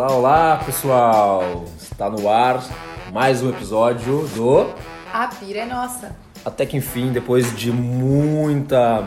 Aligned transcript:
Olá, 0.00 0.16
olá, 0.16 0.62
pessoal! 0.64 1.64
Está 1.76 2.08
no 2.08 2.26
ar 2.26 2.64
mais 3.12 3.42
um 3.42 3.50
episódio 3.50 4.26
do 4.28 4.74
A 5.12 5.28
pira 5.28 5.58
é 5.58 5.66
nossa. 5.66 6.16
Até 6.42 6.64
que 6.64 6.78
enfim, 6.78 7.12
depois 7.12 7.54
de 7.54 7.70
muita 7.70 9.06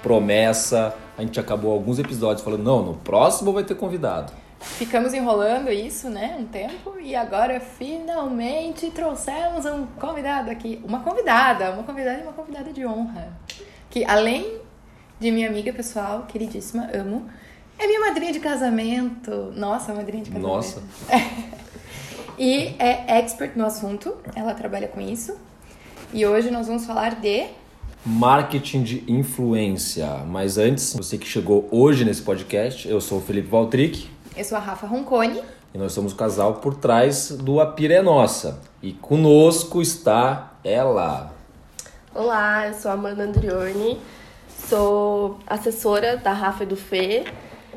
promessa, 0.00 0.94
a 1.16 1.22
gente 1.22 1.40
acabou 1.40 1.72
alguns 1.72 1.98
episódios 1.98 2.44
falando: 2.44 2.62
não, 2.62 2.84
no 2.84 2.94
próximo 2.94 3.52
vai 3.52 3.64
ter 3.64 3.74
convidado. 3.74 4.32
Ficamos 4.60 5.12
enrolando 5.12 5.72
isso, 5.72 6.08
né, 6.08 6.36
um 6.38 6.44
tempo, 6.44 7.00
e 7.00 7.16
agora 7.16 7.58
finalmente 7.58 8.92
trouxemos 8.92 9.66
um 9.66 9.86
convidado 9.98 10.52
aqui. 10.52 10.80
Uma 10.84 11.00
convidada, 11.00 11.72
uma 11.72 11.82
convidada 11.82 12.20
e 12.20 12.22
uma 12.22 12.32
convidada 12.32 12.72
de 12.72 12.86
honra. 12.86 13.32
Que 13.90 14.04
além 14.04 14.60
de 15.18 15.32
minha 15.32 15.48
amiga 15.48 15.72
pessoal, 15.72 16.26
queridíssima, 16.28 16.88
amo, 16.94 17.28
é 17.78 17.86
minha 17.86 18.00
madrinha 18.00 18.32
de 18.32 18.40
casamento. 18.40 19.52
Nossa, 19.54 19.94
madrinha 19.94 20.24
de 20.24 20.30
casamento. 20.30 20.54
Nossa. 20.54 20.82
e 22.38 22.74
é 22.78 23.18
expert 23.18 23.56
no 23.56 23.64
assunto, 23.64 24.16
ela 24.34 24.52
trabalha 24.54 24.88
com 24.88 25.00
isso. 25.00 25.36
E 26.12 26.26
hoje 26.26 26.50
nós 26.50 26.66
vamos 26.66 26.84
falar 26.84 27.14
de 27.14 27.46
Marketing 28.04 28.82
de 28.82 29.04
influência. 29.06 30.08
Mas 30.26 30.56
antes, 30.56 30.94
você 30.94 31.18
que 31.18 31.26
chegou 31.26 31.68
hoje 31.70 32.04
nesse 32.04 32.22
podcast, 32.22 32.88
eu 32.88 33.00
sou 33.00 33.18
o 33.18 33.20
Felipe 33.20 33.48
Valtric 33.48 34.08
Eu 34.36 34.44
sou 34.44 34.56
a 34.56 34.60
Rafa 34.60 34.86
Roncone. 34.86 35.42
e 35.74 35.78
nós 35.78 35.92
somos 35.92 36.12
o 36.12 36.16
casal 36.16 36.54
por 36.54 36.74
trás 36.76 37.30
do 37.30 37.60
A 37.60 37.66
Pira 37.66 37.94
é 37.94 38.02
Nossa. 38.02 38.60
E 38.82 38.92
conosco 38.92 39.82
está 39.82 40.54
ela. 40.64 41.32
Olá, 42.14 42.68
eu 42.68 42.74
sou 42.74 42.90
a 42.90 42.94
Amanda 42.94 43.24
Andrioni, 43.24 43.98
sou 44.68 45.38
assessora 45.46 46.16
da 46.16 46.32
Rafa 46.32 46.62
e 46.62 46.66
do 46.66 46.76
Fê 46.76 47.24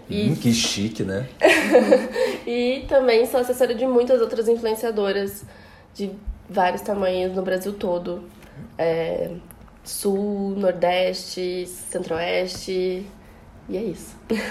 e, 0.10 0.30
Hum, 0.30 0.36
que 0.36 0.54
chique, 0.54 1.04
né? 1.04 1.28
e 2.46 2.86
também 2.88 3.26
sou 3.26 3.40
assessora 3.40 3.74
de 3.74 3.86
muitas 3.86 4.22
outras 4.22 4.48
influenciadoras 4.48 5.44
de 5.94 6.12
vários 6.50 6.82
tamanhos 6.82 7.34
no 7.34 7.42
Brasil 7.42 7.74
todo. 7.74 8.24
É, 8.78 9.32
sul, 9.84 10.54
Nordeste, 10.58 11.66
Centro-Oeste, 11.68 13.06
e 13.70 13.78
é 13.78 13.82
isso. 13.82 14.16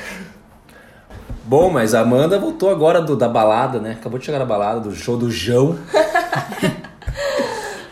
Bom, 1.45 1.71
mas 1.71 1.95
a 1.95 2.01
Amanda 2.01 2.39
voltou 2.39 2.71
agora 2.71 3.01
do, 3.01 3.17
da 3.17 3.29
balada, 3.29 3.81
né? 3.81 3.93
Acabou 3.93 4.19
de 4.19 4.25
chegar 4.25 4.39
na 4.39 4.45
balada, 4.45 4.81
do 4.81 4.95
show 4.95 5.17
do 5.17 5.31
João. 5.31 5.79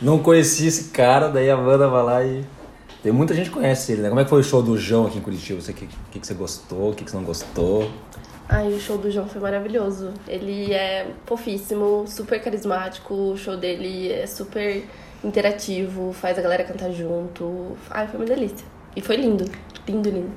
Não 0.01 0.21
conhecia 0.21 0.69
esse 0.69 0.91
cara, 0.91 1.29
daí 1.29 1.51
a 1.51 1.55
Amanda 1.55 1.89
vai 1.89 2.03
lá 2.05 2.25
e. 2.25 2.45
Tem 3.09 3.17
muita 3.17 3.33
gente 3.33 3.49
que 3.49 3.55
conhece 3.55 3.91
ele, 3.91 4.03
né? 4.03 4.11
Como 4.11 4.21
é 4.21 4.25
que 4.25 4.29
foi 4.29 4.41
o 4.41 4.45
show 4.45 4.63
do 4.63 4.77
João 4.77 5.07
aqui 5.07 5.17
em 5.17 5.23
Curitiba? 5.23 5.59
O 5.59 5.65
que, 5.65 5.87
que, 6.11 6.21
que 6.21 6.27
você 6.27 6.35
gostou? 6.35 6.91
O 6.91 6.95
que, 6.95 7.07
que 7.07 7.11
você 7.11 7.17
não 7.17 7.25
gostou? 7.25 7.91
Ai, 8.47 8.69
o 8.69 8.79
show 8.79 8.99
do 8.99 9.11
João 9.11 9.27
foi 9.27 9.41
maravilhoso. 9.41 10.13
Ele 10.27 10.75
é 10.75 11.07
fofíssimo, 11.25 12.05
super 12.07 12.39
carismático, 12.39 13.15
o 13.15 13.35
show 13.35 13.57
dele 13.57 14.13
é 14.13 14.27
super 14.27 14.85
interativo, 15.25 16.13
faz 16.13 16.39
a 16.39 16.43
galera 16.43 16.65
cantar 16.65 16.91
junto. 16.91 17.79
Ai, 17.89 18.07
foi 18.09 18.21
uma 18.21 18.27
delícia. 18.27 18.67
E 18.95 19.01
foi 19.01 19.17
lindo, 19.17 19.51
lindo, 19.89 20.11
lindo. 20.11 20.33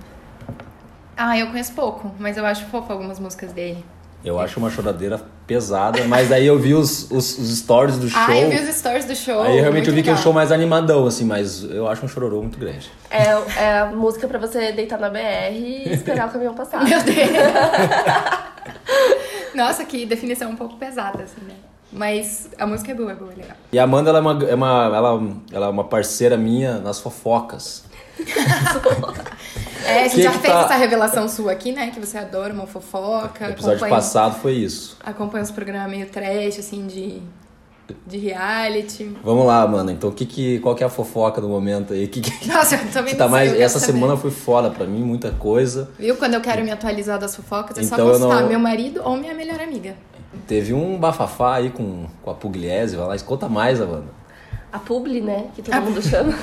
Ah, 1.17 1.37
eu 1.37 1.47
conheço 1.47 1.73
pouco, 1.73 2.09
mas 2.17 2.37
eu 2.37 2.45
acho 2.45 2.63
fofo 2.67 2.89
algumas 2.89 3.19
músicas 3.19 3.51
dele. 3.51 3.83
Eu 4.23 4.39
acho 4.39 4.59
uma 4.59 4.69
choradeira 4.69 5.19
pesada, 5.47 6.03
mas 6.05 6.29
daí 6.29 6.45
eu 6.45 6.57
vi 6.59 6.73
os, 6.73 7.09
os, 7.09 7.37
os 7.37 7.57
stories 7.57 7.97
do 7.97 8.07
show. 8.07 8.21
Ah, 8.21 8.37
eu 8.37 8.49
vi 8.49 8.69
os 8.69 8.75
stories 8.75 9.05
do 9.05 9.15
show. 9.15 9.41
Aí 9.41 9.59
realmente 9.59 9.87
eu 9.87 9.93
vi 9.93 9.97
muito 9.97 10.03
que 10.03 10.09
é 10.09 10.13
um 10.13 10.15
legal. 10.15 10.23
show 10.23 10.33
mais 10.33 10.51
animadão, 10.51 11.07
assim, 11.07 11.25
mas 11.25 11.63
eu 11.63 11.87
acho 11.87 12.05
um 12.05 12.07
chororô 12.07 12.41
muito 12.41 12.59
grande. 12.59 12.89
É, 13.09 13.61
é 13.61 13.79
a 13.79 13.85
música 13.87 14.27
pra 14.27 14.37
você 14.37 14.71
deitar 14.71 14.99
na 14.99 15.09
BR 15.09 15.53
e 15.53 15.91
esperar 15.91 16.29
o 16.29 16.31
caminhão 16.31 16.53
passar. 16.53 16.83
Meu 16.83 17.01
Deus! 17.01 17.17
Nossa, 19.55 19.83
que 19.83 20.05
definição 20.05 20.51
um 20.51 20.55
pouco 20.55 20.77
pesada, 20.77 21.23
assim, 21.23 21.41
né? 21.45 21.55
Mas 21.91 22.49
a 22.57 22.65
música 22.65 22.91
é 22.91 22.95
boa, 22.95 23.11
é 23.11 23.15
boa, 23.15 23.31
é 23.33 23.35
legal. 23.35 23.57
E 23.73 23.79
a 23.79 23.83
Amanda, 23.83 24.09
ela 24.09 24.19
é 24.19 24.21
uma, 24.21 24.43
é 24.43 24.55
uma, 24.55 24.85
ela, 24.95 25.21
ela 25.51 25.65
é 25.65 25.69
uma 25.69 25.83
parceira 25.83 26.37
minha 26.37 26.79
nas 26.79 27.01
fofocas. 27.01 27.83
É, 29.85 29.99
a 29.99 30.03
gente 30.03 30.15
Que 30.15 30.23
já 30.23 30.31
que 30.31 30.39
fez 30.39 30.53
tá- 30.53 30.61
essa 30.65 30.75
revelação 30.75 31.27
sua 31.27 31.51
aqui, 31.51 31.71
né? 31.71 31.91
Que 31.93 31.99
você 31.99 32.17
adora 32.17 32.53
uma 32.53 32.67
fofoca. 32.67 33.47
O 33.47 33.49
episódio 33.51 33.87
passado 33.89 34.35
foi 34.39 34.53
isso. 34.53 34.97
Acompanha 35.03 35.43
os 35.43 35.51
programas 35.51 35.89
meio 35.89 36.05
trash, 36.07 36.59
assim, 36.59 36.85
de, 36.87 37.21
de 38.05 38.17
reality. 38.17 39.15
Vamos 39.23 39.45
lá, 39.45 39.61
Amanda. 39.63 39.91
Então, 39.91 40.11
que 40.11 40.25
que, 40.25 40.59
qual 40.59 40.75
que 40.75 40.83
é 40.83 40.87
a 40.87 40.89
fofoca 40.89 41.41
do 41.41 41.47
momento 41.49 41.93
aí? 41.93 42.07
Que, 42.07 42.21
que, 42.21 42.31
Nossa, 42.47 42.75
eu 42.75 42.91
também 42.91 43.13
que 43.13 43.19
não 43.19 43.25
tá 43.25 43.31
mais, 43.31 43.53
essa 43.59 43.79
saber. 43.79 43.93
semana 43.93 44.15
foi 44.17 44.31
foda 44.31 44.69
pra 44.69 44.85
mim, 44.85 45.01
muita 45.03 45.31
coisa. 45.31 45.89
Viu? 45.99 46.15
Quando 46.15 46.33
eu 46.35 46.41
quero 46.41 46.63
me 46.63 46.71
atualizar 46.71 47.19
das 47.19 47.35
fofocas, 47.35 47.77
é 47.77 47.81
Então 47.83 47.97
só 47.97 48.03
postar 48.27 48.41
não- 48.41 48.47
meu 48.49 48.59
marido 48.59 49.01
ou 49.03 49.17
minha 49.17 49.33
melhor 49.33 49.59
amiga. 49.59 49.95
Teve 50.47 50.73
um 50.73 50.97
bafafá 50.97 51.55
aí 51.55 51.69
com, 51.71 52.05
com 52.23 52.31
a 52.31 52.33
Pugliese, 52.33 52.95
vai 52.95 53.05
lá, 53.07 53.19
conta 53.19 53.49
mais, 53.49 53.81
Amanda. 53.81 54.05
A 54.71 54.79
Publi, 54.79 55.21
né? 55.21 55.49
Que 55.55 55.61
todo 55.61 55.81
mundo 55.81 56.01
chama. 56.01 56.33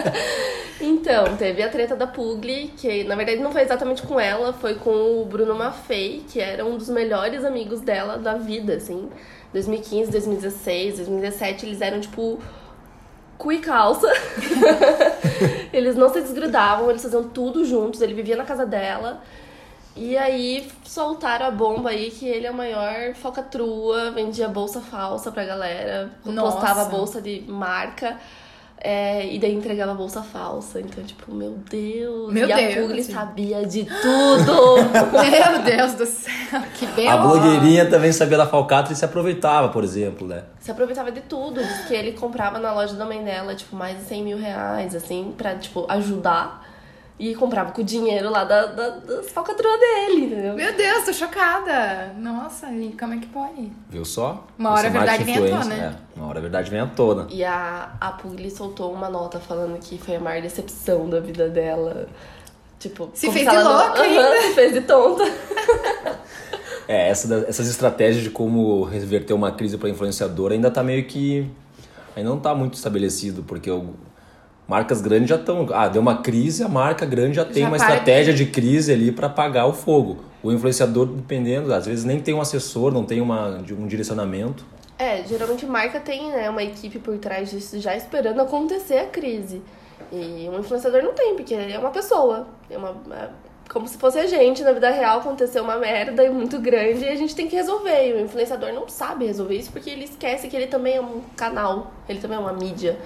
então, 0.80 1.36
teve 1.36 1.62
a 1.62 1.68
treta 1.68 1.96
da 1.96 2.06
Publi, 2.06 2.72
que 2.76 3.04
na 3.04 3.16
verdade 3.16 3.40
não 3.40 3.50
foi 3.50 3.62
exatamente 3.62 4.02
com 4.02 4.20
ela, 4.20 4.52
foi 4.52 4.74
com 4.74 5.22
o 5.22 5.24
Bruno 5.24 5.54
Maffei, 5.54 6.24
que 6.28 6.40
era 6.40 6.64
um 6.64 6.76
dos 6.76 6.88
melhores 6.88 7.44
amigos 7.44 7.80
dela 7.80 8.18
da 8.18 8.34
vida, 8.34 8.74
assim. 8.74 9.08
2015, 9.52 10.10
2016, 10.10 10.96
2017, 10.96 11.66
eles 11.66 11.80
eram 11.80 12.00
tipo 12.00 12.38
cu 13.38 13.52
e 13.52 13.58
calça. 13.58 14.08
eles 15.72 15.96
não 15.96 16.08
se 16.08 16.20
desgrudavam, 16.20 16.90
eles 16.90 17.02
faziam 17.02 17.24
tudo 17.24 17.64
juntos, 17.64 18.00
ele 18.00 18.14
vivia 18.14 18.36
na 18.36 18.44
casa 18.44 18.66
dela. 18.66 19.22
E 19.96 20.16
aí 20.16 20.68
soltaram 20.84 21.46
a 21.46 21.50
bomba 21.50 21.90
aí 21.90 22.10
que 22.10 22.26
ele 22.26 22.46
é 22.46 22.50
o 22.50 22.54
maior 22.54 23.14
focatrua, 23.14 24.10
vendia 24.10 24.46
bolsa 24.46 24.80
falsa 24.80 25.32
pra 25.32 25.44
galera, 25.44 26.10
Nossa. 26.24 26.52
postava 26.52 26.84
bolsa 26.84 27.22
de 27.22 27.42
marca. 27.48 28.18
é, 28.78 29.26
e 29.32 29.38
daí 29.38 29.54
entregava 29.54 29.94
bolsa 29.94 30.22
falsa. 30.22 30.80
Então, 30.80 31.02
tipo, 31.02 31.34
meu 31.34 31.52
Deus. 31.70 32.30
Meu 32.32 32.48
e 32.48 32.54
Deus, 32.54 32.76
a 32.76 32.80
Pugli 32.80 33.00
assim. 33.00 33.12
sabia 33.12 33.64
de 33.66 33.84
tudo. 33.84 34.76
Meu 35.16 35.62
Deus 35.64 35.94
do 35.94 36.06
céu, 36.06 36.62
que 36.74 36.86
bem 36.88 37.08
A 37.08 37.16
blogueirinha 37.16 37.88
também 37.88 38.12
sabia 38.12 38.36
da 38.36 38.46
falcatra 38.46 38.92
e 38.92 38.96
se 38.96 39.04
aproveitava, 39.04 39.70
por 39.70 39.82
exemplo, 39.82 40.28
né? 40.28 40.44
Se 40.60 40.70
aproveitava 40.70 41.10
de 41.10 41.22
tudo. 41.22 41.60
Diz 41.62 41.86
que 41.86 41.94
ele 41.94 42.12
comprava 42.12 42.58
na 42.58 42.72
loja 42.74 42.94
da 42.94 43.06
mãe 43.06 43.24
dela, 43.24 43.54
tipo, 43.54 43.74
mais 43.74 43.96
de 43.98 44.04
100 44.04 44.22
mil 44.22 44.38
reais, 44.38 44.94
assim, 44.94 45.34
pra, 45.36 45.54
tipo, 45.54 45.86
ajudar. 45.88 46.65
E 47.18 47.34
comprava 47.34 47.72
com 47.72 47.80
o 47.80 47.84
dinheiro 47.84 48.28
lá 48.30 48.44
da, 48.44 48.66
da, 48.66 48.90
das 48.90 49.30
falcatruas 49.30 49.80
dele, 49.80 50.26
entendeu? 50.26 50.54
Meu 50.54 50.76
Deus, 50.76 51.04
tô 51.06 51.12
chocada. 51.14 52.12
Nossa, 52.18 52.70
e 52.70 52.92
como 52.98 53.14
é 53.14 53.18
que 53.18 53.26
pode? 53.28 53.72
Viu 53.88 54.04
só? 54.04 54.46
Uma 54.58 54.72
hora 54.72 54.88
a 54.88 54.90
verdade 54.90 55.24
vem 55.24 55.34
à 55.36 55.48
tona. 55.58 55.74
É, 55.74 55.94
uma 56.14 56.26
hora 56.28 56.38
a 56.38 56.42
verdade 56.42 56.70
vem 56.70 56.80
à 56.80 56.86
tona. 56.86 57.26
E 57.30 57.42
a, 57.42 57.92
a 57.98 58.10
Pugli 58.12 58.50
soltou 58.50 58.92
uma 58.92 59.08
nota 59.08 59.40
falando 59.40 59.78
que 59.80 59.96
foi 59.96 60.16
a 60.16 60.20
maior 60.20 60.42
decepção 60.42 61.08
da 61.08 61.18
vida 61.18 61.48
dela. 61.48 62.06
Tipo, 62.78 63.08
Se 63.14 63.30
fez 63.32 63.48
de 63.48 63.54
não- 63.56 63.64
louca 63.64 64.02
Aham, 64.02 64.36
se 64.42 64.54
fez 64.54 64.72
de 64.74 64.80
tonta. 64.82 65.24
É, 66.88 67.08
essa 67.08 67.46
essas 67.48 67.66
estratégias 67.68 68.22
de 68.22 68.30
como 68.30 68.84
reverter 68.84 69.32
uma 69.34 69.50
crise 69.50 69.76
para 69.76 69.88
influenciador 69.88 70.52
ainda 70.52 70.70
tá 70.70 70.84
meio 70.84 71.04
que. 71.04 71.50
Ainda 72.14 72.30
não 72.30 72.38
tá 72.38 72.54
muito 72.54 72.74
estabelecido, 72.74 73.42
porque 73.42 73.68
o- 73.70 73.94
marcas 74.68 75.00
grandes 75.00 75.28
já 75.28 75.36
estão. 75.36 75.66
Ah, 75.72 75.88
deu 75.88 76.02
uma 76.02 76.22
crise, 76.22 76.62
a 76.62 76.68
marca 76.68 77.06
grande 77.06 77.36
já 77.36 77.44
tem 77.44 77.62
Já 77.62 77.68
uma 77.68 77.76
para 77.76 77.86
estratégia 77.88 78.34
de 78.34 78.46
crise 78.46 78.92
ali 78.92 79.12
para 79.12 79.26
apagar 79.26 79.68
o 79.68 79.72
fogo. 79.72 80.18
O 80.42 80.52
influenciador, 80.52 81.06
dependendo, 81.06 81.72
às 81.72 81.86
vezes 81.86 82.04
nem 82.04 82.20
tem 82.20 82.34
um 82.34 82.40
assessor, 82.40 82.92
não 82.92 83.04
tem 83.04 83.20
uma, 83.20 83.58
um 83.58 83.86
direcionamento. 83.86 84.64
É, 84.98 85.22
geralmente 85.24 85.66
marca 85.66 86.00
tem 86.00 86.30
né, 86.30 86.48
uma 86.48 86.62
equipe 86.62 86.98
por 86.98 87.18
trás 87.18 87.50
disso 87.50 87.78
já 87.80 87.94
esperando 87.96 88.40
acontecer 88.40 88.98
a 88.98 89.06
crise. 89.06 89.60
E 90.12 90.48
um 90.48 90.60
influenciador 90.60 91.02
não 91.02 91.12
tem, 91.12 91.34
porque 91.34 91.52
ele 91.52 91.72
é 91.72 91.78
uma 91.78 91.90
pessoa. 91.90 92.46
É 92.70 92.78
uma, 92.78 92.96
é 93.10 93.28
como 93.68 93.88
se 93.88 93.98
fosse 93.98 94.18
a 94.18 94.26
gente, 94.26 94.62
na 94.62 94.72
vida 94.72 94.88
real 94.90 95.18
aconteceu 95.18 95.62
uma 95.62 95.76
merda 95.76 96.30
muito 96.30 96.58
grande 96.60 97.04
e 97.04 97.08
a 97.08 97.16
gente 97.16 97.34
tem 97.34 97.48
que 97.48 97.56
resolver. 97.56 98.08
E 98.08 98.12
o 98.14 98.20
influenciador 98.20 98.72
não 98.72 98.88
sabe 98.88 99.26
resolver 99.26 99.56
isso 99.56 99.72
porque 99.72 99.90
ele 99.90 100.04
esquece 100.04 100.48
que 100.48 100.56
ele 100.56 100.68
também 100.68 100.96
é 100.96 101.00
um 101.00 101.20
canal, 101.36 101.90
ele 102.08 102.20
também 102.20 102.36
é 102.36 102.40
uma 102.40 102.52
mídia. 102.52 102.96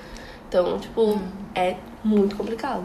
Então, 0.50 0.80
tipo, 0.80 1.16
é 1.54 1.76
muito 2.02 2.34
complicado. 2.34 2.82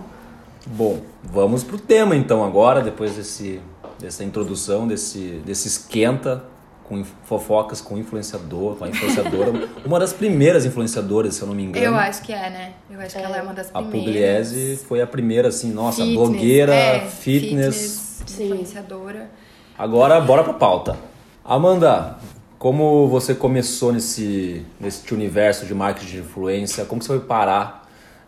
Bom, 0.67 1.01
vamos 1.23 1.63
pro 1.63 1.79
tema 1.79 2.15
então 2.15 2.44
agora, 2.44 2.79
depois 2.79 3.15
desse, 3.15 3.59
dessa 4.00 4.23
introdução, 4.23 4.88
desse, 4.88 5.41
desse 5.44 5.67
esquenta 5.67 6.44
com 6.83 7.03
fofocas 7.23 7.81
com 7.81 7.97
influenciador, 7.97 8.75
com 8.75 8.85
a 8.85 8.89
influenciadora, 8.89 9.67
uma 9.83 10.00
das 10.00 10.13
primeiras 10.13 10.63
influenciadoras, 10.63 11.33
se 11.33 11.41
eu 11.41 11.47
não 11.47 11.56
me 11.56 11.63
engano. 11.63 11.83
Eu 11.83 11.95
acho 11.95 12.21
que 12.21 12.31
é, 12.31 12.51
né? 12.51 12.73
Eu 12.88 13.00
acho 13.00 13.15
que 13.15 13.23
ela 13.23 13.35
é 13.35 13.41
uma 13.41 13.56
das 13.56 13.71
A 13.73 13.81
primeiras. 13.81 14.50
Pugliese 14.50 14.77
foi 14.85 15.01
a 15.01 15.07
primeira, 15.07 15.47
assim, 15.47 15.71
nossa, 15.73 16.03
Fitness, 16.03 16.15
blogueira, 16.15 16.75
é, 16.75 17.00
fitness. 17.07 18.19
fitness, 18.19 18.39
influenciadora. 18.39 19.31
Agora, 19.75 20.21
bora 20.21 20.44
pra 20.44 20.53
pauta. 20.53 20.95
Amanda, 21.44 22.19
como 22.65 23.07
você 23.07 23.35
começou 23.35 23.94
nesse, 23.94 24.65
nesse 24.79 25.13
universo 25.13 25.67
de 25.67 25.75
marketing 25.75 26.12
de 26.13 26.17
influência? 26.17 26.83
Como 26.83 27.00
você 27.00 27.09
foi 27.09 27.19
parar 27.19 27.84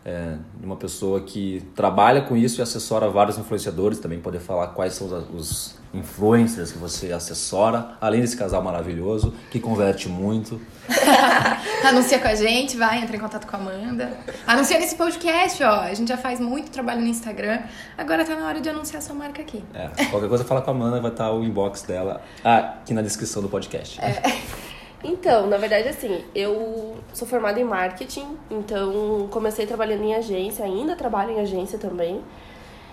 é, 0.08 0.38
de 0.58 0.64
uma 0.64 0.76
pessoa 0.76 1.20
que 1.20 1.62
trabalha 1.74 2.22
com 2.22 2.34
isso 2.34 2.60
e 2.60 2.62
assessora 2.62 3.10
vários 3.10 3.36
influenciadores, 3.36 3.98
também 3.98 4.18
poder 4.18 4.40
falar 4.40 4.68
quais 4.68 4.94
são 4.94 5.06
os, 5.06 5.34
os 5.34 5.78
influencers 5.92 6.72
que 6.72 6.78
você 6.78 7.12
assessora, 7.12 7.96
além 8.00 8.22
desse 8.22 8.36
casal 8.36 8.62
maravilhoso, 8.62 9.34
que 9.50 9.60
converte 9.60 10.08
muito. 10.08 10.60
Anuncia 11.84 12.18
com 12.18 12.28
a 12.28 12.34
gente, 12.34 12.76
vai, 12.76 13.02
entra 13.02 13.16
em 13.16 13.20
contato 13.20 13.46
com 13.46 13.56
a 13.56 13.58
Amanda. 13.58 14.12
Anuncia 14.46 14.78
nesse 14.78 14.96
podcast, 14.96 15.62
ó. 15.62 15.80
A 15.80 15.94
gente 15.94 16.08
já 16.08 16.16
faz 16.16 16.40
muito 16.40 16.70
trabalho 16.70 17.02
no 17.02 17.06
Instagram. 17.06 17.60
Agora 17.96 18.24
tá 18.24 18.34
na 18.34 18.46
hora 18.46 18.60
de 18.60 18.68
anunciar 18.68 19.02
sua 19.02 19.14
marca 19.14 19.42
aqui. 19.42 19.62
É, 19.74 20.04
qualquer 20.06 20.28
coisa 20.28 20.44
fala 20.44 20.62
com 20.62 20.70
a 20.70 20.74
Amanda, 20.74 21.00
vai 21.00 21.10
estar 21.10 21.30
o 21.32 21.44
inbox 21.44 21.82
dela 21.82 22.22
aqui 22.42 22.94
na 22.94 23.02
descrição 23.02 23.42
do 23.42 23.48
podcast. 23.48 24.00
É. 24.00 24.67
Então, 25.02 25.46
na 25.46 25.56
verdade, 25.56 25.88
assim, 25.88 26.24
eu 26.34 26.96
sou 27.12 27.26
formada 27.26 27.60
em 27.60 27.64
marketing, 27.64 28.36
então 28.50 29.28
comecei 29.30 29.64
trabalhando 29.64 30.02
em 30.02 30.14
agência, 30.14 30.64
ainda 30.64 30.96
trabalho 30.96 31.30
em 31.30 31.40
agência 31.40 31.78
também. 31.78 32.22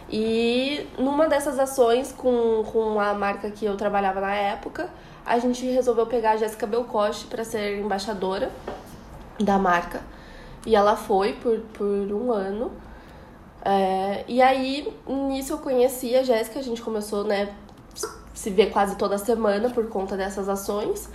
E 0.09 0.87
numa 0.99 1.27
dessas 1.27 1.57
ações 1.57 2.11
com, 2.11 2.63
com 2.71 2.99
a 2.99 3.13
marca 3.15 3.49
que 3.49 3.65
eu 3.65 3.75
trabalhava 3.75 4.21
na 4.21 4.35
época, 4.35 4.89
a 5.25 5.39
gente 5.39 5.65
resolveu 5.65 6.05
pegar 6.05 6.31
a 6.31 6.37
Jéssica 6.37 6.67
Belcoche 6.67 7.25
para 7.25 7.43
ser 7.43 7.79
embaixadora 7.79 8.51
da 9.39 9.57
marca. 9.57 10.01
E 10.63 10.75
ela 10.75 10.95
foi 10.95 11.33
por, 11.33 11.59
por 11.73 11.85
um 11.85 12.31
ano. 12.31 12.71
É, 13.63 14.23
e 14.27 14.43
aí, 14.43 14.93
nisso 15.07 15.53
eu 15.53 15.57
conheci 15.57 16.15
a 16.15 16.21
Jéssica, 16.21 16.59
a 16.59 16.63
gente 16.63 16.83
começou, 16.83 17.23
né, 17.23 17.51
se 18.31 18.51
ver 18.51 18.69
quase 18.69 18.95
toda 18.95 19.17
semana 19.17 19.71
por 19.71 19.89
conta 19.89 20.15
dessas 20.15 20.47
ações. 20.47 21.09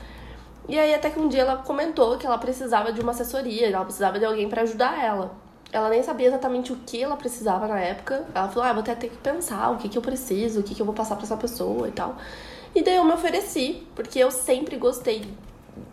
E 0.70 0.78
aí 0.78 0.94
até 0.94 1.10
que 1.10 1.18
um 1.18 1.28
dia 1.28 1.40
ela 1.40 1.56
comentou 1.56 2.16
que 2.16 2.24
ela 2.24 2.38
precisava 2.38 2.92
de 2.92 3.00
uma 3.00 3.10
assessoria, 3.10 3.66
ela 3.66 3.84
precisava 3.84 4.20
de 4.20 4.24
alguém 4.24 4.48
para 4.48 4.62
ajudar 4.62 5.04
ela. 5.04 5.32
Ela 5.72 5.88
nem 5.88 6.00
sabia 6.00 6.28
exatamente 6.28 6.72
o 6.72 6.76
que 6.76 7.02
ela 7.02 7.16
precisava 7.16 7.66
na 7.66 7.80
época. 7.80 8.24
Ela 8.32 8.48
falou: 8.48 8.68
"Ah, 8.68 8.72
vou 8.72 8.80
até 8.80 8.94
ter 8.94 9.08
que 9.08 9.16
pensar 9.16 9.68
o 9.70 9.78
que 9.78 9.88
que 9.88 9.98
eu 9.98 10.02
preciso, 10.02 10.60
o 10.60 10.62
que 10.62 10.72
que 10.72 10.80
eu 10.80 10.86
vou 10.86 10.94
passar 10.94 11.16
para 11.16 11.24
essa 11.24 11.36
pessoa 11.36 11.88
e 11.88 11.90
tal". 11.90 12.14
E 12.72 12.84
daí 12.84 12.94
eu 12.94 13.04
me 13.04 13.12
ofereci, 13.12 13.84
porque 13.96 14.20
eu 14.20 14.30
sempre 14.30 14.76
gostei. 14.76 15.24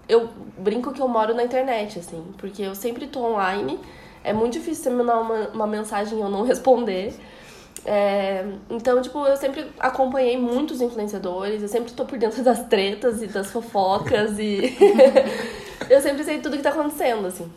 Eu 0.08 0.30
brinco 0.60 0.94
que 0.94 1.02
eu 1.02 1.08
moro 1.08 1.34
na 1.34 1.44
internet 1.44 1.98
assim, 1.98 2.24
porque 2.38 2.62
eu 2.62 2.76
sempre 2.76 3.08
tô 3.08 3.22
online. 3.26 3.80
É 4.24 4.32
muito 4.32 4.54
difícil 4.54 4.84
você 4.84 4.90
mandar 4.92 5.20
uma, 5.20 5.48
uma 5.56 5.68
mensagem 5.68 6.20
e 6.20 6.22
eu 6.22 6.30
não 6.30 6.44
responder. 6.46 7.16
É, 7.90 8.46
então, 8.70 9.02
tipo, 9.02 9.26
eu 9.26 9.38
sempre 9.38 9.66
acompanhei 9.80 10.38
muitos 10.38 10.82
influenciadores, 10.82 11.62
eu 11.62 11.70
sempre 11.70 11.94
tô 11.94 12.04
por 12.04 12.20
dentro 12.20 12.44
das 12.44 12.68
tretas 12.68 13.22
e 13.22 13.28
das 13.28 13.50
fofocas 13.50 14.38
e 14.38 14.78
eu 15.90 16.02
sempre 16.02 16.26
sei 16.26 16.42
tudo 16.42 16.58
que 16.58 16.64
tá 16.64 16.72
acontecendo, 16.72 17.26
assim. 17.26 17.50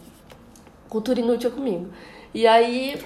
Cultura 0.88 1.19
inútil 1.19 1.50
comigo. 1.50 1.88
E 2.32 2.47
aí. 2.47 3.05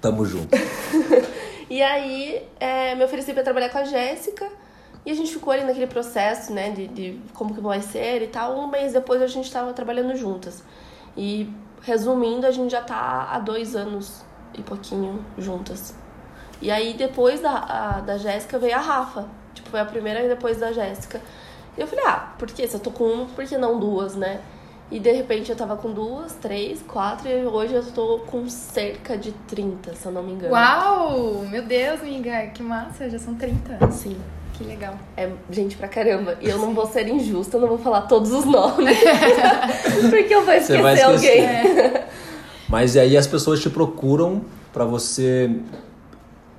Tamo 0.00 0.24
junto. 0.24 0.48
e 1.68 1.82
aí, 1.82 2.42
é, 2.58 2.94
me 2.94 3.04
ofereci 3.04 3.34
pra 3.34 3.42
trabalhar 3.42 3.68
com 3.68 3.78
a 3.78 3.84
Jéssica. 3.84 4.48
E 5.04 5.10
a 5.10 5.14
gente 5.14 5.32
ficou 5.32 5.52
ali 5.52 5.64
naquele 5.64 5.86
processo, 5.86 6.52
né, 6.52 6.70
de, 6.70 6.86
de 6.88 7.20
como 7.34 7.54
que 7.54 7.60
vai 7.60 7.82
ser 7.82 8.22
e 8.22 8.26
tal. 8.26 8.58
Um 8.58 8.66
mês 8.68 8.94
depois 8.94 9.20
a 9.20 9.26
gente 9.26 9.52
tava 9.52 9.74
trabalhando 9.74 10.16
juntas. 10.16 10.62
E, 11.14 11.50
resumindo, 11.82 12.46
a 12.46 12.50
gente 12.50 12.70
já 12.70 12.80
tá 12.80 13.28
há 13.30 13.38
dois 13.38 13.76
anos 13.76 14.22
e 14.54 14.62
pouquinho 14.62 15.24
juntas. 15.36 15.94
E 16.60 16.70
aí 16.70 16.94
depois 16.94 17.40
da, 17.40 17.52
a, 17.52 18.00
da 18.00 18.18
Jéssica 18.18 18.58
veio 18.58 18.74
a 18.74 18.80
Rafa. 18.80 19.26
Tipo, 19.54 19.70
foi 19.70 19.80
a 19.80 19.84
primeira 19.84 20.26
depois 20.28 20.58
da 20.58 20.72
Jéssica. 20.72 21.20
E 21.76 21.80
eu 21.80 21.86
falei, 21.86 22.04
ah, 22.06 22.34
por 22.38 22.48
que? 22.48 22.66
Se 22.66 22.74
eu 22.74 22.80
tô 22.80 22.90
com 22.90 23.04
uma, 23.04 23.26
por 23.26 23.44
que 23.44 23.56
não 23.56 23.78
duas, 23.78 24.14
né? 24.16 24.40
E 24.90 24.98
de 24.98 25.12
repente 25.12 25.50
eu 25.50 25.56
tava 25.56 25.76
com 25.76 25.92
duas, 25.92 26.32
três, 26.40 26.80
quatro, 26.82 27.28
e 27.28 27.44
hoje 27.44 27.74
eu 27.74 27.84
tô 27.84 28.20
com 28.20 28.48
cerca 28.48 29.18
de 29.18 29.32
30, 29.46 29.94
se 29.94 30.06
eu 30.06 30.12
não 30.12 30.22
me 30.22 30.32
engano. 30.32 30.54
Uau! 30.54 31.44
Meu 31.50 31.62
Deus, 31.62 32.00
amiga, 32.00 32.46
que 32.54 32.62
massa, 32.62 33.08
já 33.08 33.18
são 33.18 33.34
30. 33.34 33.90
Sim. 33.90 34.16
Que 34.54 34.64
legal. 34.64 34.98
É 35.16 35.30
gente 35.50 35.76
pra 35.76 35.86
caramba. 35.86 36.36
E 36.40 36.48
eu 36.48 36.58
não 36.58 36.74
vou 36.74 36.86
ser 36.86 37.06
injusta, 37.06 37.58
eu 37.58 37.60
não 37.60 37.68
vou 37.68 37.78
falar 37.78 38.02
todos 38.02 38.32
os 38.32 38.44
nomes. 38.44 38.98
porque 40.10 40.34
eu 40.34 40.44
vou 40.44 40.54
esquecer, 40.54 40.82
vai 40.82 40.94
esquecer. 40.94 41.12
alguém. 41.14 41.44
É. 41.44 42.08
Mas 42.68 42.96
e 42.96 43.00
aí 43.00 43.16
as 43.16 43.26
pessoas 43.26 43.60
te 43.60 43.70
procuram 43.70 44.42
para 44.72 44.84
você 44.84 45.60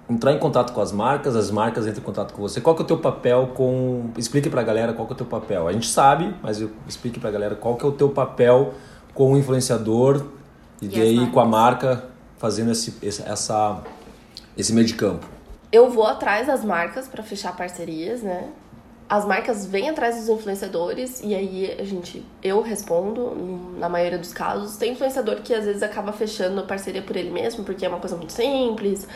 entrar 0.09 0.33
em 0.33 0.39
contato 0.39 0.73
com 0.73 0.81
as 0.81 0.91
marcas, 0.91 1.35
as 1.35 1.51
marcas 1.51 1.85
entram 1.85 2.01
em 2.01 2.05
contato 2.05 2.33
com 2.33 2.41
você. 2.41 2.59
Qual 2.59 2.75
que 2.75 2.81
é 2.81 2.85
o 2.85 2.87
teu 2.87 2.97
papel 2.97 3.51
com... 3.53 4.09
Explique 4.17 4.49
pra 4.49 4.63
galera 4.63 4.91
qual 4.91 5.05
que 5.05 5.13
é 5.13 5.15
o 5.15 5.17
teu 5.17 5.27
papel. 5.27 5.67
A 5.67 5.71
gente 5.71 5.87
sabe, 5.87 6.33
mas 6.41 6.59
eu 6.59 6.71
explique 6.87 7.19
pra 7.19 7.29
galera 7.29 7.55
qual 7.55 7.75
que 7.75 7.85
é 7.85 7.87
o 7.87 7.91
teu 7.91 8.09
papel 8.09 8.73
com 9.13 9.33
o 9.33 9.37
influenciador 9.37 10.25
e, 10.81 10.85
e 10.85 10.89
daí 10.89 11.27
com 11.31 11.39
a 11.39 11.45
marca 11.45 12.05
fazendo 12.39 12.71
esse, 12.71 12.95
esse, 13.03 13.21
essa, 13.21 13.81
esse 14.57 14.73
meio 14.73 14.87
de 14.87 14.95
campo. 14.95 15.27
Eu 15.71 15.91
vou 15.91 16.05
atrás 16.07 16.47
das 16.47 16.63
marcas 16.63 17.07
para 17.07 17.21
fechar 17.21 17.55
parcerias, 17.55 18.23
né? 18.23 18.49
As 19.07 19.25
marcas 19.25 19.65
vêm 19.65 19.89
atrás 19.89 20.15
dos 20.15 20.29
influenciadores 20.29 21.21
e 21.23 21.35
aí 21.35 21.75
a 21.79 21.83
gente, 21.83 22.25
eu 22.41 22.61
respondo 22.61 23.35
na 23.77 23.89
maioria 23.89 24.17
dos 24.17 24.33
casos. 24.33 24.77
Tem 24.77 24.93
influenciador 24.93 25.37
que 25.43 25.53
às 25.53 25.65
vezes 25.65 25.83
acaba 25.83 26.11
fechando 26.11 26.63
parceria 26.63 27.01
por 27.01 27.15
ele 27.15 27.29
mesmo, 27.29 27.63
porque 27.63 27.85
é 27.85 27.89
uma 27.89 27.99
coisa 27.99 28.15
muito 28.15 28.33
simples, 28.33 29.07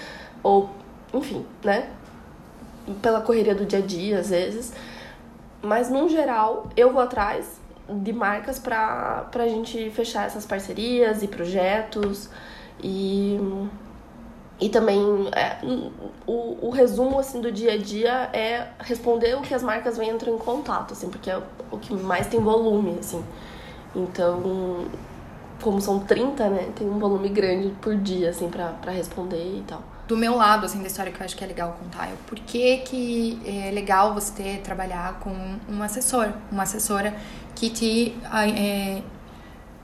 ou 0.42 0.70
enfim, 1.14 1.46
né? 1.64 1.90
Pela 3.02 3.22
correria 3.22 3.56
do 3.56 3.66
dia 3.66 3.80
a 3.80 3.82
dia, 3.82 4.20
às 4.20 4.30
vezes. 4.30 4.74
Mas, 5.62 5.90
no 5.90 6.10
geral, 6.10 6.68
eu 6.76 6.92
vou 6.92 7.02
atrás 7.02 7.62
de 7.88 8.12
marcas 8.12 8.60
pra, 8.60 9.28
pra 9.32 9.48
gente 9.48 9.90
fechar 9.92 10.26
essas 10.26 10.46
parcerias 10.46 11.24
e 11.24 11.28
projetos. 11.28 12.30
E, 12.82 13.40
e 14.60 14.70
também 14.70 15.00
é, 15.34 15.58
o, 16.28 16.68
o 16.68 16.70
resumo 16.70 17.20
assim, 17.20 17.40
do 17.40 17.52
dia 17.52 17.74
a 17.74 17.78
dia 17.78 18.30
é 18.34 18.68
responder 18.80 19.36
o 19.36 19.42
que 19.42 19.54
as 19.54 19.64
marcas 19.64 19.98
vêm 19.98 20.10
entrando 20.10 20.36
em 20.36 20.40
contato, 20.40 20.94
assim, 20.94 21.10
porque 21.10 21.30
é 21.30 21.42
o 21.72 21.78
que 21.78 21.94
mais 21.94 22.28
tem 22.28 22.40
volume, 22.40 22.98
assim. 23.00 23.24
Então, 23.96 24.86
como 25.62 25.80
são 25.80 26.00
30, 26.00 26.50
né, 26.50 26.72
tem 26.76 26.90
um 26.90 27.00
volume 27.00 27.30
grande 27.30 27.70
por 27.82 27.96
dia, 27.96 28.32
assim, 28.32 28.50
pra, 28.50 28.70
pra 28.82 28.92
responder 28.92 29.60
e 29.60 29.64
tal 29.68 29.93
do 30.08 30.18
meu 30.18 30.36
lado, 30.36 30.66
assim, 30.66 30.80
da 30.82 30.88
história 30.88 31.12
que 31.12 31.20
eu 31.20 31.26
acho 31.26 31.36
que 31.36 31.44
é 31.44 31.48
legal 31.48 31.78
contar. 31.80 32.10
É 32.10 32.14
o 32.14 32.18
porquê 32.28 32.82
que 32.86 33.40
é 33.46 33.72
legal 33.72 34.14
você 34.14 34.34
ter, 34.34 34.62
trabalhar 34.62 35.20
com 35.20 35.34
um 35.70 35.82
assessor, 35.82 36.34
uma 36.52 36.64
assessora 36.64 37.16
que 37.56 37.70
te, 37.70 38.16
é, 38.58 39.02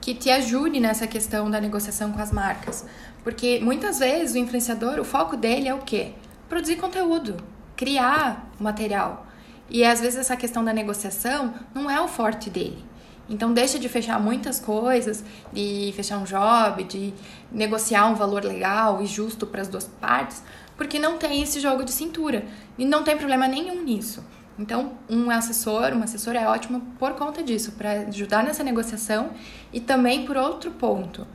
que 0.01 0.13
te 0.13 0.29
ajude 0.29 0.79
nessa 0.79 1.07
questão 1.07 1.49
da 1.49 1.61
negociação 1.61 2.11
com 2.11 2.21
as 2.21 2.31
marcas. 2.31 2.85
Porque 3.23 3.59
muitas 3.61 3.99
vezes 3.99 4.35
o 4.35 4.37
influenciador, 4.37 4.99
o 4.99 5.03
foco 5.03 5.37
dele 5.37 5.67
é 5.67 5.73
o 5.73 5.79
quê? 5.79 6.13
Produzir 6.47 6.75
conteúdo, 6.77 7.37
criar 7.75 8.49
material. 8.59 9.25
E 9.69 9.83
às 9.85 10.01
vezes 10.01 10.19
essa 10.19 10.35
questão 10.35 10.63
da 10.63 10.73
negociação 10.73 11.53
não 11.73 11.89
é 11.89 12.01
o 12.01 12.07
forte 12.07 12.49
dele. 12.49 12.88
Então 13.29 13.53
deixa 13.53 13.77
de 13.77 13.87
fechar 13.87 14.19
muitas 14.19 14.59
coisas, 14.59 15.23
de 15.53 15.93
fechar 15.95 16.17
um 16.17 16.23
job, 16.23 16.83
de 16.83 17.13
negociar 17.51 18.07
um 18.07 18.15
valor 18.15 18.43
legal 18.43 19.01
e 19.01 19.05
justo 19.05 19.45
para 19.45 19.61
as 19.61 19.67
duas 19.67 19.85
partes, 19.85 20.43
porque 20.75 20.97
não 20.97 21.17
tem 21.17 21.41
esse 21.41 21.59
jogo 21.59 21.83
de 21.83 21.91
cintura. 21.91 22.45
E 22.77 22.85
não 22.85 23.03
tem 23.03 23.15
problema 23.15 23.47
nenhum 23.47 23.83
nisso. 23.83 24.23
Então, 24.57 24.93
um 25.09 25.29
assessor, 25.29 25.93
uma 25.93 26.03
assessora 26.03 26.39
é 26.39 26.47
ótimo 26.47 26.81
por 26.99 27.13
conta 27.13 27.41
disso, 27.41 27.73
para 27.73 27.91
ajudar 28.07 28.43
nessa 28.43 28.61
negociação 28.61 29.29
e 29.71 29.79
também 29.79 30.25
por 30.25 30.35
outro 30.35 30.71
ponto. 30.71 31.25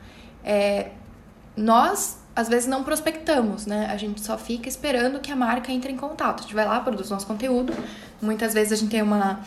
É, 0.43 0.91
nós, 1.57 2.19
às 2.35 2.47
vezes, 2.47 2.67
não 2.67 2.83
prospectamos, 2.83 3.65
né? 3.65 3.87
A 3.91 3.97
gente 3.97 4.21
só 4.21 4.37
fica 4.37 4.69
esperando 4.69 5.19
que 5.19 5.31
a 5.31 5.35
marca 5.35 5.71
entre 5.71 5.91
em 5.91 5.97
contato. 5.97 6.41
A 6.41 6.43
gente 6.43 6.53
vai 6.53 6.65
lá, 6.65 6.79
produz 6.79 7.09
nosso 7.09 7.25
conteúdo. 7.25 7.73
Muitas 8.21 8.53
vezes 8.53 8.73
a 8.73 8.75
gente 8.75 8.91
tem 8.91 9.01
uma 9.01 9.39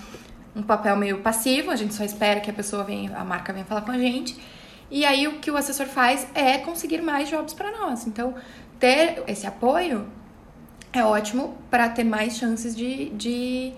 um 0.54 0.62
papel 0.62 0.96
meio 0.96 1.18
passivo, 1.20 1.70
a 1.70 1.76
gente 1.76 1.94
só 1.94 2.04
espera 2.04 2.40
que 2.40 2.50
a 2.50 2.54
pessoa 2.54 2.84
venha, 2.84 3.16
a 3.16 3.24
marca 3.24 3.52
venha 3.52 3.64
falar 3.64 3.82
com 3.82 3.92
a 3.92 3.98
gente. 3.98 4.36
E 4.90 5.04
aí 5.04 5.28
o 5.28 5.38
que 5.38 5.50
o 5.50 5.56
assessor 5.56 5.86
faz 5.86 6.26
é 6.34 6.58
conseguir 6.58 7.02
mais 7.02 7.28
jobs 7.28 7.52
para 7.54 7.70
nós. 7.70 8.06
Então, 8.06 8.34
ter 8.78 9.22
esse 9.26 9.46
apoio 9.46 10.06
é 10.92 11.04
ótimo 11.04 11.56
para 11.70 11.88
ter 11.88 12.04
mais 12.04 12.36
chances 12.36 12.74
de, 12.74 13.10
de, 13.10 13.72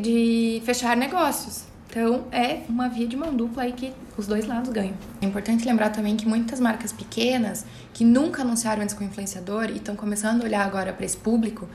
de 0.00 0.62
fechar 0.64 0.96
negócios. 0.96 1.66
Então, 1.90 2.26
é 2.30 2.60
uma 2.68 2.88
via 2.88 3.06
de 3.06 3.16
mão 3.16 3.34
dupla 3.34 3.62
aí 3.62 3.72
que 3.72 3.92
os 4.16 4.26
dois 4.26 4.46
lados 4.46 4.70
ganham. 4.70 4.94
É 5.22 5.26
importante 5.26 5.64
lembrar 5.64 5.90
também 5.90 6.16
que 6.16 6.28
muitas 6.28 6.60
marcas 6.60 6.92
pequenas, 6.92 7.64
que 7.94 8.04
nunca 8.04 8.42
anunciaram 8.42 8.82
antes 8.82 8.94
com 8.94 9.02
influenciador 9.02 9.70
e 9.70 9.76
estão 9.76 9.96
começando 9.96 10.42
a 10.42 10.44
olhar 10.44 10.66
agora 10.66 10.92
para 10.92 11.06
esse 11.06 11.16
público, 11.16 11.66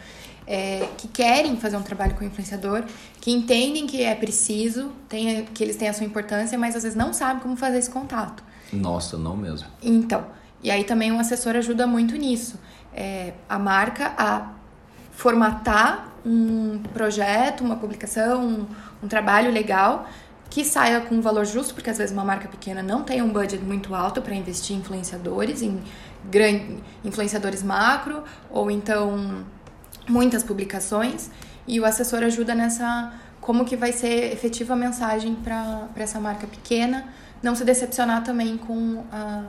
é, 0.45 0.87
que 0.97 1.07
querem 1.07 1.57
fazer 1.57 1.77
um 1.77 1.81
trabalho 1.81 2.15
com 2.15 2.23
influenciador, 2.23 2.83
que 3.19 3.31
entendem 3.31 3.87
que 3.87 4.03
é 4.03 4.13
preciso, 4.15 4.91
tem, 5.07 5.45
que 5.45 5.63
eles 5.63 5.75
têm 5.75 5.89
a 5.89 5.93
sua 5.93 6.05
importância, 6.05 6.57
mas 6.57 6.75
às 6.75 6.83
vezes 6.83 6.97
não 6.97 7.13
sabem 7.13 7.41
como 7.41 7.55
fazer 7.55 7.77
esse 7.77 7.89
contato. 7.89 8.43
Nossa, 8.71 9.17
não 9.17 9.37
mesmo. 9.37 9.67
Então, 9.81 10.25
e 10.61 10.71
aí 10.71 10.83
também 10.83 11.11
um 11.11 11.19
assessor 11.19 11.55
ajuda 11.55 11.85
muito 11.85 12.15
nisso. 12.15 12.59
É, 12.93 13.33
a 13.47 13.57
marca 13.59 14.13
a 14.17 14.51
formatar 15.11 16.11
um 16.25 16.79
projeto, 16.93 17.61
uma 17.61 17.75
publicação, 17.75 18.45
um, 18.45 18.67
um 19.03 19.07
trabalho 19.07 19.51
legal 19.51 20.07
que 20.49 20.63
saia 20.63 21.01
com 21.01 21.15
um 21.15 21.21
valor 21.21 21.45
justo, 21.45 21.73
porque 21.73 21.89
às 21.89 21.97
vezes 21.97 22.13
uma 22.13 22.23
marca 22.23 22.47
pequena 22.47 22.83
não 22.83 23.01
tem 23.01 23.23
um 23.23 23.29
budget 23.29 23.63
muito 23.63 23.95
alto 23.95 24.21
para 24.21 24.35
investir 24.35 24.75
em 24.75 24.79
influenciadores, 24.79 25.63
em 25.63 25.81
grande, 26.29 26.77
influenciadores 27.03 27.63
macro, 27.63 28.23
ou 28.51 28.69
então 28.69 29.43
muitas 30.07 30.43
publicações, 30.43 31.29
e 31.67 31.79
o 31.79 31.85
assessor 31.85 32.23
ajuda 32.23 32.53
nessa 32.53 33.13
como 33.39 33.65
que 33.65 33.75
vai 33.75 33.91
ser 33.91 34.31
efetiva 34.31 34.73
a 34.73 34.75
mensagem 34.75 35.35
para 35.35 35.87
essa 35.97 36.19
marca 36.19 36.47
pequena, 36.47 37.05
não 37.41 37.55
se 37.55 37.65
decepcionar 37.65 38.23
também 38.23 38.57
com 38.57 39.03
a, 39.11 39.43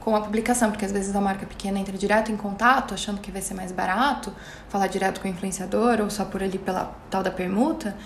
com 0.00 0.14
a 0.14 0.20
publicação, 0.20 0.70
porque 0.70 0.84
às 0.84 0.92
vezes 0.92 1.16
a 1.16 1.20
marca 1.20 1.46
pequena 1.46 1.78
entra 1.78 1.96
direto 1.96 2.30
em 2.30 2.36
contato, 2.36 2.92
achando 2.92 3.20
que 3.22 3.30
vai 3.30 3.40
ser 3.40 3.54
mais 3.54 3.72
barato, 3.72 4.30
falar 4.68 4.88
direto 4.88 5.20
com 5.20 5.28
o 5.28 5.30
influenciador 5.30 6.02
ou 6.02 6.10
só 6.10 6.26
por 6.26 6.42
ali 6.42 6.58
pela 6.58 6.94
tal 7.08 7.22
da 7.22 7.30
permuta, 7.30 7.96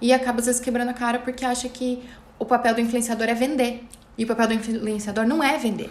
e 0.00 0.12
acaba 0.12 0.38
às 0.38 0.46
vezes 0.46 0.60
quebrando 0.60 0.90
a 0.90 0.94
cara 0.94 1.18
porque 1.18 1.44
acha 1.44 1.68
que 1.68 2.08
o 2.38 2.44
papel 2.44 2.74
do 2.74 2.80
influenciador 2.80 3.28
é 3.28 3.34
vender. 3.34 3.84
E 4.16 4.24
o 4.24 4.26
papel 4.26 4.48
do 4.48 4.54
influenciador 4.54 5.26
não 5.26 5.42
é 5.42 5.58
vender. 5.58 5.90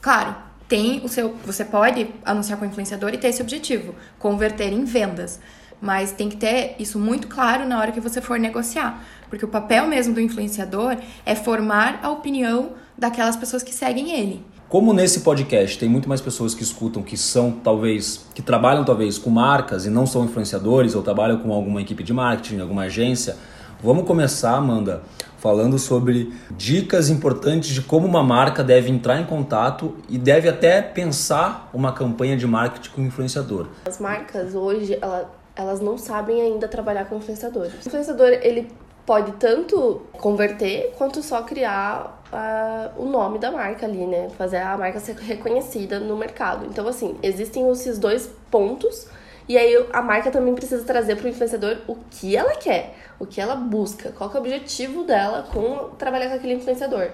Claro, 0.00 0.36
tem 0.68 1.00
o 1.02 1.08
seu, 1.08 1.34
você 1.44 1.64
pode 1.64 2.08
anunciar 2.24 2.58
com 2.58 2.64
influenciador 2.64 3.14
e 3.14 3.18
ter 3.18 3.28
esse 3.28 3.40
objetivo, 3.40 3.94
converter 4.18 4.72
em 4.72 4.84
vendas. 4.84 5.40
Mas 5.80 6.12
tem 6.12 6.28
que 6.28 6.36
ter 6.36 6.74
isso 6.78 6.98
muito 6.98 7.28
claro 7.28 7.66
na 7.66 7.78
hora 7.78 7.92
que 7.92 8.00
você 8.00 8.20
for 8.20 8.38
negociar. 8.38 9.02
Porque 9.30 9.44
o 9.44 9.48
papel 9.48 9.86
mesmo 9.86 10.12
do 10.12 10.20
influenciador 10.20 10.96
é 11.24 11.34
formar 11.34 12.00
a 12.02 12.10
opinião 12.10 12.72
daquelas 12.96 13.36
pessoas 13.36 13.62
que 13.62 13.72
seguem 13.72 14.12
ele. 14.12 14.44
Como 14.68 14.92
nesse 14.92 15.20
podcast 15.20 15.78
tem 15.78 15.88
muito 15.88 16.08
mais 16.08 16.20
pessoas 16.20 16.54
que 16.54 16.62
escutam 16.62 17.02
que 17.02 17.16
são 17.16 17.52
talvez 17.52 18.26
que 18.34 18.42
trabalham 18.42 18.84
talvez 18.84 19.16
com 19.16 19.30
marcas 19.30 19.86
e 19.86 19.90
não 19.90 20.04
são 20.04 20.26
influenciadores 20.26 20.94
ou 20.94 21.02
trabalham 21.02 21.38
com 21.38 21.50
alguma 21.52 21.80
equipe 21.80 22.02
de 22.02 22.12
marketing, 22.12 22.60
alguma 22.60 22.82
agência, 22.82 23.36
vamos 23.82 24.04
começar, 24.04 24.56
Amanda, 24.56 25.02
falando 25.38 25.78
sobre 25.78 26.32
dicas 26.50 27.08
importantes 27.08 27.70
de 27.70 27.80
como 27.80 28.06
uma 28.06 28.22
marca 28.22 28.62
deve 28.62 28.90
entrar 28.90 29.20
em 29.20 29.24
contato 29.24 29.96
e 30.08 30.18
deve 30.18 30.48
até 30.48 30.82
pensar 30.82 31.70
uma 31.72 31.92
campanha 31.92 32.36
de 32.36 32.46
marketing 32.46 32.90
com 32.90 33.00
influenciador. 33.02 33.68
As 33.86 33.98
marcas 33.98 34.54
hoje, 34.54 34.98
ela, 35.00 35.30
elas 35.56 35.80
não 35.80 35.96
sabem 35.96 36.42
ainda 36.42 36.68
trabalhar 36.68 37.06
com 37.06 37.16
influenciadores. 37.16 37.72
O 37.72 37.88
influenciador, 37.88 38.28
ele 38.42 38.68
pode 39.06 39.32
tanto 39.32 40.02
converter 40.12 40.92
quanto 40.98 41.22
só 41.22 41.42
criar 41.42 42.22
uh, 42.30 43.02
o 43.02 43.06
nome 43.06 43.38
da 43.38 43.50
marca 43.50 43.86
ali, 43.86 44.06
né? 44.06 44.28
Fazer 44.36 44.58
a 44.58 44.76
marca 44.76 45.00
ser 45.00 45.16
reconhecida 45.16 45.98
no 45.98 46.14
mercado. 46.14 46.66
Então, 46.66 46.86
assim, 46.86 47.16
existem 47.22 47.70
esses 47.70 47.98
dois 47.98 48.28
pontos. 48.50 49.06
E 49.48 49.56
aí 49.56 49.86
a 49.92 50.02
marca 50.02 50.30
também 50.30 50.54
precisa 50.54 50.84
trazer 50.84 51.16
para 51.16 51.24
o 51.24 51.28
influenciador 51.28 51.78
o 51.86 51.96
que 52.10 52.36
ela 52.36 52.54
quer, 52.56 52.94
o 53.18 53.26
que 53.26 53.40
ela 53.40 53.54
busca, 53.56 54.12
qual 54.12 54.30
é 54.30 54.34
o 54.34 54.38
objetivo 54.38 55.04
dela 55.04 55.48
com 55.50 55.90
trabalhar 55.96 56.28
com 56.28 56.34
aquele 56.34 56.54
influenciador. 56.54 57.10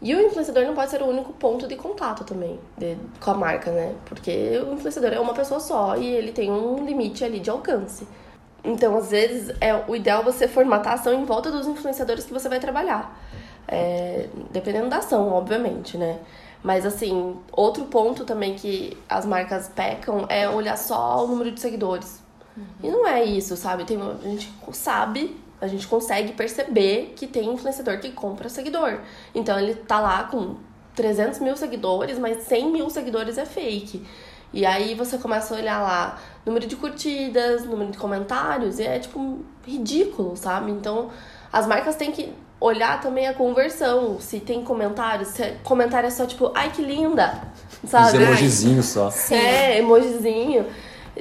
E 0.00 0.14
o 0.14 0.20
influenciador 0.20 0.64
não 0.64 0.74
pode 0.74 0.90
ser 0.90 1.02
o 1.02 1.06
único 1.06 1.32
ponto 1.32 1.66
de 1.66 1.74
contato 1.74 2.22
também 2.22 2.60
de, 2.76 2.96
com 3.18 3.30
a 3.30 3.34
marca, 3.34 3.70
né? 3.72 3.94
Porque 4.04 4.62
o 4.64 4.74
influenciador 4.74 5.12
é 5.12 5.18
uma 5.18 5.34
pessoa 5.34 5.58
só 5.58 5.96
e 5.96 6.06
ele 6.06 6.32
tem 6.32 6.50
um 6.50 6.84
limite 6.84 7.24
ali 7.24 7.40
de 7.40 7.50
alcance. 7.50 8.06
Então, 8.62 8.96
às 8.96 9.10
vezes, 9.10 9.54
é 9.60 9.74
o 9.74 9.96
ideal 9.96 10.22
você 10.22 10.46
formatar 10.46 10.92
a 10.92 10.94
ação 10.96 11.14
em 11.14 11.24
volta 11.24 11.50
dos 11.50 11.66
influenciadores 11.66 12.24
que 12.24 12.32
você 12.32 12.48
vai 12.48 12.60
trabalhar. 12.60 13.18
É, 13.66 14.28
dependendo 14.50 14.88
da 14.88 14.98
ação, 14.98 15.32
obviamente, 15.32 15.96
né? 15.96 16.18
Mas, 16.66 16.84
assim, 16.84 17.36
outro 17.52 17.84
ponto 17.84 18.24
também 18.24 18.56
que 18.56 18.98
as 19.08 19.24
marcas 19.24 19.68
pecam 19.68 20.26
é 20.28 20.48
olhar 20.48 20.76
só 20.76 21.24
o 21.24 21.28
número 21.28 21.52
de 21.52 21.60
seguidores. 21.60 22.20
Uhum. 22.56 22.64
E 22.82 22.88
não 22.90 23.06
é 23.06 23.22
isso, 23.22 23.56
sabe? 23.56 23.84
Tem, 23.84 23.96
a 24.02 24.28
gente 24.28 24.52
sabe, 24.72 25.40
a 25.60 25.68
gente 25.68 25.86
consegue 25.86 26.32
perceber 26.32 27.12
que 27.14 27.28
tem 27.28 27.54
influenciador 27.54 28.00
que 28.00 28.10
compra 28.10 28.48
seguidor. 28.48 28.98
Então, 29.32 29.56
ele 29.56 29.76
tá 29.76 30.00
lá 30.00 30.24
com 30.24 30.56
300 30.96 31.38
mil 31.38 31.56
seguidores, 31.56 32.18
mas 32.18 32.42
100 32.48 32.72
mil 32.72 32.90
seguidores 32.90 33.38
é 33.38 33.46
fake. 33.46 34.04
E 34.52 34.66
aí 34.66 34.96
você 34.96 35.18
começa 35.18 35.54
a 35.54 35.58
olhar 35.58 35.80
lá 35.80 36.18
número 36.44 36.66
de 36.66 36.74
curtidas, 36.74 37.64
número 37.64 37.92
de 37.92 37.98
comentários, 37.98 38.80
e 38.80 38.82
é 38.82 38.98
tipo 38.98 39.38
ridículo, 39.64 40.36
sabe? 40.36 40.72
Então 40.72 41.10
as 41.52 41.64
marcas 41.64 41.94
têm 41.94 42.10
que 42.10 42.32
olhar 42.60 43.00
também 43.00 43.26
a 43.28 43.34
conversão, 43.34 44.18
se 44.18 44.40
tem 44.40 44.62
comentários, 44.62 45.28
se 45.28 45.42
é, 45.42 45.56
comentário 45.62 46.06
é 46.06 46.10
só 46.10 46.26
tipo, 46.26 46.50
ai 46.54 46.70
que 46.70 46.82
linda, 46.82 47.42
sabe? 47.86 48.16
Os 48.16 48.22
emojizinhos 48.22 48.86
só. 48.86 49.10
É, 49.30 49.78
emojizinho 49.78 50.66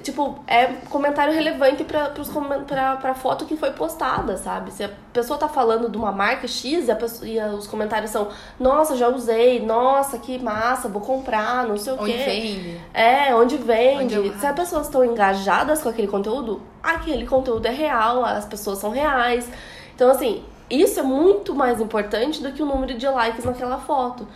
tipo, 0.02 0.38
é 0.46 0.66
comentário 0.90 1.34
relevante 1.34 1.84
pra, 1.84 2.10
pros, 2.10 2.30
pra, 2.68 2.98
pra 2.98 3.14
foto 3.14 3.46
que 3.46 3.56
foi 3.56 3.72
postada, 3.72 4.38
sabe? 4.38 4.72
Se 4.72 4.84
a 4.84 4.90
pessoa 5.14 5.40
tá 5.40 5.48
falando 5.48 5.90
de 5.90 5.98
uma 5.98 6.12
marca 6.12 6.48
X 6.48 6.88
e, 6.88 6.92
a 6.92 6.96
pessoa, 6.96 7.28
e 7.28 7.40
os 7.40 7.66
comentários 7.68 8.12
são, 8.12 8.30
nossa, 8.60 8.98
já 8.98 9.08
usei, 9.08 9.66
nossa, 9.66 10.18
que 10.18 10.38
massa, 10.40 10.90
vou 10.90 11.02
comprar, 11.02 11.66
não 11.66 11.78
sei 11.78 11.94
o 11.94 12.02
onde 12.02 12.12
quê. 12.12 12.20
Onde 12.20 12.26
vende. 12.26 12.82
É, 12.94 13.36
onde 13.36 13.58
vende. 13.58 14.20
Onde 14.20 14.40
Se 14.40 14.46
as 14.46 14.56
pessoas 14.56 14.88
estão 14.88 15.04
engajadas 15.04 15.82
com 15.82 15.90
aquele 15.90 16.08
conteúdo, 16.08 16.62
aquele 16.84 17.26
conteúdo 17.26 17.66
é 17.66 17.72
real, 17.72 18.26
as 18.26 18.46
pessoas 18.46 18.80
são 18.80 18.90
reais. 18.90 19.48
Então, 19.96 20.12
assim, 20.12 20.44
isso 20.70 21.00
é 21.00 21.04
muito 21.04 21.54
mais 21.54 21.80
importante 21.80 22.42
do 22.42 22.52
que 22.52 22.62
o 22.62 22.66
número 22.66 22.98
de 22.98 23.08
likes 23.08 23.46
naquela 23.46 23.78
foto. 23.78 24.28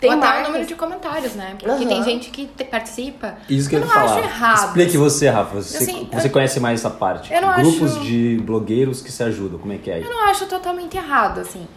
Tem 0.00 0.10
Ou 0.10 0.16
até 0.16 0.40
o 0.40 0.46
número 0.46 0.64
de 0.64 0.74
comentários, 0.74 1.34
né? 1.34 1.56
Porque 1.58 1.84
uhum. 1.84 1.88
tem 1.88 2.02
gente 2.02 2.30
que 2.30 2.46
te 2.46 2.64
participa. 2.64 3.36
Isso 3.50 3.68
que 3.68 3.76
eu, 3.76 3.80
eu 3.80 3.86
não 3.86 3.92
falar. 3.92 4.12
acho 4.12 4.18
errado. 4.18 4.66
Explique 4.68 4.96
você, 4.96 5.28
Rafa. 5.28 5.56
Você, 5.56 5.76
assim, 5.76 6.08
você 6.10 6.28
eu... 6.28 6.32
conhece 6.32 6.58
mais 6.58 6.80
essa 6.80 6.88
parte. 6.88 7.30
Eu 7.30 7.42
não 7.42 7.54
Grupos 7.54 7.96
acho... 7.96 8.00
de 8.00 8.40
blogueiros 8.42 9.02
que 9.02 9.12
se 9.12 9.22
ajudam. 9.22 9.58
Como 9.58 9.74
é 9.74 9.76
que 9.76 9.90
é 9.90 9.96
aí? 9.96 10.02
Eu 10.02 10.08
não 10.08 10.24
acho 10.24 10.46
totalmente 10.46 10.96
errado, 10.96 11.40
assim. 11.40 11.68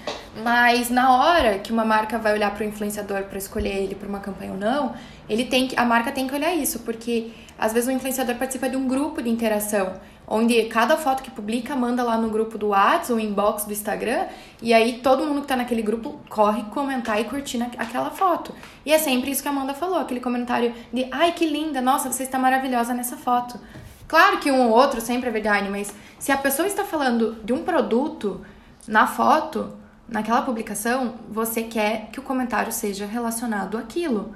Mas 0.41 0.89
na 0.89 1.17
hora 1.17 1.59
que 1.59 1.73
uma 1.73 1.83
marca 1.83 2.17
vai 2.17 2.33
olhar 2.33 2.55
para 2.55 2.63
o 2.63 2.67
influenciador 2.67 3.23
para 3.23 3.37
escolher 3.37 3.83
ele 3.83 3.93
para 3.93 4.07
uma 4.07 4.19
campanha 4.19 4.53
ou 4.53 4.57
não, 4.57 4.93
ele 5.27 5.43
tem 5.43 5.67
que, 5.67 5.77
a 5.77 5.83
marca 5.83 6.09
tem 6.09 6.25
que 6.25 6.33
olhar 6.33 6.53
isso, 6.55 6.79
porque 6.79 7.31
às 7.59 7.73
vezes 7.73 7.89
o 7.89 7.91
influenciador 7.91 8.35
participa 8.35 8.69
de 8.69 8.77
um 8.77 8.87
grupo 8.87 9.21
de 9.21 9.29
interação 9.29 9.93
onde 10.27 10.63
cada 10.65 10.97
foto 10.97 11.21
que 11.21 11.31
publica 11.31 11.75
manda 11.75 12.03
lá 12.03 12.17
no 12.17 12.29
grupo 12.29 12.57
do 12.57 12.67
WhatsApp, 12.69 13.13
o 13.13 13.19
inbox 13.19 13.65
do 13.65 13.73
Instagram, 13.73 14.25
e 14.61 14.73
aí 14.73 14.99
todo 14.99 15.25
mundo 15.25 15.41
que 15.41 15.47
tá 15.47 15.55
naquele 15.55 15.81
grupo 15.81 16.19
corre 16.29 16.63
comentar 16.63 17.19
e 17.19 17.25
curtir 17.25 17.61
aquela 17.77 18.09
foto. 18.09 18.53
E 18.85 18.91
é 18.91 18.97
sempre 18.97 19.31
isso 19.31 19.41
que 19.41 19.47
a 19.47 19.51
Amanda 19.51 19.73
falou, 19.73 19.99
aquele 19.99 20.19
comentário 20.19 20.73
de 20.91 21.07
ai 21.11 21.31
que 21.33 21.45
linda, 21.45 21.81
nossa, 21.81 22.11
você 22.11 22.23
está 22.23 22.39
maravilhosa 22.39 22.93
nessa 22.93 23.17
foto. 23.17 23.59
Claro 24.07 24.37
que 24.39 24.51
um 24.51 24.67
ou 24.67 24.71
outro 24.71 25.01
sempre 25.01 25.29
é 25.29 25.31
verdade, 25.31 25.69
mas 25.69 25.93
se 26.19 26.31
a 26.31 26.37
pessoa 26.37 26.67
está 26.67 26.83
falando 26.83 27.37
de 27.43 27.51
um 27.51 27.63
produto 27.63 28.41
na 28.87 29.07
foto, 29.07 29.73
naquela 30.07 30.41
publicação, 30.41 31.15
você 31.29 31.63
quer 31.63 32.09
que 32.11 32.19
o 32.19 32.23
comentário 32.23 32.71
seja 32.71 33.05
relacionado 33.05 33.77
àquilo. 33.77 34.33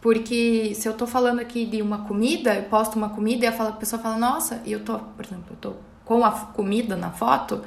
Porque 0.00 0.72
se 0.74 0.88
eu 0.88 0.94
tô 0.94 1.06
falando 1.06 1.40
aqui 1.40 1.66
de 1.66 1.82
uma 1.82 1.98
comida, 1.98 2.54
eu 2.54 2.62
posto 2.64 2.96
uma 2.96 3.10
comida 3.10 3.44
e 3.44 3.48
a 3.48 3.52
pessoa 3.52 4.00
fala, 4.00 4.16
nossa, 4.16 4.60
e 4.64 4.72
eu 4.72 4.80
tô, 4.80 4.98
por 4.98 5.24
exemplo, 5.24 5.44
eu 5.50 5.56
tô 5.56 5.72
com 6.04 6.24
a 6.24 6.30
comida 6.30 6.96
na 6.96 7.10
foto, 7.10 7.60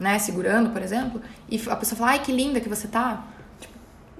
né, 0.00 0.18
segurando, 0.18 0.70
por 0.70 0.80
exemplo, 0.80 1.20
e 1.48 1.60
a 1.68 1.76
pessoa 1.76 1.98
fala, 1.98 2.12
ai, 2.12 2.18
que 2.20 2.32
linda 2.32 2.58
que 2.58 2.68
você 2.68 2.88
tá. 2.88 3.22
Tipo, 3.60 3.74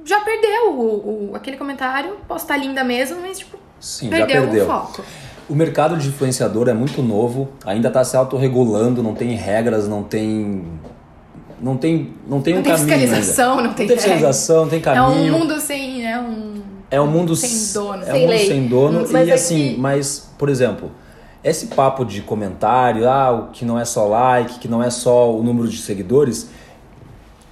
já 0.05 0.21
perdeu 0.21 0.73
o, 0.73 1.31
o, 1.31 1.37
aquele 1.37 1.57
comentário, 1.57 2.19
posso 2.29 2.45
estar 2.45 2.57
linda 2.57 2.85
mesmo, 2.85 3.21
mas, 3.23 3.39
tipo, 3.39 3.59
Sim, 3.81 4.11
perdeu, 4.11 4.43
já 4.43 4.43
perdeu 4.43 4.65
o 4.65 4.67
foco. 4.67 5.05
O 5.49 5.55
mercado 5.55 5.97
de 5.97 6.09
influenciador 6.09 6.69
é 6.69 6.75
muito 6.75 7.03
novo, 7.03 7.49
ainda 7.65 7.89
está 7.89 8.05
se 8.05 8.15
autorregulando, 8.15 9.03
não 9.03 9.15
tem 9.15 9.35
regras, 9.35 9.89
não 9.89 10.03
tem 10.03 10.67
não 11.61 11.77
tem 11.77 12.15
não 12.27 12.43
tem 12.43 12.55
não 12.55 12.61
um 12.61 12.63
tem 12.63 12.73
caminho 12.75 12.99
fiscalização, 12.99 13.51
ainda. 13.53 13.63
não 13.63 13.75
tem, 13.75 13.87
não 13.87 13.89
tem 13.89 13.97
fiscalização, 13.97 14.63
não 14.65 14.69
tem 14.69 14.81
caminho. 14.81 15.05
É 15.05 15.09
um 15.09 15.39
mundo 15.39 15.59
sem, 15.59 16.03
né, 16.03 16.21
um 16.21 16.78
é 16.91 17.01
um 17.01 17.07
mundo 17.07 17.37
sem 17.37 17.73
dono, 17.73 18.03
é 18.03 18.07
sem 18.07 18.15
um 18.15 18.21
mundo 18.21 18.31
lei. 18.31 18.47
sem 18.47 18.67
dono 18.67 19.07
mas 19.11 19.29
e 19.29 19.31
é 19.31 19.35
assim, 19.35 19.75
que... 19.75 19.81
mas 19.81 20.31
por 20.39 20.49
exemplo, 20.49 20.91
esse 21.43 21.67
papo 21.69 22.05
de 22.05 22.23
comentário, 22.23 23.09
ah, 23.09 23.49
que 23.53 23.65
não 23.65 23.79
é 23.79 23.85
só 23.85 24.07
like, 24.07 24.59
que 24.59 24.69
não 24.69 24.83
é 24.83 24.91
só 24.91 25.33
o 25.35 25.43
número 25.43 25.69
de 25.69 25.79
seguidores, 25.79 26.51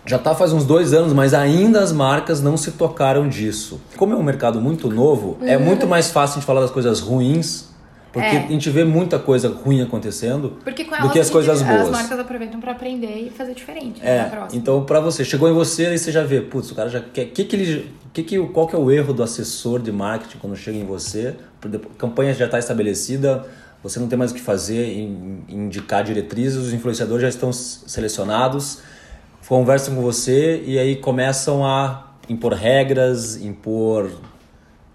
já 0.04 0.18
tá 0.18 0.34
faz 0.34 0.52
uns 0.52 0.64
dois 0.64 0.92
anos, 0.92 1.12
mas 1.12 1.34
ainda 1.34 1.80
as 1.80 1.92
marcas 1.92 2.40
não 2.40 2.56
se 2.56 2.72
tocaram 2.72 3.28
disso. 3.28 3.80
Como 3.96 4.12
é 4.12 4.16
um 4.16 4.22
mercado 4.22 4.60
muito 4.60 4.88
novo, 4.88 5.36
é 5.42 5.56
uhum. 5.56 5.64
muito 5.64 5.86
mais 5.86 6.10
fácil 6.10 6.40
de 6.40 6.46
falar 6.46 6.60
das 6.60 6.70
coisas 6.70 7.00
ruins 7.00 7.76
porque 8.16 8.34
é. 8.34 8.38
a 8.38 8.46
gente 8.46 8.70
vê 8.70 8.82
muita 8.82 9.18
coisa 9.18 9.50
ruim 9.50 9.82
acontecendo 9.82 10.56
do 11.02 11.10
que 11.10 11.18
as 11.18 11.28
coisas 11.28 11.60
boas. 11.60 11.82
As 11.82 11.90
marcas 11.90 12.18
aproveitam 12.18 12.58
para 12.58 12.72
aprender 12.72 13.26
e 13.26 13.30
fazer 13.30 13.52
diferente. 13.52 14.00
É. 14.02 14.30
Então, 14.54 14.86
para 14.86 15.00
você, 15.00 15.22
chegou 15.22 15.50
em 15.50 15.52
você 15.52 15.92
e 15.92 15.98
você 15.98 16.10
já 16.10 16.22
vê, 16.22 16.40
putz, 16.40 16.70
o 16.70 16.74
cara 16.74 16.88
já 16.88 16.98
quer. 16.98 17.26
Que 17.26 17.44
que 17.44 17.54
ele, 17.54 17.94
que 18.16 18.22
que, 18.22 18.48
qual 18.48 18.66
que 18.66 18.74
é 18.74 18.78
o 18.78 18.90
erro 18.90 19.12
do 19.12 19.22
assessor 19.22 19.80
de 19.80 19.92
marketing 19.92 20.38
quando 20.38 20.56
chega 20.56 20.78
em 20.78 20.86
você? 20.86 21.36
Campanha 21.98 22.32
já 22.32 22.46
está 22.46 22.58
estabelecida, 22.58 23.46
você 23.82 24.00
não 24.00 24.08
tem 24.08 24.18
mais 24.18 24.30
o 24.30 24.34
que 24.34 24.40
fazer 24.40 24.86
em, 24.86 25.44
em 25.48 25.66
indicar 25.66 26.02
diretrizes, 26.02 26.56
os 26.56 26.72
influenciadores 26.72 27.22
já 27.22 27.28
estão 27.28 27.52
selecionados, 27.52 28.80
conversam 29.46 29.94
com 29.94 30.00
você 30.00 30.62
e 30.64 30.78
aí 30.78 30.96
começam 30.96 31.66
a 31.66 32.14
impor 32.26 32.54
regras, 32.54 33.36
impor, 33.36 34.10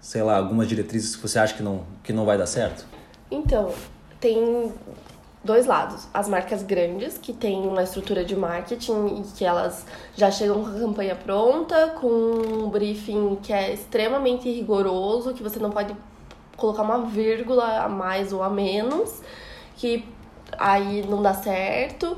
sei 0.00 0.22
lá, 0.22 0.36
algumas 0.36 0.66
diretrizes 0.66 1.14
que 1.14 1.22
você 1.22 1.38
acha 1.38 1.54
que 1.54 1.62
não, 1.62 1.84
que 2.02 2.12
não 2.12 2.24
vai 2.24 2.36
dar 2.36 2.46
certo? 2.46 2.84
Então, 3.30 3.72
tem 4.20 4.72
dois 5.44 5.66
lados. 5.66 6.06
As 6.12 6.28
marcas 6.28 6.62
grandes, 6.62 7.18
que 7.18 7.32
têm 7.32 7.66
uma 7.66 7.82
estrutura 7.82 8.24
de 8.24 8.36
marketing 8.36 9.20
e 9.20 9.22
que 9.36 9.44
elas 9.44 9.84
já 10.16 10.30
chegam 10.30 10.62
com 10.62 10.70
a 10.70 10.80
campanha 10.80 11.16
pronta, 11.16 11.88
com 12.00 12.08
um 12.08 12.70
briefing 12.70 13.36
que 13.42 13.52
é 13.52 13.72
extremamente 13.72 14.50
rigoroso, 14.50 15.34
que 15.34 15.42
você 15.42 15.58
não 15.58 15.70
pode 15.70 15.94
colocar 16.56 16.82
uma 16.82 17.06
vírgula 17.06 17.82
a 17.84 17.88
mais 17.88 18.32
ou 18.32 18.42
a 18.42 18.48
menos, 18.48 19.20
que 19.76 20.04
aí 20.58 21.04
não 21.08 21.22
dá 21.22 21.34
certo. 21.34 22.16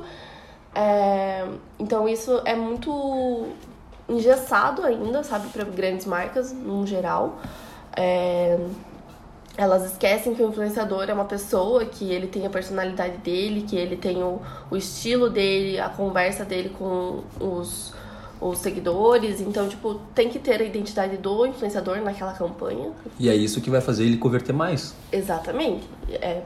É, 0.73 1.47
então 1.79 2.07
isso 2.07 2.41
é 2.45 2.55
muito 2.55 3.47
engessado 4.07 4.83
ainda, 4.83 5.23
sabe, 5.23 5.47
para 5.49 5.63
grandes 5.63 6.05
marcas 6.05 6.51
no 6.51 6.85
geral. 6.85 7.39
É, 7.95 8.59
elas 9.57 9.85
esquecem 9.85 10.33
que 10.35 10.41
o 10.41 10.49
influenciador 10.49 11.05
é 11.09 11.13
uma 11.13 11.25
pessoa, 11.25 11.85
que 11.85 12.11
ele 12.11 12.27
tem 12.27 12.45
a 12.45 12.49
personalidade 12.49 13.17
dele, 13.17 13.61
que 13.61 13.75
ele 13.75 13.95
tem 13.95 14.21
o, 14.21 14.41
o 14.69 14.75
estilo 14.75 15.29
dele, 15.29 15.79
a 15.79 15.89
conversa 15.89 16.43
dele 16.43 16.69
com 16.77 17.23
os, 17.39 17.93
os 18.41 18.57
seguidores. 18.57 19.39
Então, 19.39 19.67
tipo, 19.69 19.95
tem 20.13 20.29
que 20.29 20.39
ter 20.39 20.61
a 20.61 20.63
identidade 20.63 21.15
do 21.17 21.45
influenciador 21.45 22.01
naquela 22.01 22.33
campanha. 22.33 22.91
E 23.17 23.29
é 23.29 23.35
isso 23.35 23.61
que 23.61 23.69
vai 23.69 23.79
fazer 23.79 24.03
ele 24.03 24.17
converter 24.17 24.53
mais. 24.53 24.93
Exatamente. 25.11 25.87
É, 26.09 26.41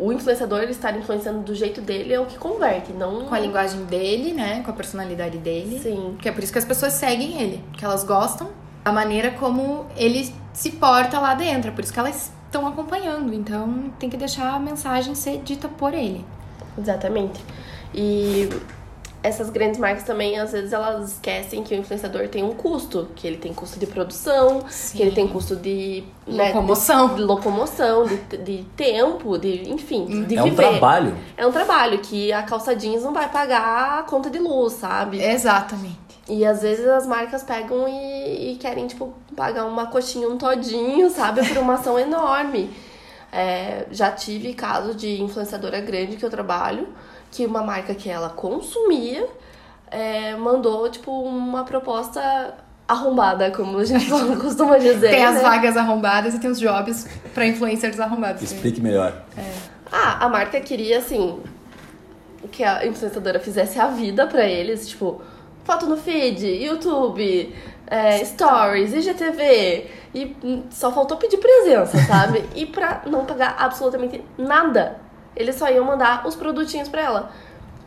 o 0.00 0.10
influenciador 0.10 0.60
ele 0.60 0.72
estar 0.72 0.96
influenciando 0.96 1.40
do 1.40 1.54
jeito 1.54 1.82
dele 1.82 2.14
é 2.14 2.20
o 2.20 2.24
que 2.24 2.38
converte, 2.38 2.92
não. 2.92 3.26
Com 3.26 3.34
a 3.34 3.38
linguagem 3.38 3.84
dele, 3.84 4.32
né? 4.32 4.62
Com 4.62 4.70
a 4.70 4.74
personalidade 4.74 5.36
dele. 5.38 5.78
Sim. 5.78 6.16
Que 6.20 6.30
é 6.30 6.32
por 6.32 6.42
isso 6.42 6.52
que 6.52 6.58
as 6.58 6.64
pessoas 6.64 6.94
seguem 6.94 7.42
ele. 7.42 7.62
Que 7.76 7.84
elas 7.84 8.04
gostam 8.04 8.48
da 8.82 8.92
maneira 8.92 9.32
como 9.32 9.86
ele 9.96 10.32
se 10.52 10.72
porta 10.72 11.18
lá 11.18 11.34
dentro. 11.34 11.70
É 11.70 11.72
por 11.74 11.84
isso 11.84 11.92
que 11.92 11.98
elas 11.98 12.32
estão 12.54 12.66
acompanhando. 12.66 13.34
Então 13.34 13.92
tem 13.98 14.08
que 14.08 14.16
deixar 14.16 14.54
a 14.54 14.58
mensagem 14.58 15.14
ser 15.14 15.38
dita 15.42 15.68
por 15.68 15.92
ele. 15.92 16.24
Exatamente. 16.78 17.40
E 17.92 18.48
essas 19.22 19.48
grandes 19.48 19.80
marcas 19.80 20.02
também, 20.04 20.38
às 20.38 20.52
vezes, 20.52 20.72
elas 20.72 21.12
esquecem 21.12 21.62
que 21.62 21.74
o 21.74 21.78
influenciador 21.78 22.28
tem 22.28 22.44
um 22.44 22.52
custo, 22.52 23.08
que 23.16 23.26
ele 23.26 23.38
tem 23.38 23.54
custo 23.54 23.78
de 23.78 23.86
produção, 23.86 24.64
Sim. 24.68 24.98
que 24.98 25.02
ele 25.02 25.12
tem 25.12 25.26
custo 25.26 25.56
de 25.56 26.04
né, 26.26 26.48
Locomoção. 26.48 27.08
de, 27.08 27.14
de 27.14 27.22
locomoção, 27.22 28.06
de, 28.06 28.16
de 28.36 28.64
tempo, 28.76 29.38
de 29.38 29.70
enfim, 29.70 30.26
de 30.26 30.36
é 30.36 30.42
um 30.42 30.44
viver. 30.44 30.68
trabalho. 30.68 31.16
É 31.38 31.46
um 31.46 31.52
trabalho 31.52 31.98
que 32.00 32.32
a 32.34 32.42
calça 32.42 32.76
jeans 32.76 33.02
não 33.02 33.14
vai 33.14 33.30
pagar 33.30 34.00
a 34.00 34.02
conta 34.02 34.28
de 34.28 34.38
luz, 34.38 34.74
sabe? 34.74 35.22
Exatamente. 35.22 36.03
E 36.28 36.44
às 36.44 36.62
vezes 36.62 36.86
as 36.86 37.06
marcas 37.06 37.42
pegam 37.42 37.86
e, 37.86 38.52
e 38.52 38.56
querem, 38.56 38.86
tipo, 38.86 39.12
pagar 39.36 39.66
uma 39.66 39.86
coxinha, 39.86 40.28
um 40.28 40.38
todinho, 40.38 41.10
sabe? 41.10 41.46
Por 41.46 41.58
uma 41.58 41.74
ação 41.74 41.98
enorme. 41.98 42.70
É, 43.30 43.86
já 43.90 44.10
tive 44.10 44.54
caso 44.54 44.94
de 44.94 45.20
influenciadora 45.20 45.80
grande 45.80 46.16
que 46.16 46.24
eu 46.24 46.30
trabalho, 46.30 46.88
que 47.30 47.44
uma 47.44 47.62
marca 47.62 47.94
que 47.94 48.08
ela 48.08 48.30
consumia 48.30 49.26
é, 49.90 50.34
mandou, 50.36 50.88
tipo, 50.88 51.10
uma 51.10 51.64
proposta 51.64 52.54
arrombada, 52.86 53.50
como 53.50 53.78
a 53.78 53.84
gente 53.84 54.08
costuma 54.40 54.78
dizer. 54.78 55.10
Tem 55.10 55.24
as 55.24 55.36
né? 55.36 55.40
vagas 55.42 55.76
arrombadas 55.76 56.34
e 56.34 56.38
tem 56.38 56.50
os 56.50 56.58
jobs 56.58 57.06
pra 57.34 57.46
influencers 57.46 58.00
arrombados. 58.00 58.42
Explique 58.42 58.80
melhor. 58.80 59.24
Ah, 59.92 60.24
a 60.24 60.28
marca 60.28 60.60
queria, 60.60 60.98
assim, 60.98 61.38
que 62.50 62.64
a 62.64 62.86
influenciadora 62.86 63.38
fizesse 63.40 63.78
a 63.78 63.88
vida 63.88 64.26
pra 64.26 64.44
eles, 64.46 64.88
tipo, 64.88 65.20
foto 65.64 65.86
no 65.86 65.96
feed, 65.96 66.46
YouTube, 66.46 67.54
é, 67.86 68.24
stories, 68.24 68.92
IGTV. 68.92 69.90
E 70.14 70.36
hum, 70.44 70.64
só 70.70 70.92
faltou 70.92 71.16
pedir 71.16 71.38
presença, 71.38 71.98
sabe? 72.06 72.44
e 72.54 72.66
pra 72.66 73.02
não 73.06 73.24
pagar 73.24 73.56
absolutamente 73.58 74.22
nada. 74.38 75.00
Eles 75.34 75.56
só 75.56 75.68
iam 75.68 75.84
mandar 75.84 76.26
os 76.26 76.36
produtinhos 76.36 76.88
pra 76.88 77.02
ela. 77.02 77.30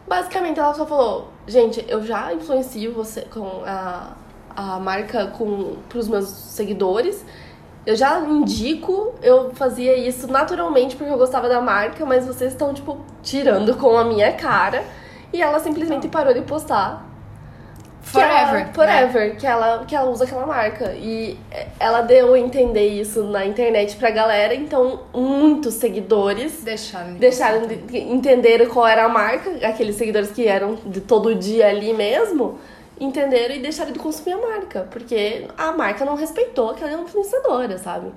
Basicamente, 0.06 0.60
ela 0.60 0.74
só 0.74 0.86
falou: 0.86 1.30
Gente, 1.48 1.84
eu 1.88 2.04
já 2.04 2.34
influencio 2.34 2.94
você 2.94 3.22
com 3.22 3.64
a, 3.66 4.14
a 4.56 4.80
marca 4.80 5.28
com, 5.28 5.78
pros 5.88 6.08
meus 6.08 6.28
seguidores. 6.28 7.24
Eu 7.86 7.96
já 7.96 8.20
indico, 8.20 9.16
eu 9.22 9.52
fazia 9.52 9.96
isso 9.96 10.30
naturalmente 10.30 10.98
porque 10.98 11.10
eu 11.10 11.18
gostava 11.18 11.48
da 11.48 11.62
marca, 11.62 12.06
mas 12.06 12.28
vocês 12.28 12.52
estão, 12.52 12.74
tipo, 12.74 12.98
tirando 13.24 13.78
com 13.78 13.98
a 13.98 14.04
minha 14.04 14.34
cara. 14.34 14.84
E 15.32 15.42
ela 15.42 15.60
simplesmente 15.62 16.10
parou 16.10 16.34
de 16.34 16.42
postar. 16.42 17.07
Que 18.12 18.20
ela- 18.20 18.48
Forever. 18.48 18.66
né? 18.66 18.72
forever, 18.74 19.36
que, 19.38 19.46
ela, 19.48 19.86
que 19.86 19.96
ela 19.96 20.10
usa 20.10 20.24
aquela 20.24 20.46
marca. 20.46 20.94
E 20.94 21.38
ela 21.80 22.02
deu 22.02 22.34
a 22.34 22.40
entender 22.40 22.88
isso 22.88 23.24
na 23.24 23.46
internet 23.46 23.96
pra 23.98 24.10
galera, 24.10 24.54
então 24.56 25.02
muitos 25.14 25.76
seguidores 25.76 26.64
Deixaram. 26.64 27.14
de- 27.14 27.20
deixaram 27.20 27.68
de 27.68 27.98
entender 27.98 28.68
qual 28.70 28.88
era 28.88 29.06
a 29.06 29.10
marca, 29.10 29.50
aqueles 29.68 29.96
seguidores 29.96 30.32
que 30.32 30.48
eram 30.48 30.76
de 30.86 31.02
todo 31.02 31.34
dia 31.36 31.68
ali 31.68 31.94
mesmo, 31.94 32.60
entenderam 33.00 33.56
e 33.56 33.60
deixaram 33.60 33.92
de 33.92 34.00
consumir 34.00 34.34
a 34.34 34.38
marca, 34.38 34.88
porque 34.90 35.46
a 35.58 35.72
marca 35.72 36.04
não 36.04 36.16
respeitou 36.16 36.72
aquela 36.72 36.94
influenciadora, 36.94 37.78
sabe? 37.78 38.08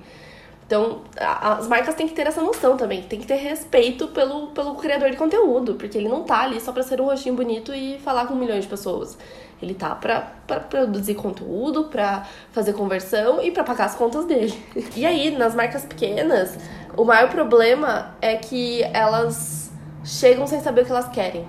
Então, 0.71 1.01
as 1.17 1.67
marcas 1.67 1.95
têm 1.95 2.07
que 2.07 2.13
ter 2.13 2.25
essa 2.25 2.41
noção 2.41 2.77
também, 2.77 3.01
tem 3.01 3.19
que 3.19 3.27
ter 3.27 3.35
respeito 3.35 4.07
pelo, 4.07 4.47
pelo 4.51 4.75
criador 4.75 5.11
de 5.11 5.17
conteúdo, 5.17 5.73
porque 5.73 5.97
ele 5.97 6.07
não 6.07 6.23
tá 6.23 6.43
ali 6.43 6.61
só 6.61 6.71
pra 6.71 6.81
ser 6.81 7.01
um 7.01 7.07
rostinho 7.07 7.35
bonito 7.35 7.73
e 7.73 7.99
falar 7.99 8.25
com 8.25 8.33
milhões 8.35 8.63
de 8.63 8.69
pessoas. 8.69 9.17
Ele 9.61 9.73
tá 9.73 9.93
pra, 9.93 10.31
pra 10.47 10.61
produzir 10.61 11.15
conteúdo, 11.15 11.89
pra 11.89 12.25
fazer 12.53 12.71
conversão 12.71 13.43
e 13.43 13.51
pra 13.51 13.65
pagar 13.65 13.83
as 13.83 13.95
contas 13.95 14.23
dele. 14.23 14.53
E 14.95 15.05
aí, 15.05 15.31
nas 15.31 15.53
marcas 15.53 15.83
pequenas, 15.83 16.57
o 16.95 17.03
maior 17.03 17.29
problema 17.29 18.15
é 18.21 18.37
que 18.37 18.81
elas 18.93 19.69
chegam 20.05 20.47
sem 20.47 20.61
saber 20.61 20.83
o 20.83 20.85
que 20.85 20.91
elas 20.91 21.09
querem. 21.09 21.45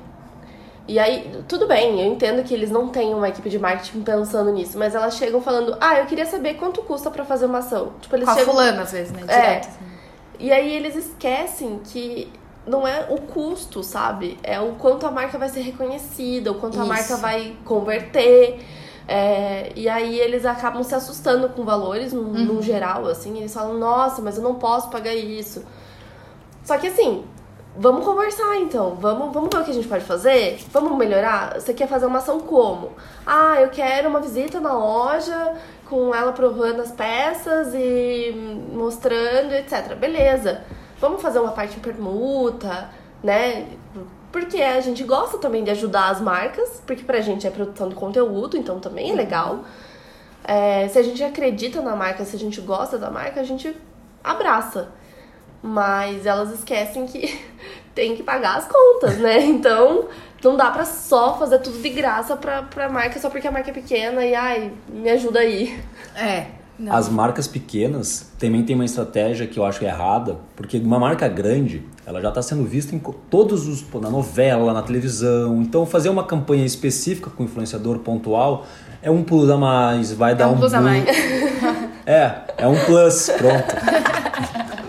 E 0.89 0.99
aí, 0.99 1.43
tudo 1.49 1.67
bem, 1.69 2.01
eu 2.01 2.13
entendo 2.13 2.43
que 2.43 2.53
eles 2.53 2.71
não 2.71 2.89
têm 2.89 3.15
uma 3.15 3.29
equipe 3.29 3.49
de 3.49 3.59
marketing 3.59 4.03
pensando 4.03 4.51
nisso, 4.51 4.77
mas 4.77 4.95
elas 4.95 5.15
chegam 5.17 5.41
falando, 5.41 5.77
ah, 5.81 5.99
eu 6.01 6.07
queria 6.07 6.27
saber 6.27 6.55
quanto 6.55 6.83
custa 6.83 7.11
pra 7.11 7.25
fazer 7.25 7.47
uma 7.47 7.59
ação. 7.59 7.93
Tipo, 8.01 8.17
eles 8.17 8.25
Com 8.27 8.33
a 8.33 8.35
chegam. 8.37 8.53
fulana, 8.53 8.83
às 8.83 8.93
vezes, 8.93 9.13
né? 9.13 9.23
É. 9.29 9.41
Direto. 9.41 9.69
assim. 9.69 9.79
E 10.41 10.51
aí 10.53 10.75
eles 10.75 10.97
esquecem 10.97 11.81
que 11.85 12.29
não 12.67 12.87
é 12.87 13.07
o 13.11 13.21
custo, 13.21 13.83
sabe? 13.85 14.39
É 14.43 14.59
o 14.61 14.73
quanto 14.73 15.07
a 15.07 15.11
marca 15.11 15.39
vai 15.39 15.49
ser 15.49 15.61
reconhecida, 15.61 16.51
o 16.51 16.57
quanto 16.57 16.79
a 16.79 16.81
Isso. 16.83 16.89
marca 16.89 17.17
vai 17.17 17.57
converter. 17.65 18.61
É, 19.07 19.73
e 19.77 19.89
aí 19.89 20.19
eles 20.19 20.45
acabam 20.45 20.83
se 20.83 20.95
assustando 20.95 21.49
com 21.51 21.65
valores, 21.65 22.13
no, 22.13 22.23
Uhum. 22.23 22.45
no 22.45 22.63
geral, 22.63 23.07
assim. 23.07 23.39
Eles 23.39 23.55
falam, 23.55 23.75
nossa, 23.79 24.21
mas 24.21 24.37
eu 24.37 24.43
não 24.43 24.57
posso 24.57 24.91
pagar 24.91 25.15
isso. 25.15 25.65
Só 26.65 26.77
que 26.79 26.87
assim, 26.89 27.25
vamos 27.77 28.05
conversar 28.05 28.57
então. 28.57 28.95
Vamos, 28.97 29.33
vamos 29.33 29.51
ver 29.53 29.61
o 29.61 29.65
que 29.65 29.71
a 29.71 29.75
gente 29.75 29.89
pode 29.89 30.05
fazer? 30.05 30.59
Vamos 30.71 30.97
melhorar? 30.97 31.61
Você 31.61 31.73
quer 31.73 31.89
fazer 31.89 32.07
uma 32.07 32.19
ação 32.19 32.41
como? 32.41 32.93
Ah, 33.27 33.61
eu 33.61 33.71
quero 33.71 34.09
uma 34.09 34.21
visita 34.21 34.61
na 34.61 34.73
loja 34.73 35.55
com 35.89 36.15
ela 36.15 36.33
provando 36.33 36.81
as 36.81 36.91
peças 36.91 37.75
e 37.75 38.33
mostrando, 38.73 39.53
etc. 39.53 39.95
Beleza. 39.95 40.63
Vamos 40.99 41.21
fazer 41.21 41.39
uma 41.39 41.53
parte 41.53 41.77
em 41.77 41.81
permuta, 41.81 42.89
né? 43.23 43.67
Porque 44.31 44.63
a 44.63 44.81
gente 44.81 45.05
gosta 45.05 45.37
também 45.37 45.63
de 45.63 45.71
ajudar 45.71 46.09
as 46.09 46.21
marcas, 46.21 46.83
porque 46.87 47.03
pra 47.03 47.21
gente 47.21 47.47
é 47.47 47.51
produção 47.51 47.89
de 47.91 47.95
conteúdo, 47.95 48.57
então 48.57 48.81
também 48.81 49.11
é 49.11 49.15
legal. 49.15 49.65
É, 50.45 50.89
se 50.89 50.99
a 50.99 51.03
gente 51.03 51.23
acredita 51.23 51.83
na 51.83 51.95
marca, 51.95 52.25
se 52.25 52.35
a 52.35 52.39
gente 52.39 52.61
gosta 52.61 52.97
da 52.97 53.11
marca, 53.11 53.41
a 53.41 53.45
gente 53.45 53.77
abraça. 54.25 54.89
Mas 55.63 56.27
elas 56.27 56.53
esquecem 56.53 57.07
que 57.07 57.39
tem 57.95 58.17
que 58.17 58.23
pagar 58.23 58.59
as 58.59 58.67
contas, 58.67 59.19
né? 59.19 59.41
Então 59.47 60.07
não 60.43 60.57
dá 60.57 60.71
pra 60.71 60.85
só 60.85 61.39
fazer 61.39 61.59
tudo 61.61 61.81
de 61.81 61.89
graça 61.91 62.37
pra, 62.37 62.63
pra 62.63 62.89
marca 62.89 63.21
só 63.21 63.31
porque 63.31 63.47
a 63.47 63.51
marca 63.53 63.71
é 63.71 63.75
pequena 63.75 64.25
e 64.25 64.35
ai, 64.35 64.73
me 64.89 65.09
ajuda 65.09 65.39
aí. 65.39 65.79
É. 66.17 66.47
Não. 66.79 66.93
As 66.93 67.09
marcas 67.09 67.47
pequenas 67.47 68.33
também 68.41 68.65
tem 68.65 68.75
uma 68.75 68.85
estratégia 68.85 69.47
que 69.47 69.57
eu 69.57 69.65
acho 69.65 69.85
errada, 69.85 70.39
porque 70.57 70.79
uma 70.79 70.99
marca 70.99 71.29
grande, 71.29 71.87
ela 72.05 72.21
já 72.21 72.31
está 72.31 72.43
sendo 72.43 72.65
vista 72.65 72.93
em 72.93 72.99
todos 73.31 73.69
os 73.69 73.83
pô, 73.83 74.01
na 74.01 74.11
novela, 74.11 74.73
na 74.73 74.83
televisão. 74.83 75.63
Então 75.63 75.87
fazer 75.87 76.09
uma 76.09 76.25
campanha 76.25 76.65
específica 76.65 77.31
com 77.31 77.45
influenciador 77.45 78.01
pontual 78.01 78.67
é 79.01 79.11
um 79.11 79.23
plus 79.23 79.49
a 79.49 79.57
mais, 79.57 80.13
vai 80.13 80.35
dar 80.35 80.49
um 80.49 80.59
plus 80.59 80.75
a 80.75 80.81
mais. 80.81 81.05
É, 82.05 82.33
é 82.59 82.67
um 82.67 82.77
plus, 82.85 83.31
pronto. 83.39 83.77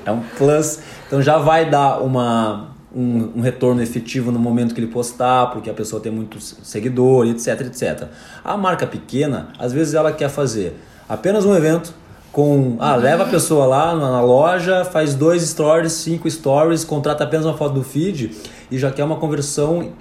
É 0.05 0.11
um 0.11 0.21
plus. 0.37 0.79
Então 1.07 1.21
já 1.21 1.37
vai 1.37 1.69
dar 1.69 1.99
uma, 1.99 2.69
um, 2.95 3.31
um 3.37 3.41
retorno 3.41 3.81
efetivo 3.81 4.31
no 4.31 4.39
momento 4.39 4.73
que 4.73 4.79
ele 4.79 4.87
postar, 4.87 5.47
porque 5.51 5.69
a 5.69 5.73
pessoa 5.73 6.01
tem 6.01 6.11
muitos 6.11 6.55
seguidores, 6.63 7.47
etc, 7.47 7.67
etc. 7.67 8.07
A 8.43 8.55
marca 8.55 8.85
pequena, 8.85 9.49
às 9.57 9.73
vezes 9.73 9.93
ela 9.93 10.11
quer 10.11 10.29
fazer 10.29 10.79
apenas 11.07 11.45
um 11.45 11.55
evento 11.55 11.93
com... 12.31 12.77
Ah, 12.79 12.95
leva 12.95 13.23
a 13.23 13.27
pessoa 13.27 13.65
lá 13.65 13.95
na, 13.95 14.11
na 14.11 14.21
loja, 14.21 14.83
faz 14.85 15.13
dois 15.13 15.43
stories, 15.43 15.93
cinco 15.93 16.29
stories, 16.29 16.83
contrata 16.83 17.23
apenas 17.23 17.45
uma 17.45 17.55
foto 17.55 17.73
do 17.73 17.83
feed 17.83 18.35
e 18.71 18.77
já 18.77 18.91
quer 18.91 19.03
uma 19.03 19.17
conversão 19.17 19.91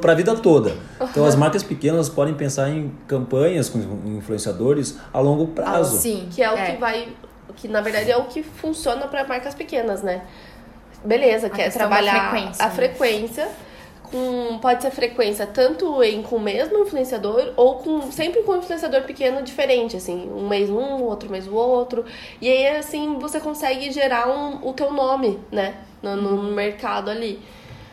para 0.00 0.12
a 0.12 0.14
vida 0.14 0.34
toda. 0.34 0.74
Então 1.00 1.24
as 1.24 1.36
marcas 1.36 1.62
pequenas 1.62 2.08
podem 2.08 2.34
pensar 2.34 2.70
em 2.70 2.90
campanhas 3.06 3.68
com 3.68 3.78
influenciadores 4.06 4.98
a 5.12 5.20
longo 5.20 5.48
prazo. 5.48 5.98
Sim. 5.98 6.28
Que 6.30 6.42
é 6.42 6.50
o 6.50 6.54
que 6.56 6.80
vai. 6.80 7.08
Que 7.54 7.68
na 7.68 7.80
verdade 7.80 8.10
é 8.10 8.16
o 8.16 8.24
que 8.24 8.42
funciona 8.42 9.06
pra 9.08 9.24
marcas 9.24 9.54
pequenas, 9.54 10.02
né? 10.02 10.22
beleza, 11.04 11.48
quer 11.48 11.64
questão 11.64 11.88
da 11.88 11.96
trabalhar 11.96 12.30
frequência, 12.30 12.64
a 12.64 12.68
né? 12.68 12.74
frequência. 12.74 13.48
Com, 14.02 14.58
pode 14.60 14.82
ser 14.82 14.92
frequência 14.92 15.46
tanto 15.48 16.00
em 16.02 16.22
com 16.22 16.36
o 16.36 16.40
mesmo 16.40 16.78
influenciador 16.78 17.52
ou 17.56 17.76
com 17.80 18.02
sempre 18.12 18.42
com 18.44 18.52
um 18.52 18.58
influenciador 18.58 19.02
pequeno 19.02 19.42
diferente, 19.42 19.96
assim, 19.96 20.30
um 20.32 20.46
mês 20.48 20.70
um, 20.70 21.02
outro 21.02 21.28
mês 21.28 21.48
o 21.48 21.54
outro. 21.54 22.04
E 22.40 22.48
aí 22.48 22.68
assim 22.76 23.18
você 23.18 23.40
consegue 23.40 23.90
gerar 23.90 24.28
um, 24.28 24.64
o 24.68 24.72
teu 24.72 24.92
nome, 24.92 25.40
né, 25.50 25.74
no, 26.00 26.14
no 26.16 26.30
Uhum. 26.36 26.54
mercado 26.54 27.10
ali. 27.10 27.40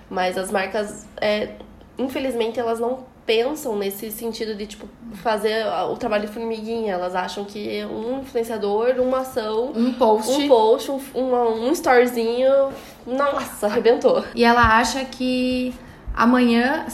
Mas 0.07 0.37
as 0.37 0.51
marcas, 0.51 1.07
é, 1.19 1.55
infelizmente, 1.97 2.59
elas 2.59 2.79
não 2.79 3.05
pensam 3.25 3.77
nesse 3.77 4.12
sentido 4.12 4.53
de 4.55 4.65
tipo 4.65 4.88
fazer 5.15 5.65
o 5.91 5.95
trabalho 5.95 6.27
de 6.27 6.33
formiguinha. 6.33 6.93
Elas 6.93 7.15
acham 7.15 7.45
que 7.45 7.83
um 7.86 8.19
influenciador, 8.21 8.95
uma 8.99 9.19
ação, 9.19 9.71
Um 9.75 9.93
post. 9.93 10.31
um 10.31 10.47
post, 10.47 10.91
um, 10.91 10.99
um, 11.15 11.67
um 11.67 11.71
storyzinho, 11.71 12.69
nossa, 13.07 13.67
arrebentou. 13.67 14.23
E 14.36 14.43
ela 14.43 14.77
acha 14.77 15.05
que 15.05 15.73
amanhã, 16.13 16.86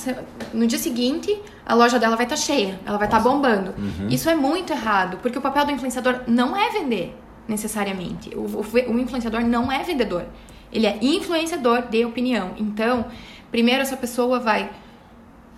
no 0.53 0.65
dia 0.67 0.79
seguinte, 0.79 1.41
a 1.65 1.73
loja 1.73 1.99
dela 1.99 2.15
vai 2.15 2.25
estar 2.25 2.37
cheia, 2.37 2.79
ela 2.85 2.97
vai 2.97 3.07
estar 3.07 3.19
bombando. 3.19 3.73
Isso 4.09 4.29
é 4.29 4.35
muito 4.35 4.71
errado, 4.71 5.17
porque 5.21 5.37
o 5.37 5.41
papel 5.41 5.65
do 5.65 5.71
influenciador 5.71 6.21
não 6.27 6.55
é 6.55 6.69
vender, 6.71 7.15
necessariamente. 7.47 8.29
O, 8.35 8.41
o- 8.41 8.91
o 8.93 8.99
influenciador 8.99 9.41
não 9.41 9.71
é 9.71 9.83
vendedor. 9.83 10.25
Ele 10.71 10.85
é 10.85 10.97
influenciador 11.01 11.81
de 11.89 12.05
opinião. 12.05 12.51
Então, 12.57 13.05
primeiro 13.51 13.81
essa 13.81 13.97
pessoa 13.97 14.39
vai 14.39 14.69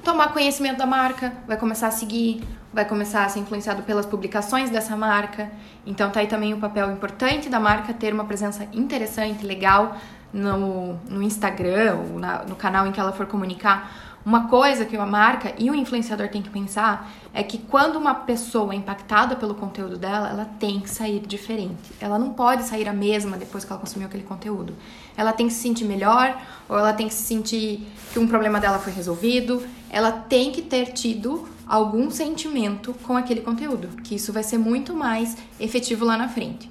tomar 0.03 0.29
conhecimento 0.33 0.77
da 0.77 0.85
marca, 0.85 1.33
vai 1.47 1.57
começar 1.57 1.87
a 1.87 1.91
seguir, 1.91 2.43
vai 2.73 2.85
começar 2.85 3.25
a 3.25 3.29
ser 3.29 3.39
influenciado 3.39 3.83
pelas 3.83 4.05
publicações 4.05 4.69
dessa 4.69 4.95
marca. 4.95 5.49
Então 5.85 6.09
tá 6.09 6.19
aí 6.19 6.27
também 6.27 6.53
o 6.53 6.57
papel 6.57 6.91
importante 6.91 7.49
da 7.49 7.59
marca 7.59 7.93
ter 7.93 8.13
uma 8.13 8.25
presença 8.25 8.67
interessante, 8.73 9.45
legal 9.45 9.97
no, 10.33 10.93
no 11.09 11.21
Instagram 11.21 11.95
ou 11.97 12.19
na- 12.19 12.43
no 12.43 12.55
canal 12.55 12.87
em 12.87 12.91
que 12.91 12.99
ela 12.99 13.11
for 13.11 13.25
comunicar. 13.25 13.91
Uma 14.23 14.47
coisa 14.47 14.86
que 14.86 14.95
a 14.95 15.05
marca 15.05 15.53
e 15.57 15.71
o 15.71 15.75
influenciador 15.75 16.29
tem 16.29 16.43
que 16.43 16.49
pensar 16.49 17.12
é 17.34 17.41
que 17.41 17.57
quando 17.57 17.95
uma 17.95 18.13
pessoa 18.13 18.71
é 18.71 18.75
impactada 18.75 19.36
pelo 19.36 19.55
conteúdo 19.55 19.97
dela, 19.97 20.29
ela 20.29 20.45
tem 20.60 20.79
que 20.79 20.89
sair 20.89 21.19
diferente. 21.21 21.91
Ela 21.99 22.19
não 22.19 22.31
pode 22.34 22.63
sair 22.63 22.88
a 22.88 22.93
mesma 22.93 23.36
depois 23.36 23.65
que 23.65 23.71
ela 23.71 23.79
consumiu 23.79 24.07
aquele 24.07 24.23
conteúdo. 24.23 24.75
Ela 25.17 25.34
tem 25.34 25.47
que 25.47 25.53
se 25.53 25.62
sentir 25.62 25.86
melhor, 25.86 26.39
ou 26.69 26.77
ela 26.77 26.93
tem 26.93 27.07
que 27.07 27.13
se 27.13 27.23
sentir 27.23 27.88
que 28.13 28.19
um 28.19 28.27
problema 28.27 28.60
dela 28.60 28.77
foi 28.77 28.93
resolvido. 28.93 29.63
Ela 29.89 30.12
tem 30.12 30.51
que 30.51 30.62
ter 30.62 30.93
tido 30.93 31.49
algum 31.67 32.12
sentimento 32.12 32.93
com 33.01 33.17
aquele 33.17 33.41
conteúdo, 33.41 33.88
que 34.03 34.15
isso 34.15 34.31
vai 34.31 34.43
ser 34.43 34.60
muito 34.60 34.93
mais 34.93 35.36
efetivo 35.60 36.05
lá 36.05 36.15
na 36.15 36.29
frente. 36.29 36.69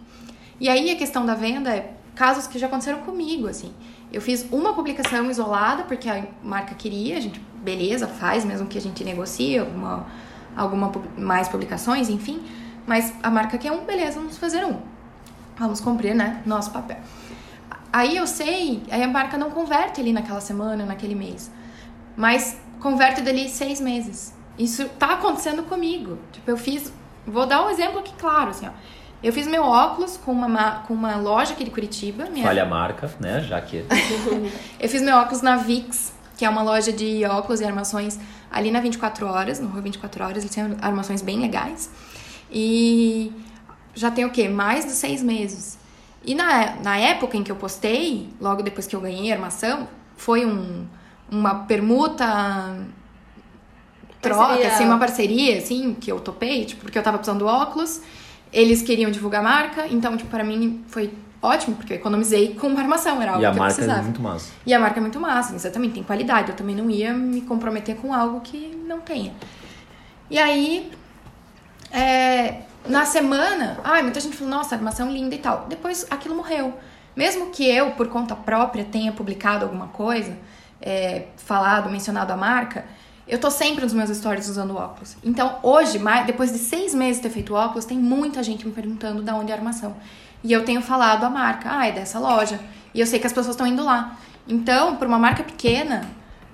E 0.61 0.69
aí 0.69 0.91
a 0.91 0.97
questão 0.97 1.27
da 1.27 1.35
venda 1.35 1.75
é 1.75 1.95
casos 2.21 2.47
que 2.47 2.59
já 2.59 2.67
aconteceram 2.67 2.99
comigo, 2.99 3.49
assim. 3.49 3.73
Eu 4.13 4.21
fiz 4.21 4.47
uma 4.53 4.75
publicação 4.75 5.31
isolada 5.31 5.85
porque 5.85 6.07
a 6.07 6.27
marca 6.45 6.75
queria, 6.75 7.17
a 7.17 7.21
gente, 7.21 7.41
beleza, 7.65 8.07
faz, 8.07 8.45
mesmo 8.45 8.67
que 8.67 8.77
a 8.77 8.81
gente 8.81 9.03
negocie 9.03 9.59
alguma, 9.59 10.07
alguma 10.55 10.93
mais 11.17 11.49
publicações, 11.49 12.11
enfim. 12.11 12.43
Mas 12.87 13.15
a 13.23 13.31
marca 13.31 13.57
quer 13.57 13.73
um, 13.73 13.87
beleza, 13.87 14.19
vamos 14.19 14.37
fazer 14.37 14.67
um. 14.67 14.77
Vamos 15.59 15.81
cumprir, 15.81 16.15
né, 16.15 16.43
nosso 16.45 16.71
papel. 16.73 16.99
Aí 17.91 18.19
eu 18.19 18.27
sei, 18.27 18.83
aí 18.91 19.03
a 19.03 19.09
marca 19.09 19.39
não 19.39 19.51
converte 19.51 19.99
ali 20.03 20.13
naquela 20.13 20.43
semana, 20.43 20.85
naquele 20.85 21.15
mês. 21.15 21.51
Mas 22.19 22.59
converte 22.81 23.23
dali 23.23 23.49
seis 23.49 23.81
meses. 23.81 24.35
Isso 24.59 24.87
tá 24.99 25.15
acontecendo 25.15 25.63
comigo. 25.63 26.19
Tipo, 26.33 26.51
eu 26.51 26.59
fiz. 26.59 26.93
Vou 27.27 27.47
dar 27.47 27.65
um 27.65 27.71
exemplo 27.71 28.01
aqui, 28.01 28.13
claro, 28.19 28.51
assim, 28.51 28.67
ó. 28.67 28.73
Eu 29.23 29.33
fiz 29.33 29.47
meu 29.47 29.63
óculos 29.65 30.17
com 30.17 30.33
uma, 30.33 30.49
ma- 30.49 30.83
com 30.87 30.95
uma 30.95 31.17
loja 31.17 31.53
aqui 31.53 31.65
de 31.65 31.71
Curitiba. 31.71 32.25
Minha, 32.27 32.47
Falha 32.47 32.63
a 32.63 32.67
marca, 32.67 33.11
né? 33.21 33.41
Já 33.43 33.61
que. 33.61 33.85
eu 34.81 34.89
fiz 34.89 35.03
meu 35.03 35.17
óculos 35.17 35.43
na 35.43 35.57
VIX, 35.57 36.13
que 36.39 36.45
é 36.45 36.49
uma 36.49 36.63
loja 36.63 36.91
de 36.93 37.25
óculos 37.27 37.61
e 37.61 37.65
armações 37.65 38.19
ali 38.51 38.71
na 38.71 38.81
24 38.81 39.27
horas, 39.27 39.61
no 39.61 39.69
Rua 39.69 39.83
24 39.83 40.25
horas. 40.25 40.39
Eles 40.45 40.55
têm 40.55 40.75
armações 40.81 41.21
bem 41.21 41.39
legais. 41.39 41.91
E 42.51 43.31
já 43.95 44.11
tem 44.11 44.25
o 44.25 44.31
quê? 44.31 44.49
Mais 44.49 44.85
de 44.87 44.93
seis 44.93 45.23
meses. 45.23 45.79
E 46.25 46.35
na, 46.35 46.77
na 46.77 46.97
época 46.97 47.37
em 47.37 47.43
que 47.43 47.53
eu 47.53 47.57
postei, 47.57 48.29
logo 48.41 48.63
depois 48.63 48.87
que 48.87 48.97
eu 48.97 49.01
ganhei 49.01 49.31
a 49.31 49.35
armação, 49.35 49.87
foi 50.17 50.45
um, 50.47 50.87
uma 51.31 51.65
permuta 51.67 52.77
troca, 54.21 54.39
Parceria. 54.49 54.73
assim, 54.75 54.85
uma 54.85 54.99
parceria, 54.99 55.59
assim, 55.59 55.95
que 55.95 56.11
eu 56.13 56.21
topei, 56.21 56.65
tipo, 56.67 56.83
porque 56.83 56.99
eu 56.99 57.03
tava 57.03 57.17
precisando 57.19 57.39
do 57.41 57.47
óculos, 57.47 58.01
eles 58.53 58.83
queriam 58.83 59.11
divulgar 59.11 59.41
a 59.41 59.45
marca, 59.45 59.87
então, 59.89 60.17
tipo, 60.17 60.31
para 60.31 60.43
mim 60.45 60.85
foi 60.89 61.13
ótimo, 61.43 61.77
porque 61.77 61.93
eu 61.95 61.97
economizei 61.97 62.55
com 62.55 62.67
uma 62.69 62.81
armação, 62.81 63.21
era 63.23 63.33
algo 63.33 63.43
E 63.43 63.47
a 63.47 63.51
que 63.51 63.57
eu 63.57 63.59
marca 63.61 63.75
precisava. 63.75 64.01
é 64.01 64.05
muito 64.05 64.21
massa. 64.23 64.53
E 64.67 64.75
a 64.75 64.79
marca 64.79 64.99
é 64.99 65.01
muito 65.01 65.21
massa, 65.21 65.55
exatamente, 65.55 65.95
tem 65.95 66.03
qualidade. 66.03 66.51
Eu 66.51 66.57
também 66.57 66.77
não 66.77 66.91
ia 66.91 67.13
me 67.15 67.41
comprometer 67.43 67.97
com 67.97 68.13
algo 68.13 68.41
que 68.41 68.77
não 68.87 69.01
tenha. 69.01 69.33
E 70.29 70.39
aí, 70.39 70.91
é, 71.93 72.63
na 72.87 73.05
semana, 73.05 73.79
ai, 73.85 74.03
muita 74.03 74.21
gente 74.21 74.37
falou, 74.37 74.53
nossa, 74.55 74.75
armação 74.75 75.11
linda 75.11 75.35
e 75.35 75.39
tal. 75.39 75.67
Depois 75.69 76.07
aquilo 76.11 76.35
morreu. 76.37 76.75
Mesmo 77.17 77.51
que 77.51 77.69
eu, 77.69 77.91
por 77.93 78.09
conta 78.09 78.35
própria, 78.37 78.85
tenha 78.85 79.13
publicado 79.13 79.65
alguma 79.65 79.89
coisa, 79.89 80.37
é, 80.81 81.25
falado, 81.37 81.91
mencionado 81.91 82.33
a 82.33 82.37
marca, 82.37 82.85
eu 83.31 83.39
tô 83.39 83.51
sempre 83.51 83.83
nos 83.85 83.93
meus 83.93 84.11
stories 84.11 84.49
usando 84.49 84.77
óculos. 84.77 85.17
Então, 85.25 85.57
hoje, 85.63 85.99
mais, 85.99 86.27
depois 86.27 86.53
de 86.53 86.59
seis 86.59 86.95
meses 86.95 87.17
de 87.17 87.23
ter 87.23 87.31
feito 87.31 87.55
óculos, 87.55 87.85
tem 87.85 87.97
muita 87.99 88.43
gente 88.43 88.67
me 88.67 88.73
perguntando 88.73 89.23
da 89.23 89.35
onde 89.35 89.51
é 89.51 89.55
a 89.55 89.59
armação. 89.59 89.95
E 90.43 90.53
eu 90.53 90.65
tenho 90.65 90.83
falado 90.83 91.25
a 91.25 91.31
marca, 91.31 91.69
ah, 91.71 91.87
é 91.87 91.93
dessa 91.93 92.19
loja. 92.19 92.59
E 92.95 93.01
eu 93.01 93.07
sei 93.07 93.19
que 93.19 93.27
as 93.27 93.33
pessoas 93.33 93.55
estão 93.55 93.67
indo 93.67 93.85
lá. 93.85 94.17
Então, 94.49 94.97
para 94.97 95.07
uma 95.07 95.19
marca 95.19 95.43
pequena, 95.43 96.03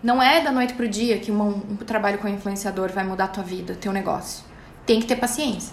não 0.03 0.23
é 0.23 0.41
da 0.41 0.53
noite 0.53 0.75
pro 0.75 0.89
dia 0.89 1.19
que 1.19 1.31
uma- 1.31 1.45
um, 1.45 1.77
trabalho 1.87 2.19
com 2.19 2.29
influenciador 2.29 2.91
vai 2.93 3.05
mudar 3.05 3.25
a 3.25 3.29
tua 3.29 3.43
vida, 3.45 3.75
teu 3.81 3.93
negócio. 3.93 4.45
Tem 4.85 5.01
que 5.01 5.07
ter 5.07 5.17
paciência. 5.17 5.73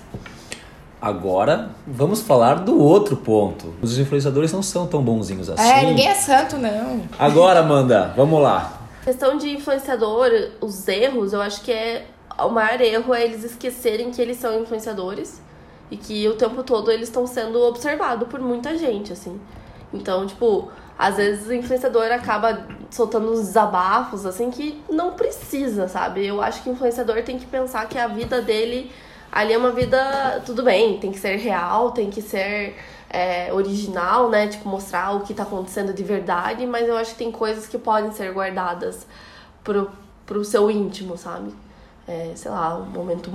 Agora, 1.01 1.71
vamos 1.85 2.21
falar 2.21 2.55
do 2.59 2.79
outro 2.79 3.17
ponto. 3.17 3.73
Os 3.81 3.97
influenciadores 3.99 4.53
não 4.53 4.63
são 4.63 4.87
tão 4.87 5.01
bonzinhos 5.03 5.49
assim. 5.49 5.61
É, 5.69 5.85
ninguém 5.85 6.07
é 6.07 6.15
santo, 6.15 6.57
não. 6.57 7.01
Agora, 7.19 7.59
Amanda, 7.59 8.13
vamos 8.15 8.41
lá. 8.41 8.82
Questão 9.03 9.37
de 9.37 9.49
influenciador, 9.49 10.29
os 10.61 10.87
erros, 10.87 11.33
eu 11.33 11.41
acho 11.41 11.61
que 11.61 11.71
é 11.71 12.05
o 12.39 12.49
maior 12.49 12.81
erro 12.81 13.13
é 13.13 13.23
eles 13.23 13.43
esquecerem 13.43 14.11
que 14.11 14.21
eles 14.21 14.37
são 14.37 14.59
influenciadores 14.61 15.41
e 15.91 15.97
que 15.97 16.27
o 16.27 16.35
tempo 16.35 16.63
todo 16.63 16.91
eles 16.91 17.09
estão 17.09 17.27
sendo 17.27 17.61
observados 17.61 18.27
por 18.27 18.39
muita 18.39 18.75
gente, 18.77 19.13
assim. 19.13 19.39
Então, 19.93 20.25
tipo, 20.25 20.71
às 20.97 21.17
vezes 21.17 21.47
o 21.47 21.53
influenciador 21.53 22.11
acaba 22.11 22.65
soltando 22.89 23.31
uns 23.31 23.41
desabafos, 23.41 24.25
assim, 24.25 24.49
que 24.49 24.81
não 24.89 25.13
precisa, 25.13 25.87
sabe? 25.87 26.25
Eu 26.25 26.41
acho 26.41 26.63
que 26.63 26.69
o 26.69 26.73
influenciador 26.73 27.21
tem 27.23 27.37
que 27.37 27.45
pensar 27.45 27.87
que 27.87 27.97
a 27.97 28.07
vida 28.07 28.41
dele 28.41 28.91
ali 29.31 29.53
é 29.53 29.57
uma 29.57 29.71
vida, 29.71 30.41
tudo 30.45 30.63
bem, 30.63 30.97
tem 30.97 31.11
que 31.11 31.19
ser 31.19 31.35
real, 31.37 31.91
tem 31.91 32.09
que 32.09 32.21
ser 32.21 32.75
é, 33.13 33.53
original, 33.53 34.27
né? 34.29 34.47
Tipo, 34.47 34.67
mostrar 34.67 35.15
o 35.15 35.19
que 35.21 35.33
tá 35.35 35.43
acontecendo 35.43 35.93
de 35.93 36.03
verdade, 36.03 36.65
mas 36.65 36.87
eu 36.87 36.97
acho 36.97 37.11
que 37.11 37.17
tem 37.19 37.31
coisas 37.31 37.67
que 37.67 37.77
podem 37.77 38.11
ser 38.11 38.33
guardadas 38.33 39.05
pro, 39.63 39.89
pro 40.25 40.43
seu 40.43 40.69
íntimo, 40.71 41.15
sabe? 41.15 41.53
É, 42.07 42.31
sei 42.35 42.49
lá, 42.51 42.75
um 42.75 42.85
momento 42.85 43.31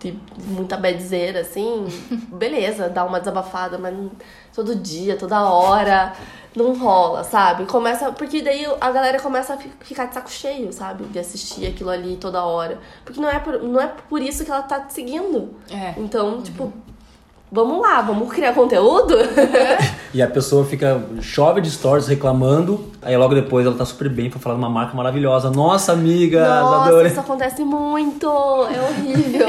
de 0.00 0.18
muita 0.46 0.78
bedzeira, 0.78 1.40
assim, 1.40 1.86
beleza, 2.32 2.88
dá 2.88 3.04
uma 3.04 3.18
desabafada, 3.20 3.76
mas 3.76 3.94
todo 4.54 4.74
dia, 4.74 5.16
toda 5.18 5.42
hora, 5.42 6.14
não 6.56 6.72
rola, 6.76 7.22
sabe? 7.22 7.66
Começa, 7.66 8.10
porque 8.12 8.40
daí 8.40 8.66
a 8.80 8.90
galera 8.90 9.20
começa 9.20 9.52
a 9.52 9.56
fi- 9.58 9.70
ficar 9.80 10.06
de 10.06 10.14
saco 10.14 10.30
cheio, 10.30 10.72
sabe? 10.72 11.04
De 11.04 11.18
assistir 11.18 11.66
aquilo 11.66 11.90
ali 11.90 12.16
toda 12.16 12.42
hora. 12.42 12.78
Porque 13.04 13.20
não 13.20 13.28
é 13.28 13.38
por, 13.38 13.62
não 13.62 13.78
é 13.80 13.88
por 14.08 14.22
isso 14.22 14.44
que 14.44 14.50
ela 14.50 14.62
tá 14.62 14.80
te 14.80 14.94
seguindo. 14.94 15.54
É. 15.70 15.94
Então, 15.98 16.40
tipo, 16.42 16.72
vamos 17.52 17.80
lá, 17.80 18.00
vamos 18.02 18.32
criar 18.32 18.52
conteúdo? 18.54 19.14
E 20.12 20.20
a 20.20 20.26
pessoa 20.26 20.64
fica, 20.64 21.00
chove 21.20 21.60
de 21.60 21.70
stories 21.70 22.08
reclamando, 22.08 22.84
aí 23.00 23.16
logo 23.16 23.32
depois 23.32 23.64
ela 23.64 23.76
tá 23.76 23.84
super 23.84 24.08
bem 24.08 24.28
pra 24.28 24.40
falar 24.40 24.56
de 24.56 24.60
uma 24.60 24.68
marca 24.68 24.92
maravilhosa. 24.96 25.50
Nossa, 25.52 25.92
amiga, 25.92 26.48
Nossa, 26.62 26.88
adorei. 26.88 27.12
isso 27.12 27.20
acontece 27.20 27.62
muito! 27.64 28.26
É 28.26 28.80
horrível. 28.90 29.46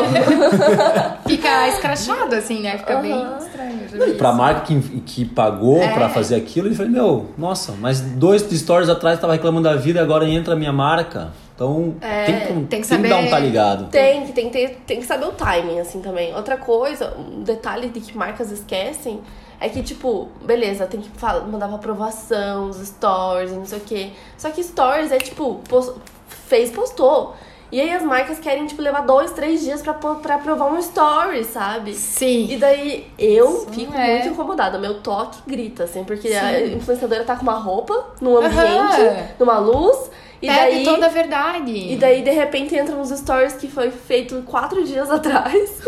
Fica 1.28 1.68
escrachado, 1.70 2.36
assim, 2.36 2.62
né? 2.62 2.78
Fica 2.78 2.98
bem 2.98 3.12
Aham. 3.12 3.38
estranho. 3.40 3.80
já 3.90 4.06
vi 4.06 4.14
Pra 4.14 4.30
isso. 4.30 4.38
marca 4.38 4.62
que, 4.68 4.80
que 5.02 5.26
pagou 5.26 5.82
É. 5.82 5.94
pra 5.96 6.10
fazer 6.10 6.36
aquilo, 6.36 6.68
ele 6.68 6.76
falou, 6.76 6.92
meu, 6.92 7.26
nossa, 7.36 7.74
mas 7.82 8.00
dois 8.00 8.44
stories 8.44 8.88
atrás 8.88 9.20
tava 9.20 9.34
reclamando 9.34 9.68
da 9.68 9.76
vida 9.76 10.00
e 10.00 10.02
agora 10.04 10.30
entra 10.30 10.54
a 10.54 10.58
minha 10.58 10.72
marca. 10.72 11.30
Então 11.62 11.94
tem, 12.26 12.40
que, 12.40 12.48
tem 12.48 12.62
que 12.62 12.68
tem 12.68 12.82
que 12.82 12.88
saber- 12.88 13.10
dar 13.10 13.18
um 13.18 13.30
tá 13.30 13.38
ligado. 13.40 13.90
Tem 13.92 14.26
que, 14.26 14.34
tem, 14.34 14.46
que 14.50 14.52
ter, 14.52 14.82
tem 14.88 15.00
que 15.00 15.06
saber 15.06 15.26
o 15.26 15.32
timing, 15.32 15.80
assim, 15.80 16.02
também. 16.02 16.34
Outra 16.36 16.58
coisa, 16.58 17.16
um 17.18 17.44
detalhe 17.44 17.90
de 17.90 18.00
que 18.02 18.18
marcas 18.18 18.50
esquecem 18.52 19.22
é 19.60 19.70
que, 19.70 19.84
tipo, 19.84 20.30
beleza, 20.44 20.88
tem 20.88 21.00
que 21.02 21.10
fala- 21.20 21.42
mandar 21.46 21.68
pra 21.68 21.76
aprovação, 21.76 22.70
os 22.70 22.78
stories, 22.78 23.52
não 23.52 23.66
sei 23.66 23.78
o 23.78 23.82
quê. 23.82 24.10
Só 24.40 24.50
que 24.50 24.64
stories 24.64 25.12
é, 25.12 25.20
tipo, 25.20 25.60
pos- 25.70 25.94
fez, 26.28 26.72
postou. 26.72 27.36
E 27.72 27.80
aí 27.80 27.94
as 27.94 28.02
marcas 28.04 28.38
querem, 28.40 28.66
tipo, 28.66 28.82
levar 28.82 29.02
dois, 29.02 29.32
três 29.32 29.62
dias 29.62 29.82
pra, 29.84 29.94
pra 29.94 30.40
provar 30.40 30.66
um 30.66 30.78
story, 30.80 31.44
sabe? 31.46 31.94
Sim. 31.94 32.48
E 32.50 32.58
daí 32.58 33.08
eu 33.20 33.48
Sim, 33.50 33.68
fico 33.72 33.94
é. 33.96 34.14
muito 34.16 34.28
incomodada. 34.30 34.78
Meu 34.80 34.96
toque 34.96 35.38
grita, 35.48 35.84
assim, 35.84 36.04
porque 36.04 36.28
Sim. 36.30 36.36
a 36.36 36.60
influenciadora 36.66 37.24
tá 37.24 37.36
com 37.36 37.44
uma 37.44 37.54
roupa, 37.54 38.08
num 38.20 38.36
ambiente, 38.36 39.32
numa 39.40 39.58
luz, 39.60 40.10
e 40.42 40.48
Perde 40.48 40.76
daí. 40.78 40.84
toda 40.84 41.06
a 41.06 41.10
verdade. 41.10 41.72
E 41.72 41.96
daí, 41.96 42.24
de 42.24 42.32
repente, 42.32 42.76
entra 42.76 42.96
nos 42.96 43.10
stories 43.10 43.54
que 43.54 43.68
foi 43.68 43.92
feito 43.92 44.42
quatro 44.44 44.84
dias 44.84 45.10
atrás. 45.12 45.82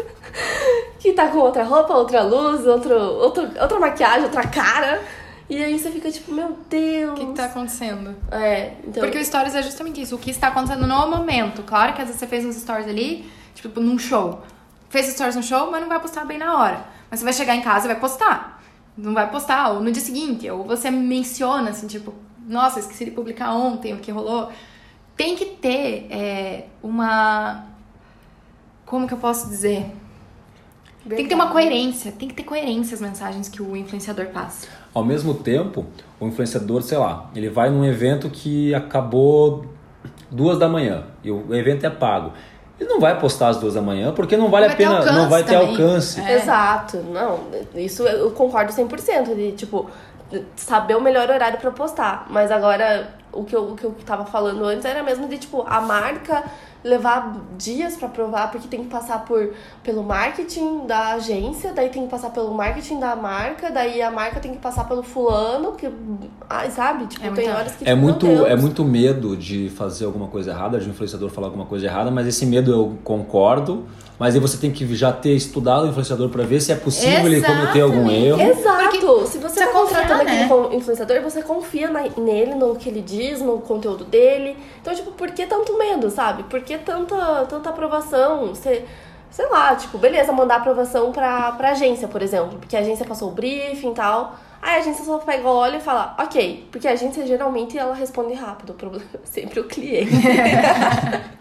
que 0.99 1.11
tá 1.13 1.27
com 1.27 1.39
outra 1.39 1.63
roupa, 1.63 1.93
outra 1.93 2.21
luz, 2.21 2.65
outro, 2.67 2.93
outro, 2.95 3.49
outra 3.59 3.79
maquiagem, 3.79 4.23
outra 4.23 4.47
cara. 4.47 5.01
E 5.49 5.61
aí 5.61 5.77
você 5.77 5.89
fica 5.91 6.09
tipo, 6.11 6.31
meu 6.31 6.57
Deus. 6.69 7.11
O 7.11 7.15
que, 7.15 7.25
que 7.25 7.33
tá 7.33 7.45
acontecendo? 7.45 8.15
É, 8.31 8.73
então. 8.87 9.03
Porque 9.03 9.17
o 9.17 9.25
stories 9.25 9.55
é 9.55 9.63
justamente 9.63 10.01
isso, 10.01 10.15
o 10.15 10.19
que 10.19 10.31
está 10.31 10.47
acontecendo 10.49 10.87
no 10.87 11.07
momento. 11.07 11.63
Claro 11.63 11.93
que 11.93 12.01
às 12.01 12.07
vezes 12.07 12.19
você 12.19 12.27
fez 12.27 12.45
uns 12.45 12.55
stories 12.55 12.87
ali, 12.87 13.29
tipo, 13.55 13.79
num 13.79 13.97
show. 13.97 14.41
Fez 14.89 15.07
stories 15.07 15.35
no 15.35 15.43
show, 15.43 15.69
mas 15.71 15.81
não 15.81 15.89
vai 15.89 15.99
postar 15.99 16.25
bem 16.25 16.37
na 16.37 16.57
hora. 16.57 16.85
Mas 17.09 17.19
você 17.19 17.25
vai 17.25 17.33
chegar 17.33 17.55
em 17.55 17.61
casa 17.61 17.85
e 17.85 17.87
vai 17.87 17.99
postar. 17.99 18.63
Não 18.95 19.13
vai 19.13 19.29
postar, 19.29 19.71
ou 19.71 19.81
no 19.81 19.91
dia 19.91 20.01
seguinte. 20.01 20.49
Ou 20.49 20.63
você 20.63 20.91
menciona, 20.91 21.71
assim, 21.71 21.87
tipo, 21.87 22.13
nossa, 22.47 22.79
esqueci 22.79 23.06
de 23.06 23.12
publicar 23.12 23.53
ontem 23.53 23.93
o 23.93 23.97
que 23.97 24.12
rolou. 24.12 24.49
Tem 25.15 25.36
que 25.36 25.45
ter 25.45 26.08
é, 26.10 26.65
uma. 26.82 27.65
Como 28.86 29.08
que 29.08 29.13
eu 29.13 29.17
posso 29.17 29.47
dizer? 29.47 29.86
Tem 31.08 31.17
que 31.23 31.27
ter 31.29 31.36
uma 31.36 31.49
coerência, 31.51 32.13
tem 32.13 32.29
que 32.29 32.34
ter 32.34 32.43
coerência 32.43 32.95
as 32.95 33.01
mensagens 33.01 33.49
que 33.49 33.62
o 33.62 33.75
influenciador 33.75 34.27
passa. 34.27 34.67
Ao 34.93 35.03
mesmo 35.03 35.34
tempo, 35.34 35.86
o 36.19 36.27
influenciador, 36.27 36.82
sei 36.82 36.97
lá, 36.97 37.29
ele 37.36 37.49
vai 37.49 37.69
num 37.69 37.84
evento 37.84 38.29
que 38.29 38.73
acabou 38.73 39.65
duas 40.32 40.58
da 40.58 40.69
manhã 40.69 41.03
e 41.23 41.29
o 41.29 41.53
evento 41.53 41.86
é 41.86 41.89
pago. 41.89 42.32
Ele 42.79 42.89
não 42.89 42.99
vai 42.99 43.19
postar 43.19 43.49
às 43.49 43.58
duas 43.58 43.73
da 43.73 43.82
manhã 43.82 44.13
porque 44.13 44.38
não 44.38 44.49
vale 44.49 44.67
Não 44.67 44.73
a 44.73 44.77
ter 44.77 44.84
pena, 44.88 45.12
não 45.12 45.29
vai 45.29 45.43
ter 45.43 45.53
também. 45.53 45.69
alcance. 45.71 46.21
É. 46.21 46.36
Exato, 46.36 46.97
não, 46.97 47.39
isso 47.75 48.03
eu 48.03 48.32
concordo 48.32 48.71
100%, 48.71 49.36
de 49.36 49.51
tipo, 49.51 49.89
saber 50.56 50.96
o 50.96 51.02
melhor 51.02 51.30
horário 51.30 51.60
pra 51.60 51.72
postar. 51.72 52.26
Mas 52.30 52.52
agora, 52.52 53.13
o 53.32 53.43
que, 53.43 53.56
eu, 53.56 53.72
o 53.72 53.76
que 53.76 53.84
eu 53.84 53.96
tava 54.06 54.26
falando 54.26 54.63
antes 54.65 54.86
era 54.86 55.04
mesmo 55.04 55.28
de, 55.28 55.38
tipo, 55.38 55.63
a 55.67 55.82
marca 55.82 56.43
levar 56.84 57.36
dias 57.58 57.96
pra 57.96 58.08
provar, 58.10 58.52
porque 58.52 58.67
tem 58.67 58.84
que 58.84 58.89
passar 58.89 59.24
por, 59.26 59.54
pelo 59.84 60.04
marketing 60.04 60.86
da 60.86 61.13
agência, 61.13 61.72
daí 61.74 61.89
tem 61.89 62.04
que 62.04 62.10
passar 62.12 62.30
pelo 62.32 62.54
marketing 62.54 63.00
da 63.00 63.15
marca, 63.15 63.72
daí 63.72 64.02
a 64.02 64.12
marca 64.12 64.39
tem 64.39 64.52
que 64.52 64.58
passar 64.60 64.86
pelo 64.88 65.02
fulano, 65.02 65.72
que, 65.74 65.89
ai, 66.50 66.69
sabe? 66.72 67.08
Tipo, 67.08 67.26
É 67.26 67.32
tem 67.32 67.50
horas 67.50 67.76
que, 67.76 67.84
É 67.86 67.91
tipo, 67.93 67.98
muito, 68.02 68.28
é 68.28 68.56
muito 68.56 68.84
medo 68.84 69.38
de 69.38 69.69
fazer 69.69 70.06
alguma 70.06 70.28
coisa 70.28 70.52
errada, 70.52 70.80
de 70.80 70.88
um 70.88 70.91
influenciador 70.91 71.30
falar 71.30 71.48
alguma 71.48 71.65
coisa 71.65 71.86
errada, 71.86 72.12
mas 72.12 72.28
esse 72.28 72.46
medo 72.46 72.72
eu 72.72 72.98
concordo. 73.04 73.86
Mas 74.19 74.36
aí 74.36 74.39
você 74.39 74.58
tem 74.58 74.72
que 74.72 74.96
já 74.96 75.12
ter 75.12 75.36
estudado 75.36 75.86
o 75.86 75.89
influenciador 75.89 76.30
pra 76.30 76.43
ver 76.43 76.62
se 76.62 76.72
é 76.72 76.76
possível 76.76 77.26
ele 77.26 77.41
cometer 77.41 77.82
algum 77.82 78.10
erro. 78.12 78.39
Exato! 78.41 78.84
Porque 78.84 79.00
Se 79.28 79.38
você 79.39 79.50
você 79.50 79.65
tá 79.65 79.72
contratando 79.72 80.22
aquele 80.22 80.46
né? 80.46 80.76
influenciador, 80.76 81.22
você 81.22 81.41
confia 81.41 81.89
na- 81.89 82.04
nele, 82.17 82.54
no 82.54 82.76
que 82.76 82.88
ele 82.89 83.02
diz, 83.02 83.41
no 83.41 83.58
conteúdo 83.60 84.06
dele. 84.06 84.56
Então, 84.80 84.93
tipo, 84.93 85.12
por 85.12 85.32
que 85.32 85.46
tanto 85.48 85.78
medo, 85.78 86.10
sabe? 86.12 86.43
Por 86.43 86.62
que 86.62 86.72
tanta, 86.79 87.45
tanta 87.45 87.69
aprovação? 87.69 88.47
Você, 88.47 88.86
sei 89.29 89.49
lá, 89.49 89.75
tipo, 89.75 89.97
beleza, 89.97 90.31
mandar 90.31 90.57
aprovação 90.57 91.12
pra, 91.12 91.51
pra 91.53 91.71
agência, 91.71 92.07
por 92.07 92.21
exemplo. 92.21 92.59
Porque 92.59 92.75
a 92.75 92.79
agência 92.79 93.05
passou 93.05 93.29
o 93.29 93.31
briefing 93.31 93.91
e 93.91 93.95
tal. 93.95 94.36
Aí 94.62 94.77
a 94.77 94.79
agência 94.79 95.03
só 95.03 95.17
pega, 95.17 95.47
olha 95.47 95.77
e 95.77 95.81
fala, 95.81 96.15
ok. 96.17 96.69
Porque 96.71 96.88
a 96.88 96.91
agência 96.91 97.27
geralmente 97.27 97.77
ela 97.77 97.93
responde 97.93 98.33
rápido. 98.33 98.69
O 98.69 98.73
problema 98.73 99.05
é 99.13 99.17
sempre 99.25 99.59
o 99.59 99.65
cliente. 99.65 100.12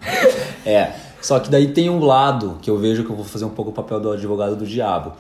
É, 0.64 0.92
só 1.21 1.40
que 1.40 1.51
daí 1.51 1.73
tem 1.73 1.90
um 1.90 2.05
lado 2.05 2.59
que 2.62 2.71
eu 2.71 2.79
vejo 2.79 3.05
que 3.05 3.11
eu 3.11 3.16
vou 3.16 3.25
fazer 3.25 3.45
um 3.45 3.51
pouco 3.51 3.73
o 3.73 3.75
papel 3.75 3.99
do 3.99 4.12
advogado 4.12 4.55
do 4.55 4.64
diabo. 4.64 5.12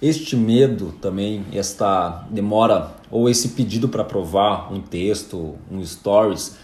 Este 0.00 0.36
medo 0.36 0.92
também, 1.00 1.44
esta 1.52 2.24
demora 2.30 2.92
ou 3.10 3.28
esse 3.28 3.50
pedido 3.50 3.88
para 3.88 4.04
provar 4.04 4.72
um 4.72 4.80
texto, 4.80 5.56
um 5.70 5.84
stories, 5.84 6.56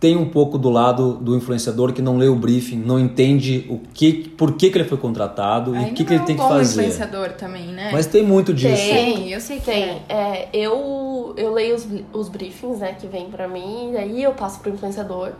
tem 0.00 0.16
um 0.16 0.28
pouco 0.28 0.56
do 0.56 0.70
lado 0.70 1.14
do 1.14 1.36
influenciador 1.36 1.92
que 1.92 2.00
não 2.00 2.16
lê 2.16 2.28
o 2.28 2.36
briefing, 2.36 2.76
não 2.76 2.98
entende 2.98 3.66
o 3.68 3.78
que, 3.92 4.28
por 4.30 4.52
que, 4.52 4.70
que 4.70 4.78
ele 4.78 4.88
foi 4.88 4.96
contratado 4.96 5.74
e 5.74 5.78
o 5.78 5.80
Ainda 5.80 5.92
que, 5.92 6.04
que 6.04 6.14
ele 6.14 6.22
é 6.22 6.26
tem 6.26 6.36
que 6.36 6.42
fazer. 6.42 6.80
influenciador 6.82 7.32
também, 7.32 7.66
né? 7.66 7.90
Mas 7.92 8.06
tem 8.06 8.22
muito 8.22 8.54
disso. 8.54 8.76
Tem, 8.76 9.30
eu 9.32 9.40
sei 9.40 9.58
que 9.58 9.64
Tem. 9.64 10.02
é. 10.08 10.14
É, 10.28 10.48
eu, 10.52 11.34
eu 11.36 11.52
leio 11.52 11.74
os, 11.74 11.86
os 12.12 12.28
briefings, 12.28 12.78
né, 12.78 12.92
que 12.92 13.08
vem 13.08 13.28
pra 13.28 13.48
mim, 13.48 13.92
e 13.92 13.96
aí 13.96 14.22
eu 14.22 14.32
passo 14.32 14.60
pro 14.60 14.70
influenciador. 14.72 15.32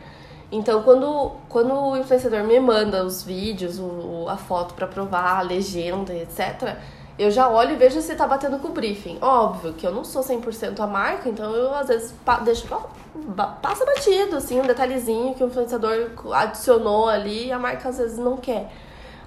Então, 0.50 0.82
quando, 0.82 1.32
quando 1.48 1.72
o 1.72 1.96
influenciador 1.96 2.42
me 2.42 2.58
manda 2.58 3.04
os 3.04 3.22
vídeos, 3.22 3.78
o, 3.78 4.26
a 4.28 4.36
foto 4.36 4.74
pra 4.74 4.86
provar, 4.86 5.38
a 5.38 5.42
legenda, 5.42 6.12
etc., 6.14 6.76
eu 7.18 7.30
já 7.30 7.48
olho 7.48 7.72
e 7.72 7.76
vejo 7.76 8.00
se 8.00 8.14
tá 8.14 8.26
batendo 8.26 8.58
com 8.58 8.68
o 8.68 8.72
briefing. 8.72 9.18
Óbvio 9.20 9.72
que 9.72 9.86
eu 9.86 9.92
não 9.92 10.04
sou 10.04 10.22
100% 10.22 10.78
a 10.80 10.86
marca, 10.86 11.28
então 11.28 11.52
eu 11.52 11.74
às 11.74 11.88
vezes 11.88 12.14
pa, 12.24 12.38
deixo, 12.38 12.66
passa 13.62 13.84
batido, 13.84 14.36
assim, 14.36 14.60
um 14.60 14.66
detalhezinho 14.66 15.34
que 15.34 15.42
o 15.42 15.46
influenciador 15.46 16.10
adicionou 16.32 17.08
ali 17.08 17.46
e 17.46 17.52
a 17.52 17.58
marca 17.58 17.88
às 17.88 17.98
vezes 17.98 18.18
não 18.18 18.36
quer. 18.36 18.70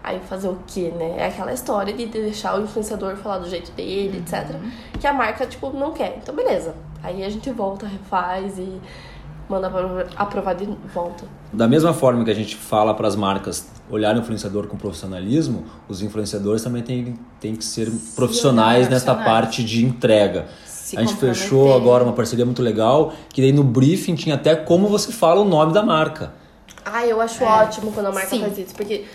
Aí 0.03 0.19
fazer 0.19 0.47
o 0.47 0.57
quê, 0.65 0.91
né? 0.97 1.15
É 1.17 1.27
aquela 1.27 1.53
história 1.53 1.93
de 1.93 2.07
deixar 2.07 2.59
o 2.59 2.63
influenciador 2.63 3.15
falar 3.17 3.37
do 3.37 3.47
jeito 3.47 3.71
dele, 3.73 4.17
etc. 4.17 4.55
Que 4.99 5.05
a 5.05 5.13
marca, 5.13 5.45
tipo, 5.45 5.71
não 5.71 5.91
quer. 5.91 6.17
Então, 6.21 6.33
beleza. 6.33 6.75
Aí 7.03 7.23
a 7.23 7.29
gente 7.29 7.51
volta, 7.51 7.85
refaz 7.85 8.57
e 8.57 8.81
manda 9.47 9.69
aprovar 10.15 10.55
de 10.55 10.65
volta. 10.93 11.25
Da 11.51 11.67
mesma 11.67 11.93
forma 11.93 12.23
que 12.23 12.31
a 12.31 12.33
gente 12.33 12.55
fala 12.55 12.93
para 12.93 13.07
as 13.07 13.15
marcas 13.15 13.69
olharem 13.89 14.19
o 14.19 14.23
influenciador 14.23 14.67
com 14.67 14.77
profissionalismo, 14.77 15.65
os 15.89 16.01
influenciadores 16.01 16.63
também 16.63 16.81
têm, 16.81 17.19
têm 17.39 17.55
que 17.55 17.65
ser 17.65 17.85
profissionais 18.15 18.87
profissionais. 18.87 19.25
parte 19.25 19.63
de 19.63 19.85
entrega. 19.85 20.47
Se 20.91 20.97
a 20.97 21.01
gente 21.01 21.15
fechou 21.15 21.73
agora 21.73 22.03
uma 22.03 22.13
parceria 22.13 22.45
muito 22.45 22.61
legal, 22.61 23.13
que 23.29 23.41
daí 23.41 23.51
no 23.53 23.63
briefing 23.63 24.15
tinha 24.15 24.35
até 24.35 24.55
como 24.55 24.87
você 24.87 25.11
fala 25.11 25.39
o 25.41 25.45
nome 25.45 25.73
da 25.73 25.81
marca. 25.83 26.33
Ah, 26.83 27.05
eu 27.05 27.21
acho 27.21 27.43
É. 27.43 27.47
ótimo 27.47 27.91
quando 27.91 28.07
a 28.07 28.11
marca 28.11 28.29
Sim. 28.29 28.41
faz 28.41 28.57
isso, 28.57 28.75
porque 28.75 29.05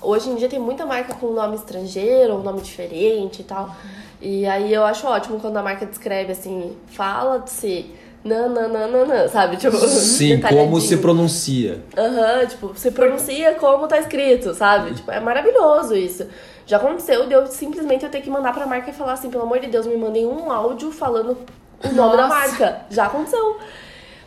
hoje 0.00 0.30
em 0.30 0.36
dia 0.36 0.48
tem 0.48 0.58
muita 0.58 0.86
marca 0.86 1.14
com 1.14 1.32
nome 1.32 1.56
estrangeiro 1.56 2.34
ou 2.34 2.42
nome 2.42 2.60
diferente 2.62 3.40
e 3.40 3.44
tal. 3.44 3.74
E 4.22 4.46
aí 4.46 4.72
eu 4.72 4.84
acho 4.84 5.06
ótimo 5.06 5.38
quando 5.38 5.56
a 5.58 5.62
marca 5.62 5.84
descreve 5.84 6.32
assim, 6.32 6.72
fala 6.86 7.38
de 7.40 7.50
si, 7.50 7.90
nananana, 8.24 9.28
sabe? 9.28 9.56
Tipo, 9.56 9.76
Sim, 9.76 10.40
como 10.48 10.80
se 10.80 10.96
pronuncia. 10.96 11.82
Aham, 11.96 12.46
tipo, 12.46 12.68
você 12.68 12.90
pronuncia 12.90 13.54
como 13.54 13.86
tá 13.86 13.98
escrito, 13.98 14.54
sabe? 14.54 14.94
Tipo, 14.94 15.10
é 15.10 15.20
maravilhoso 15.20 15.94
isso. 15.94 16.26
Já 16.68 16.76
aconteceu 16.76 17.26
de 17.26 17.32
eu 17.32 17.46
simplesmente 17.46 18.04
eu 18.04 18.10
ter 18.10 18.20
que 18.20 18.28
mandar 18.28 18.52
pra 18.52 18.66
marca 18.66 18.90
e 18.90 18.92
falar 18.92 19.14
assim, 19.14 19.30
pelo 19.30 19.44
amor 19.44 19.58
de 19.58 19.68
Deus, 19.68 19.86
me 19.86 19.96
mandem 19.96 20.26
um 20.26 20.52
áudio 20.52 20.92
falando 20.92 21.34
o 21.82 21.92
nome 21.94 22.16
da 22.18 22.28
Nossa. 22.28 22.34
marca. 22.34 22.82
Já 22.90 23.06
aconteceu. 23.06 23.56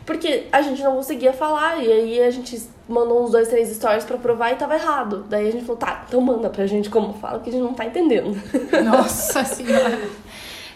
Porque 0.04 0.48
a 0.50 0.60
gente 0.60 0.82
não 0.82 0.96
conseguia 0.96 1.32
falar, 1.32 1.80
e 1.80 1.86
aí 1.90 2.20
a 2.20 2.32
gente 2.32 2.60
mandou 2.88 3.22
uns 3.22 3.30
dois, 3.30 3.46
três 3.46 3.68
stories 3.76 4.04
pra 4.04 4.18
provar 4.18 4.50
e 4.50 4.56
tava 4.56 4.74
errado. 4.74 5.24
Daí 5.28 5.46
a 5.46 5.52
gente 5.52 5.64
falou, 5.64 5.76
tá, 5.76 6.04
então 6.08 6.20
manda 6.20 6.50
pra 6.50 6.66
gente 6.66 6.90
como 6.90 7.14
fala, 7.14 7.38
que 7.38 7.48
a 7.48 7.52
gente 7.52 7.62
não 7.62 7.74
tá 7.74 7.84
entendendo. 7.84 8.36
Nossa 8.84 9.44
senhora. 9.44 10.00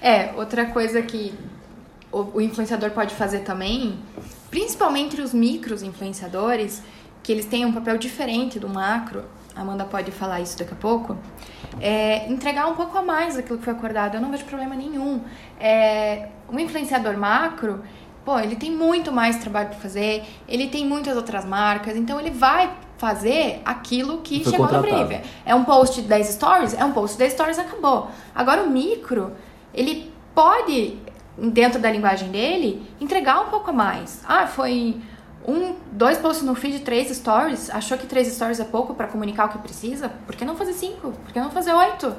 É, 0.00 0.30
outra 0.36 0.66
coisa 0.66 1.02
que 1.02 1.34
o, 2.12 2.36
o 2.36 2.40
influenciador 2.40 2.92
pode 2.92 3.12
fazer 3.16 3.40
também, 3.40 3.98
principalmente 4.52 5.20
os 5.20 5.34
micros 5.34 5.82
influenciadores, 5.82 6.80
que 7.24 7.32
eles 7.32 7.46
têm 7.46 7.66
um 7.66 7.72
papel 7.72 7.98
diferente 7.98 8.60
do 8.60 8.68
macro, 8.68 9.24
a 9.56 9.62
Amanda 9.62 9.84
pode 9.84 10.10
falar 10.10 10.40
isso 10.40 10.58
daqui 10.58 10.72
a 10.74 10.76
pouco, 10.76 11.16
é 11.80 12.30
entregar 12.30 12.66
um 12.66 12.74
pouco 12.74 12.96
a 12.98 13.02
mais 13.02 13.36
daquilo 13.36 13.58
que 13.58 13.64
foi 13.64 13.72
acordado. 13.72 14.14
Eu 14.16 14.20
não 14.20 14.30
vejo 14.30 14.44
problema 14.44 14.74
nenhum. 14.74 15.22
É, 15.58 16.28
um 16.50 16.58
influenciador 16.58 17.16
macro, 17.16 17.82
pô, 18.24 18.38
ele 18.38 18.54
tem 18.56 18.70
muito 18.70 19.10
mais 19.10 19.36
trabalho 19.38 19.70
para 19.70 19.78
fazer, 19.78 20.24
ele 20.46 20.68
tem 20.68 20.86
muitas 20.86 21.16
outras 21.16 21.44
marcas, 21.44 21.96
então 21.96 22.20
ele 22.20 22.30
vai 22.30 22.70
fazer 22.98 23.62
aquilo 23.64 24.18
que 24.18 24.42
Foi 24.42 24.52
chegou 24.52 24.66
no 24.66 24.72
contratado. 24.72 25.06
brief. 25.06 25.22
É 25.44 25.54
um 25.54 25.64
post 25.64 26.02
de 26.02 26.08
10 26.08 26.26
stories? 26.28 26.74
É 26.74 26.84
um 26.84 26.92
post 26.92 27.14
de 27.14 27.20
10 27.20 27.32
stories, 27.32 27.58
acabou. 27.58 28.10
Agora 28.34 28.62
o 28.62 28.70
micro, 28.70 29.32
ele 29.72 30.12
pode, 30.34 30.98
dentro 31.38 31.80
da 31.80 31.90
linguagem 31.90 32.30
dele, 32.30 32.86
entregar 33.00 33.40
um 33.40 33.46
pouco 33.46 33.70
a 33.70 33.72
mais. 33.72 34.22
Ah, 34.26 34.46
foi 34.46 35.00
um, 35.46 35.76
dois 35.92 36.18
posts 36.18 36.44
no 36.44 36.54
feed, 36.54 36.80
três 36.80 37.08
stories. 37.16 37.70
Achou 37.70 37.96
que 37.96 38.06
três 38.06 38.26
stories 38.28 38.58
é 38.58 38.64
pouco 38.64 38.94
para 38.94 39.06
comunicar 39.06 39.46
o 39.46 39.48
que 39.50 39.58
precisa? 39.58 40.08
Por 40.26 40.34
que 40.34 40.44
não 40.44 40.56
fazer 40.56 40.72
cinco? 40.72 41.12
Por 41.12 41.32
que 41.32 41.38
não 41.38 41.50
fazer 41.50 41.72
oito? 41.72 42.14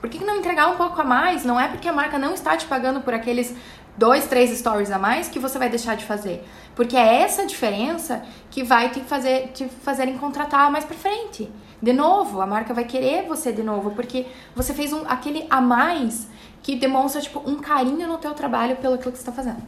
Por 0.00 0.10
que 0.10 0.22
não 0.22 0.36
entregar 0.36 0.68
um 0.68 0.76
pouco 0.76 1.00
a 1.00 1.04
mais? 1.04 1.44
Não 1.44 1.58
é 1.58 1.68
porque 1.68 1.88
a 1.88 1.92
marca 1.92 2.18
não 2.18 2.34
está 2.34 2.56
te 2.56 2.66
pagando 2.66 3.00
por 3.00 3.14
aqueles 3.14 3.54
dois, 3.96 4.26
três 4.26 4.50
stories 4.58 4.90
a 4.90 4.98
mais 4.98 5.28
que 5.28 5.38
você 5.38 5.58
vai 5.58 5.68
deixar 5.68 5.96
de 5.96 6.04
fazer. 6.04 6.44
Porque 6.74 6.96
é 6.96 7.22
essa 7.22 7.46
diferença 7.46 8.22
que 8.50 8.62
vai 8.62 8.90
te 8.90 9.00
fazer 9.00 9.52
te 9.54 9.66
fazerem 9.68 10.18
contratar 10.18 10.70
mais 10.70 10.84
pra 10.84 10.96
frente. 10.96 11.50
De 11.80 11.92
novo, 11.92 12.40
a 12.40 12.46
marca 12.46 12.74
vai 12.74 12.84
querer 12.84 13.26
você 13.26 13.52
de 13.52 13.62
novo, 13.62 13.92
porque 13.92 14.26
você 14.54 14.74
fez 14.74 14.92
um, 14.92 15.04
aquele 15.06 15.46
a 15.48 15.60
mais 15.60 16.26
que 16.62 16.76
demonstra 16.76 17.20
tipo 17.20 17.42
um 17.48 17.56
carinho 17.56 18.08
no 18.08 18.18
teu 18.18 18.32
trabalho 18.34 18.76
pelo 18.76 18.98
que 18.98 19.04
você 19.04 19.10
está 19.10 19.32
fazendo. 19.32 19.62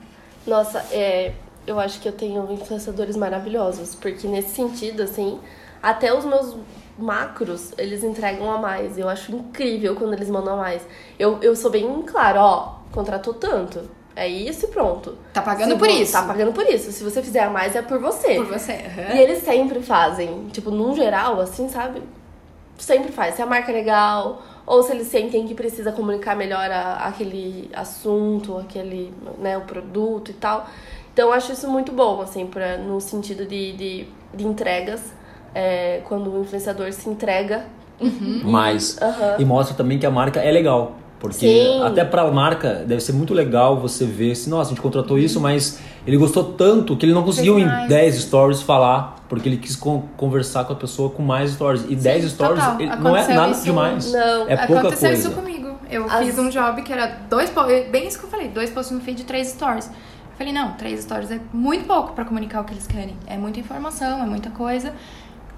Nossa, 0.47 0.79
é, 0.91 1.35
eu 1.67 1.79
acho 1.81 2.01
que 2.01 2.09
eu 2.09 2.13
tenho 2.13 2.51
influenciadores 2.53 3.17
maravilhosos, 3.17 3.95
porque 3.95 4.27
nesse 4.27 4.55
sentido, 4.55 5.03
assim, 5.03 5.39
até 5.83 6.13
os 6.17 6.25
meus 6.25 6.57
macros, 6.99 7.73
eles 7.77 8.03
entregam 8.03 8.51
a 8.51 8.59
mais. 8.59 8.97
Eu 8.99 9.09
acho 9.09 9.33
incrível 9.33 9.95
quando 9.95 10.15
eles 10.15 10.31
mandam 10.31 10.55
a 10.55 10.57
mais. 10.57 10.83
Eu, 11.19 11.39
eu 11.43 11.55
sou 11.55 11.71
bem 11.71 12.03
claro, 12.03 12.41
ó, 12.41 12.75
contratou 12.93 13.35
tanto. 13.35 13.89
É 14.15 14.27
isso 14.27 14.65
e 14.65 14.69
pronto. 14.69 15.15
Tá 15.33 15.43
pagando 15.43 15.73
Se 15.73 15.79
por 15.79 15.89
isso. 15.91 16.13
Tá 16.13 16.23
pagando 16.23 16.53
por 16.53 16.67
isso. 16.67 16.91
Se 16.91 17.05
você 17.05 17.23
fizer 17.23 17.41
a 17.41 17.51
mais, 17.51 17.77
é 17.77 17.83
por 17.83 17.99
você. 17.99 18.37
Por 18.37 18.47
você. 18.47 18.73
aham. 18.73 19.15
E 19.15 19.19
eles 19.19 19.43
sempre 19.43 19.83
fazem, 19.83 20.47
tipo, 20.49 20.71
num 20.71 20.97
geral, 20.97 21.39
assim, 21.39 21.69
sabe? 21.69 22.03
Sempre 22.79 23.13
faz. 23.13 23.35
Se 23.35 23.43
a 23.43 23.47
marca 23.47 23.71
é 23.71 23.75
legal, 23.75 24.43
ou 24.65 24.83
se 24.83 24.93
eles 24.93 25.09
sentem 25.09 25.47
que 25.47 25.55
precisa 25.55 25.93
comunicar 25.93 26.35
melhor 26.35 26.71
a- 26.71 27.07
aquele 27.07 27.71
assunto, 27.75 28.57
aquele, 28.57 29.13
né, 29.39 29.57
o 29.59 29.63
produto 29.63 30.31
e 30.31 30.35
tal. 30.35 30.67
Então 31.17 31.29
eu 31.29 31.33
acho 31.33 31.51
isso 31.51 31.67
muito 31.67 31.93
bom, 31.93 32.21
assim, 32.21 32.45
pra, 32.45 32.77
no 32.77 33.01
sentido 33.01 33.47
de, 33.47 33.73
de, 33.73 34.05
de 34.35 34.47
entregas. 34.47 35.01
É, 35.55 36.03
quando 36.05 36.31
o 36.31 36.43
influenciador 36.43 36.93
se 36.93 37.09
entrega. 37.09 37.65
mais. 38.45 38.99
Aham. 39.01 39.37
E 39.39 39.45
mostra 39.47 39.75
também 39.75 39.99
que 39.99 40.05
a 40.05 40.11
marca 40.11 40.41
é 40.41 40.51
legal. 40.53 40.97
Porque 41.19 41.39
Sim. 41.49 41.83
até 41.83 42.05
pra 42.05 42.31
marca 42.31 42.85
deve 42.87 43.01
ser 43.01 43.15
muito 43.15 43.33
legal 43.33 43.81
você 43.81 44.05
ver 44.05 44.35
se, 44.35 44.51
nossa, 44.51 44.69
a 44.69 44.75
gente 44.75 44.83
contratou 44.83 45.19
isso, 45.19 45.41
mas 45.41 45.81
ele 46.07 46.19
gostou 46.19 46.45
tanto 46.53 46.95
que 46.99 47.07
ele 47.07 47.15
não 47.15 47.23
conseguiu 47.23 47.59
em 47.59 47.65
mais. 47.65 47.89
10 47.89 48.17
stories 48.17 48.61
falar, 48.61 49.17
porque 49.27 49.49
ele 49.49 49.57
quis 49.57 49.75
con- 49.75 50.03
conversar 50.19 50.65
com 50.67 50.75
a 50.75 50.77
pessoa 50.77 51.09
com 51.09 51.23
mais 51.23 51.53
stories. 51.53 51.87
E 51.89 51.97
10 51.97 52.31
stories 52.33 52.63
não 53.01 53.17
é 53.17 53.27
nada 53.29 53.53
isso- 53.53 53.65
demais. 53.65 54.13
Não, 54.13 54.47
é 54.51 54.55
pouca 54.67 54.81
Aconteceu 54.83 55.09
coisa. 55.09 55.29
isso 55.29 55.31
comigo. 55.35 55.75
Eu 55.91 56.05
As- 56.05 56.27
fiz 56.27 56.39
um 56.39 56.51
job 56.51 56.83
que 56.83 56.93
era 56.93 57.07
dois 57.31 57.49
posts, 57.49 57.89
bem 57.89 58.07
isso 58.07 58.19
que 58.19 58.27
eu 58.27 58.31
falei, 58.31 58.49
dois 58.49 58.69
posts 58.69 58.95
no 58.95 59.01
feed 59.03 59.17
de 59.17 59.25
três 59.25 59.49
stories. 59.49 59.91
Falei, 60.37 60.53
não, 60.53 60.73
três 60.73 61.01
stories 61.03 61.31
é 61.31 61.41
muito 61.53 61.87
pouco 61.87 62.13
pra 62.13 62.25
comunicar 62.25 62.61
o 62.61 62.65
que 62.65 62.75
eles 62.75 62.87
querem. 62.87 63.17
É 63.27 63.37
muita 63.37 63.59
informação, 63.61 64.23
é 64.23 64.27
muita 64.27 64.51
coisa. 64.51 64.93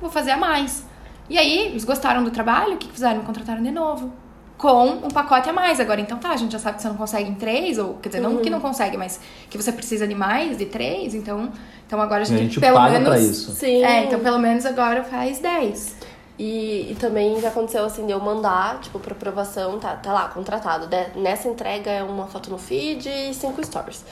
Vou 0.01 0.09
fazer 0.11 0.31
a 0.33 0.37
mais. 0.37 0.85
E 1.29 1.37
aí, 1.37 1.67
eles 1.67 1.85
gostaram 1.85 2.23
do 2.23 2.31
trabalho, 2.31 2.75
o 2.75 2.77
que 2.79 2.91
fizeram? 2.91 3.19
Me 3.19 3.25
contrataram 3.25 3.63
de 3.63 3.71
novo. 3.73 4.13
Com 4.57 4.87
um 4.89 5.09
pacote 5.09 5.49
a 5.49 5.53
mais. 5.53 5.79
Agora, 5.81 6.01
então 6.01 6.19
tá, 6.19 6.31
a 6.31 6.37
gente 6.37 6.53
já 6.53 6.59
sabe 6.59 6.77
que 6.77 6.83
você 6.83 6.89
não 6.89 6.97
consegue 6.97 7.29
em 7.29 7.35
três, 7.35 7.77
ou 7.79 7.95
quer 7.95 8.09
dizer, 8.09 8.21
não 8.21 8.39
que 8.39 8.49
não 8.51 8.61
consegue, 8.61 8.97
mas 8.97 9.21
que 9.51 9.57
você 9.61 9.73
precisa 9.73 10.07
de 10.07 10.15
mais, 10.15 10.57
de 10.59 10.67
três, 10.67 11.15
então, 11.15 11.51
então 11.87 12.01
agora 12.01 12.21
a 12.21 12.23
a 12.23 12.25
gente, 12.25 12.39
gente 12.45 12.61
pelo 12.61 12.77
paga 12.77 12.93
menos. 12.99 13.09
pra 13.09 13.19
isso. 13.19 13.53
Sim. 13.53 13.85
É, 13.85 14.05
então 14.05 14.19
pelo 14.21 14.39
menos 14.39 14.65
agora 14.65 15.03
faz 15.05 15.39
10. 15.41 15.97
E, 16.39 16.93
e 16.93 16.97
também 17.01 17.41
já 17.41 17.49
aconteceu 17.49 17.85
assim 17.85 18.07
de 18.07 18.13
eu 18.13 18.21
mandar, 18.21 18.79
tipo, 18.81 18.99
pra 19.01 19.13
aprovação, 19.13 19.79
tá, 19.81 19.97
tá 19.97 20.13
lá, 20.13 20.29
contratado. 20.29 20.87
De- 20.87 21.19
nessa 21.21 21.49
entrega 21.49 21.91
é 21.91 22.03
uma 22.03 22.27
foto 22.29 22.49
no 22.51 22.59
feed 22.59 23.09
e 23.09 23.35
cinco 23.35 23.65
stories. 23.65 24.05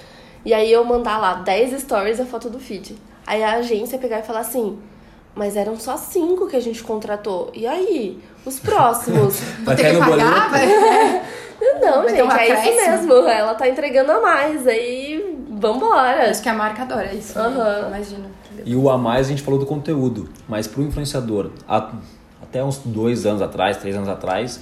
E 0.46 0.54
aí 0.54 0.70
eu 0.72 0.84
mandar 0.84 1.18
lá 1.18 1.34
10 1.34 1.82
stories 1.82 2.20
e 2.20 2.22
a 2.22 2.24
foto 2.24 2.48
do 2.48 2.60
feed. 2.60 2.96
Aí 3.26 3.42
a 3.42 3.54
agência 3.54 3.98
pegar 3.98 4.20
e 4.20 4.22
falar 4.22 4.40
assim, 4.40 4.78
mas 5.34 5.56
eram 5.56 5.76
só 5.76 5.96
cinco 5.96 6.46
que 6.46 6.54
a 6.54 6.60
gente 6.60 6.84
contratou. 6.84 7.50
E 7.52 7.66
aí? 7.66 8.22
Os 8.44 8.60
próximos? 8.60 9.40
Vai 9.66 9.74
Ter 9.74 9.90
que 9.92 9.98
pagar, 9.98 10.50
vai- 10.50 11.22
Não, 11.80 12.02
Vai 12.02 12.46
gente, 12.46 12.68
é 12.68 12.70
isso 12.70 12.90
mesmo. 12.90 13.12
Ela 13.28 13.54
tá 13.54 13.68
entregando 13.68 14.12
a 14.12 14.20
mais. 14.20 14.64
Aí, 14.68 15.36
vambora. 15.50 16.30
Acho 16.30 16.40
que 16.40 16.48
a 16.48 16.54
marca 16.54 16.82
adora 16.82 17.12
isso. 17.12 17.36
né? 17.36 17.44
Aham. 17.44 17.88
Imagino. 17.88 18.26
E 18.64 18.76
o 18.76 18.88
a 18.88 18.96
mais 18.96 19.26
a 19.26 19.30
gente 19.30 19.42
falou 19.42 19.58
do 19.58 19.66
conteúdo, 19.66 20.28
mas 20.48 20.68
pro 20.68 20.82
influenciador, 20.82 21.50
até 22.40 22.62
uns 22.62 22.78
dois 22.78 23.26
anos 23.26 23.42
atrás, 23.42 23.78
três 23.78 23.96
anos 23.96 24.08
atrás, 24.08 24.60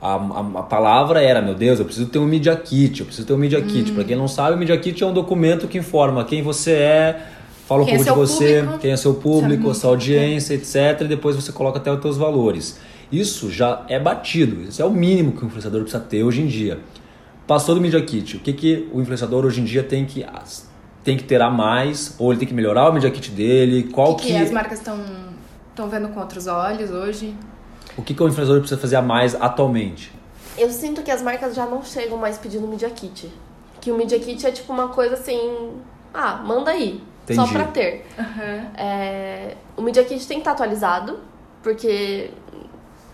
a, 0.00 0.14
a, 0.14 0.40
a 0.60 0.62
palavra 0.62 1.20
era, 1.22 1.42
meu 1.42 1.54
Deus, 1.54 1.78
eu 1.78 1.84
preciso 1.84 2.08
ter 2.08 2.18
um 2.18 2.26
Media 2.26 2.56
Kit, 2.56 3.00
eu 3.00 3.06
preciso 3.06 3.26
ter 3.26 3.32
um 3.34 3.38
Media 3.38 3.58
Hum. 3.58 3.66
Kit. 3.66 3.92
Pra 3.92 4.04
quem 4.04 4.16
não 4.16 4.28
sabe, 4.28 4.54
o 4.54 4.58
Media 4.58 4.76
Kit 4.78 5.02
é 5.02 5.06
um 5.06 5.12
documento 5.12 5.68
que 5.68 5.78
informa 5.78 6.24
quem 6.24 6.42
você 6.42 6.72
é, 6.72 7.26
fala 7.66 7.82
um 7.82 7.84
Quem 7.84 7.94
é 7.94 7.96
pouco 7.98 8.10
de 8.22 8.28
seu 8.28 8.38
você, 8.38 8.60
público. 8.60 8.78
quem 8.78 8.90
é 8.92 8.96
seu 8.96 9.12
é 9.12 9.14
público, 9.14 9.74
sua 9.74 9.90
audiência, 9.90 10.54
etc. 10.54 11.02
E 11.02 11.04
depois 11.08 11.36
você 11.36 11.52
coloca 11.52 11.78
até 11.78 11.92
os 11.92 12.00
teus 12.00 12.16
valores. 12.16 12.80
Isso 13.12 13.50
já 13.50 13.84
é 13.88 13.98
batido, 13.98 14.62
isso 14.62 14.80
é 14.80 14.84
o 14.84 14.90
mínimo 14.90 15.32
que 15.32 15.42
o 15.42 15.46
influenciador 15.46 15.82
precisa 15.82 16.02
ter 16.02 16.22
hoje 16.22 16.42
em 16.42 16.46
dia. 16.46 16.78
Passou 17.46 17.74
do 17.74 17.80
Media 17.80 18.00
Kit, 18.00 18.36
o 18.36 18.40
que, 18.40 18.52
que 18.52 18.88
o 18.92 19.00
influenciador 19.00 19.44
hoje 19.44 19.60
em 19.60 19.64
dia 19.64 19.82
tem 19.82 20.04
que, 20.04 20.24
tem 21.02 21.16
que 21.16 21.24
ter 21.24 21.42
a 21.42 21.50
mais? 21.50 22.14
Ou 22.18 22.30
ele 22.32 22.38
tem 22.38 22.46
que 22.48 22.54
melhorar 22.54 22.88
o 22.88 22.92
Media 22.92 23.10
Kit 23.10 23.30
dele? 23.32 23.88
Qual 23.92 24.12
O 24.12 24.14
que, 24.14 24.26
que, 24.28 24.32
que 24.32 24.38
as 24.38 24.50
marcas 24.52 24.78
estão 24.78 24.98
estão 25.70 25.88
vendo 25.88 26.08
com 26.08 26.20
outros 26.20 26.46
olhos 26.46 26.90
hoje? 26.90 27.34
O 27.96 28.02
que, 28.02 28.14
que 28.14 28.22
o 28.22 28.28
influenciador 28.28 28.60
precisa 28.60 28.80
fazer 28.80 28.96
a 28.96 29.02
mais 29.02 29.34
atualmente? 29.34 30.12
Eu 30.56 30.70
sinto 30.70 31.02
que 31.02 31.10
as 31.10 31.22
marcas 31.22 31.54
já 31.54 31.66
não 31.66 31.82
chegam 31.82 32.18
mais 32.18 32.38
pedindo 32.38 32.66
Media 32.66 32.90
Kit. 32.90 33.32
Que 33.80 33.90
o 33.90 33.96
Media 33.96 34.18
Kit 34.20 34.46
é 34.46 34.50
tipo 34.50 34.72
uma 34.72 34.88
coisa 34.88 35.14
assim. 35.14 35.72
Ah, 36.12 36.36
manda 36.44 36.70
aí. 36.70 37.02
Só 37.26 37.42
Entendi. 37.42 37.52
pra 37.52 37.64
ter. 37.66 38.06
É, 38.76 39.56
o 39.76 39.82
Media 39.82 40.04
Kit 40.04 40.26
tem 40.26 40.38
que 40.38 40.40
estar 40.40 40.52
atualizado, 40.52 41.20
porque 41.62 42.30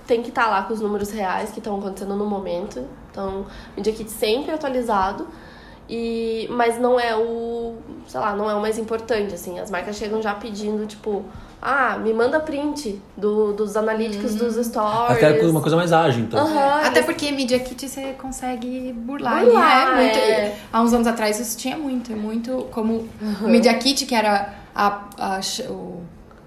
tem 0.06 0.22
que 0.22 0.28
estar 0.28 0.48
lá 0.48 0.62
com 0.62 0.72
os 0.72 0.80
números 0.80 1.10
reais 1.10 1.50
que 1.50 1.58
estão 1.58 1.78
acontecendo 1.78 2.16
no 2.16 2.26
momento. 2.26 2.84
Então, 3.10 3.42
o 3.42 3.76
Media 3.76 3.92
Kit 3.92 4.10
sempre 4.10 4.52
atualizado. 4.52 5.26
E, 5.88 6.48
mas 6.50 6.78
não 6.80 6.98
é 6.98 7.14
o, 7.16 7.76
sei 8.08 8.18
lá, 8.20 8.34
não 8.34 8.50
é 8.50 8.54
o 8.54 8.60
mais 8.60 8.76
importante, 8.78 9.34
assim. 9.34 9.58
As 9.60 9.70
marcas 9.70 9.96
chegam 9.96 10.20
já 10.20 10.34
pedindo, 10.34 10.84
tipo, 10.86 11.24
ah, 11.62 11.96
me 11.98 12.12
manda 12.12 12.40
print 12.40 13.00
do, 13.16 13.52
dos 13.52 13.76
analíticos 13.76 14.34
dos 14.34 14.54
stories. 14.66 15.22
Até 15.22 15.46
uma 15.46 15.60
coisa 15.60 15.76
mais 15.76 15.92
ágil, 15.92 16.24
então. 16.24 16.40
Aham, 16.44 16.80
Até 16.86 17.02
porque 17.02 17.30
Media 17.30 17.58
Kit 17.60 17.88
você 17.88 18.14
consegue 18.20 18.92
burlar, 18.92 19.44
Burlar, 19.44 19.94
né? 19.96 20.02
Muito, 20.02 20.18
é. 20.18 20.56
Há 20.72 20.80
uns 20.82 20.92
anos 20.92 21.06
atrás 21.06 21.38
isso 21.38 21.56
tinha 21.56 21.76
muito, 21.76 22.12
muito 22.12 22.66
como 22.72 23.08
o 23.42 23.48
Media 23.48 23.72
Kit, 23.74 24.06
que 24.06 24.14
era 24.14 24.54
a, 24.74 25.02
a, 25.18 25.40
o- 25.70 26.02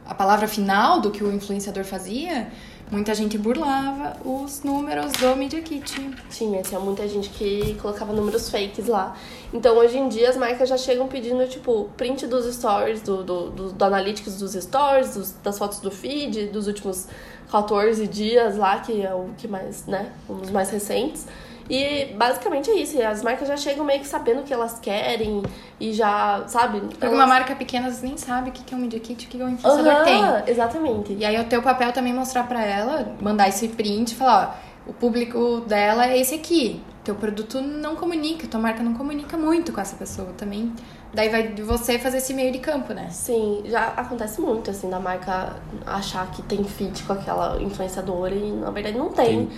a 0.05 0.13
palavra 0.13 0.47
final 0.47 0.99
do 0.99 1.11
que 1.11 1.23
o 1.23 1.31
influenciador 1.33 1.83
fazia, 1.85 2.47
muita 2.91 3.13
gente 3.13 3.37
burlava 3.37 4.17
os 4.25 4.63
números 4.63 5.11
do 5.13 5.35
Media 5.35 5.61
Kit. 5.61 5.93
Tinha, 6.31 6.61
tinha 6.63 6.79
muita 6.79 7.07
gente 7.07 7.29
que 7.29 7.75
colocava 7.75 8.11
números 8.13 8.49
fakes 8.49 8.87
lá. 8.87 9.15
Então, 9.53 9.77
hoje 9.77 9.97
em 9.97 10.07
dia, 10.09 10.29
as 10.29 10.37
marcas 10.37 10.67
já 10.69 10.77
chegam 10.77 11.07
pedindo, 11.07 11.47
tipo, 11.47 11.89
print 11.95 12.25
dos 12.27 12.45
stories, 12.53 13.01
do, 13.01 13.23
do, 13.23 13.49
do, 13.49 13.71
do 13.73 13.85
analytics 13.85 14.37
dos 14.39 14.53
stories, 14.53 15.13
dos- 15.15 15.31
das 15.43 15.57
fotos 15.57 15.79
do 15.79 15.91
feed, 15.91 16.47
dos 16.47 16.67
últimos 16.67 17.07
14 17.51 18.07
dias 18.07 18.57
lá, 18.57 18.79
que 18.79 19.01
é 19.01 19.13
o 19.13 19.29
que 19.37 19.47
mais, 19.47 19.85
né, 19.85 20.11
um 20.29 20.35
dos 20.35 20.49
mais 20.51 20.69
recentes. 20.69 21.25
E 21.69 22.05
basicamente 22.15 22.69
é 22.71 22.75
isso. 22.75 22.97
E 22.97 23.03
as 23.03 23.21
marcas 23.21 23.47
já 23.47 23.55
chegam 23.55 23.85
meio 23.85 23.99
que 23.99 24.07
sabendo 24.07 24.41
o 24.41 24.43
que 24.43 24.53
elas 24.53 24.79
querem 24.79 25.43
e 25.79 25.93
já, 25.93 26.43
sabe? 26.47 26.79
Porque 26.81 27.05
uma 27.07 27.27
marca 27.27 27.55
pequena 27.55 27.93
nem 28.01 28.17
sabe 28.17 28.49
o 28.49 28.53
que 28.53 28.73
é 28.73 28.77
um 28.77 28.81
Media 28.81 28.99
Kit, 28.99 29.25
o 29.25 29.29
que 29.29 29.37
que 29.37 29.43
o 29.43 29.47
influenciador 29.47 29.93
Aham, 29.93 30.03
tem. 30.41 30.51
Exatamente. 30.51 31.13
E 31.13 31.23
aí 31.23 31.35
é 31.35 31.41
o 31.41 31.45
teu 31.45 31.61
papel 31.61 31.91
também 31.93 32.13
mostrar 32.13 32.45
pra 32.47 32.65
ela, 32.65 33.15
mandar 33.21 33.47
esse 33.47 33.67
print 33.67 34.11
e 34.11 34.15
falar, 34.15 34.59
ó, 34.87 34.89
o 34.89 34.93
público 34.93 35.61
dela 35.67 36.07
é 36.07 36.17
esse 36.17 36.33
aqui. 36.33 36.81
Teu 37.03 37.15
produto 37.15 37.61
não 37.61 37.95
comunica, 37.95 38.47
tua 38.47 38.59
marca 38.59 38.83
não 38.83 38.93
comunica 38.93 39.37
muito 39.37 39.71
com 39.71 39.79
essa 39.79 39.95
pessoa 39.95 40.29
também. 40.37 40.73
Daí 41.13 41.29
vai 41.29 41.47
de 41.47 41.61
você 41.63 41.97
fazer 41.97 42.17
esse 42.17 42.33
meio 42.33 42.51
de 42.51 42.59
campo, 42.59 42.93
né? 42.93 43.09
Sim, 43.09 43.63
já 43.65 43.87
acontece 43.97 44.39
muito, 44.41 44.69
assim, 44.69 44.89
da 44.89 44.99
marca 44.99 45.55
achar 45.85 46.29
que 46.31 46.41
tem 46.43 46.63
fit 46.63 47.03
com 47.03 47.13
aquela 47.13 47.59
influenciadora 47.61 48.35
e 48.35 48.51
na 48.51 48.69
verdade 48.69 48.97
não 48.97 49.09
tem. 49.09 49.39
Sim. 49.39 49.49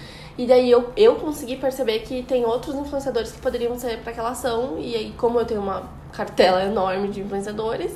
E 0.42 0.48
daí 0.48 0.72
eu, 0.72 0.92
eu 0.98 1.18
consegui 1.18 1.56
perceber 1.56 2.00
que 2.00 2.24
tem 2.24 2.44
outros 2.46 2.74
influenciadores 2.74 3.32
que 3.32 3.40
poderiam 3.40 3.78
ser 3.78 4.00
para 4.00 4.12
aquela 4.12 4.32
ação. 4.32 4.76
E 4.80 4.96
aí, 4.96 5.14
como 5.16 5.40
eu 5.40 5.46
tenho 5.46 5.62
uma 5.62 5.84
cartela 6.12 6.64
enorme 6.64 7.10
de 7.10 7.22
influenciadores, 7.22 7.92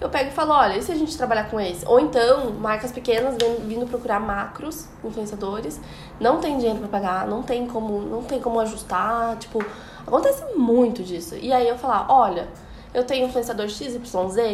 eu 0.00 0.08
pego 0.08 0.30
e 0.30 0.32
falo, 0.32 0.52
olha, 0.52 0.76
e 0.76 0.82
se 0.82 0.92
a 0.92 0.94
gente 0.94 1.16
trabalhar 1.16 1.50
com 1.50 1.58
esse? 1.58 1.84
Ou 1.84 1.98
então, 1.98 2.52
marcas 2.52 2.92
pequenas 2.92 3.34
vindo 3.66 3.84
procurar 3.88 4.20
macros 4.20 4.86
influenciadores, 5.02 5.80
não 6.20 6.38
tem 6.38 6.56
dinheiro 6.56 6.78
para 6.78 6.86
pagar, 6.86 7.26
não 7.26 7.42
tem 7.42 7.66
como, 7.66 8.00
não 8.02 8.22
tem 8.22 8.38
como 8.38 8.60
ajustar, 8.60 9.36
tipo, 9.38 9.58
acontece 10.06 10.44
muito 10.54 11.02
disso. 11.02 11.34
E 11.34 11.52
aí 11.52 11.68
eu 11.68 11.76
falar, 11.76 12.06
olha, 12.08 12.46
eu 12.94 13.02
tenho 13.02 13.26
influenciador 13.26 13.68
XYZ 13.68 13.98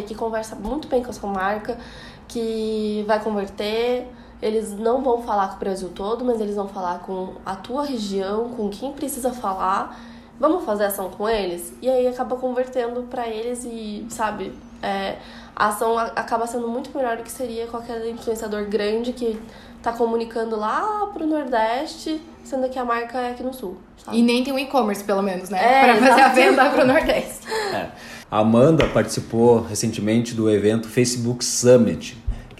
que 0.07 0.15
conversa 0.15 0.55
muito 0.55 0.87
bem 0.87 1.03
com 1.03 1.11
a 1.11 1.13
sua 1.13 1.29
marca, 1.29 1.77
que 2.27 3.05
vai 3.07 3.23
converter. 3.23 4.07
Eles 4.41 4.71
não 4.77 5.01
vão 5.01 5.21
falar 5.23 5.47
com 5.49 5.55
o 5.55 5.59
Brasil 5.59 5.89
todo, 5.95 6.23
mas 6.25 6.39
eles 6.41 6.55
vão 6.55 6.67
falar 6.67 6.99
com 6.99 7.33
a 7.45 7.55
tua 7.55 7.85
região, 7.85 8.49
com 8.49 8.69
quem 8.69 8.91
precisa 8.91 9.31
falar. 9.31 9.99
Vamos 10.39 10.65
fazer 10.65 10.85
ação 10.85 11.09
com 11.09 11.27
eles? 11.29 11.73
E 11.81 11.89
aí 11.89 12.05
acaba 12.07 12.35
convertendo 12.35 13.03
pra 13.03 13.27
eles 13.27 13.63
e, 13.63 14.05
sabe, 14.09 14.51
é, 14.83 15.15
a 15.55 15.67
ação 15.67 15.97
a- 15.97 16.11
acaba 16.15 16.45
sendo 16.45 16.67
muito 16.67 16.95
melhor 16.95 17.15
do 17.17 17.23
que 17.23 17.31
seria 17.31 17.65
qualquer 17.67 18.05
influenciador 18.07 18.65
grande 18.65 19.13
que 19.13 19.39
tá 19.81 19.93
comunicando 19.93 20.57
lá 20.57 21.09
pro 21.13 21.25
Nordeste, 21.25 22.21
sendo 22.43 22.67
que 22.69 22.77
a 22.77 22.83
marca 22.83 23.17
é 23.19 23.31
aqui 23.31 23.43
no 23.43 23.53
Sul. 23.53 23.77
Sabe? 24.03 24.17
E 24.17 24.21
nem 24.21 24.43
tem 24.43 24.51
um 24.53 24.59
e-commerce, 24.59 25.03
pelo 25.03 25.21
menos, 25.21 25.49
né? 25.49 25.57
É, 25.63 25.83
pra 25.85 25.93
fazer 25.95 26.11
a 26.11 26.15
exato. 26.17 26.35
venda 26.35 26.69
pro 26.71 26.85
Nordeste. 26.85 27.47
É. 27.73 27.89
A 28.29 28.39
Amanda 28.39 28.87
participou 28.89 29.61
recentemente 29.61 30.33
do 30.33 30.49
evento 30.49 30.89
Facebook 30.89 31.45
Summit, 31.45 32.17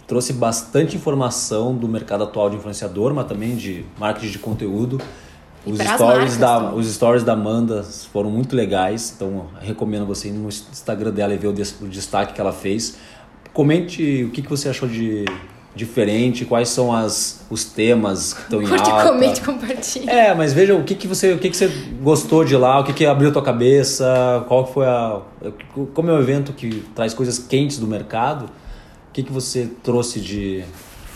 trouxe 0.07 0.33
bastante 0.33 0.95
informação 0.95 1.73
do 1.75 1.87
mercado 1.87 2.23
atual 2.23 2.49
de 2.49 2.57
influenciador, 2.57 3.13
mas 3.13 3.25
também 3.27 3.55
de 3.55 3.85
marketing 3.99 4.31
de 4.31 4.39
conteúdo. 4.39 4.99
Os 5.65 5.79
stories, 5.79 5.99
marcas 5.99 6.37
da, 6.37 6.59
também. 6.59 6.79
os 6.79 6.93
stories 6.93 7.23
da 7.23 7.33
Amanda 7.33 7.83
foram 8.13 8.29
muito 8.29 8.55
legais, 8.55 9.11
então 9.15 9.47
recomendo 9.59 10.05
você 10.05 10.27
ir 10.27 10.31
no 10.31 10.47
Instagram 10.47 11.09
dela 11.11 11.33
e 11.33 11.37
ver 11.37 11.47
o, 11.47 11.53
des- 11.53 11.75
o 11.81 11.87
destaque 11.87 12.33
que 12.33 12.39
ela 12.41 12.53
fez. 12.53 12.97
Comente 13.51 14.23
o 14.25 14.29
que, 14.29 14.41
que 14.43 14.49
você 14.49 14.69
achou 14.69 14.87
de 14.87 15.25
diferente, 15.75 16.45
quais 16.45 16.69
são 16.69 16.93
as, 16.95 17.43
os 17.49 17.65
temas 17.65 18.33
que 18.33 18.41
estão 18.43 18.61
em 18.61 18.67
Curte, 18.67 18.89
alta. 18.89 19.09
comente, 19.11 19.41
compartilhe. 19.41 20.09
É, 20.09 20.33
mas 20.33 20.53
veja 20.53 20.73
o 20.75 20.83
que, 20.83 20.95
que 20.95 21.05
você 21.07 21.33
o 21.33 21.37
que, 21.39 21.49
que 21.49 21.57
você 21.57 21.67
gostou 22.01 22.45
de 22.45 22.55
lá, 22.55 22.79
o 22.79 22.83
que, 22.85 22.93
que 22.93 23.05
abriu 23.05 23.29
a 23.29 23.33
tua 23.33 23.41
cabeça, 23.41 24.45
qual 24.47 24.65
foi 24.65 24.85
a. 24.85 25.19
Como 25.93 26.09
é 26.09 26.13
um 26.13 26.19
evento 26.19 26.53
que 26.53 26.81
traz 26.95 27.13
coisas 27.13 27.37
quentes 27.39 27.77
do 27.77 27.87
mercado, 27.87 28.45
que, 29.15 29.23
que 29.23 29.31
você 29.31 29.71
trouxe 29.81 30.19
de, 30.19 30.65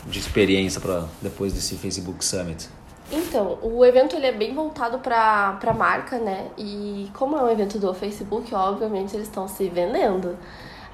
de 0.07 0.19
experiência 0.19 0.79
para 0.79 1.03
depois 1.21 1.51
desse 1.51 1.75
Facebook 1.75 2.23
Summit? 2.23 2.69
Então, 3.11 3.57
o 3.61 3.83
evento 3.83 4.15
ele 4.15 4.25
é 4.27 4.31
bem 4.31 4.53
voltado 4.55 4.99
pra, 4.99 5.57
pra 5.59 5.73
marca, 5.73 6.17
né? 6.17 6.47
E 6.57 7.11
como 7.13 7.35
é 7.37 7.43
um 7.43 7.49
evento 7.49 7.77
do 7.77 7.93
Facebook, 7.93 8.55
obviamente 8.55 9.13
eles 9.17 9.27
estão 9.27 9.49
se 9.49 9.67
vendendo. 9.67 10.37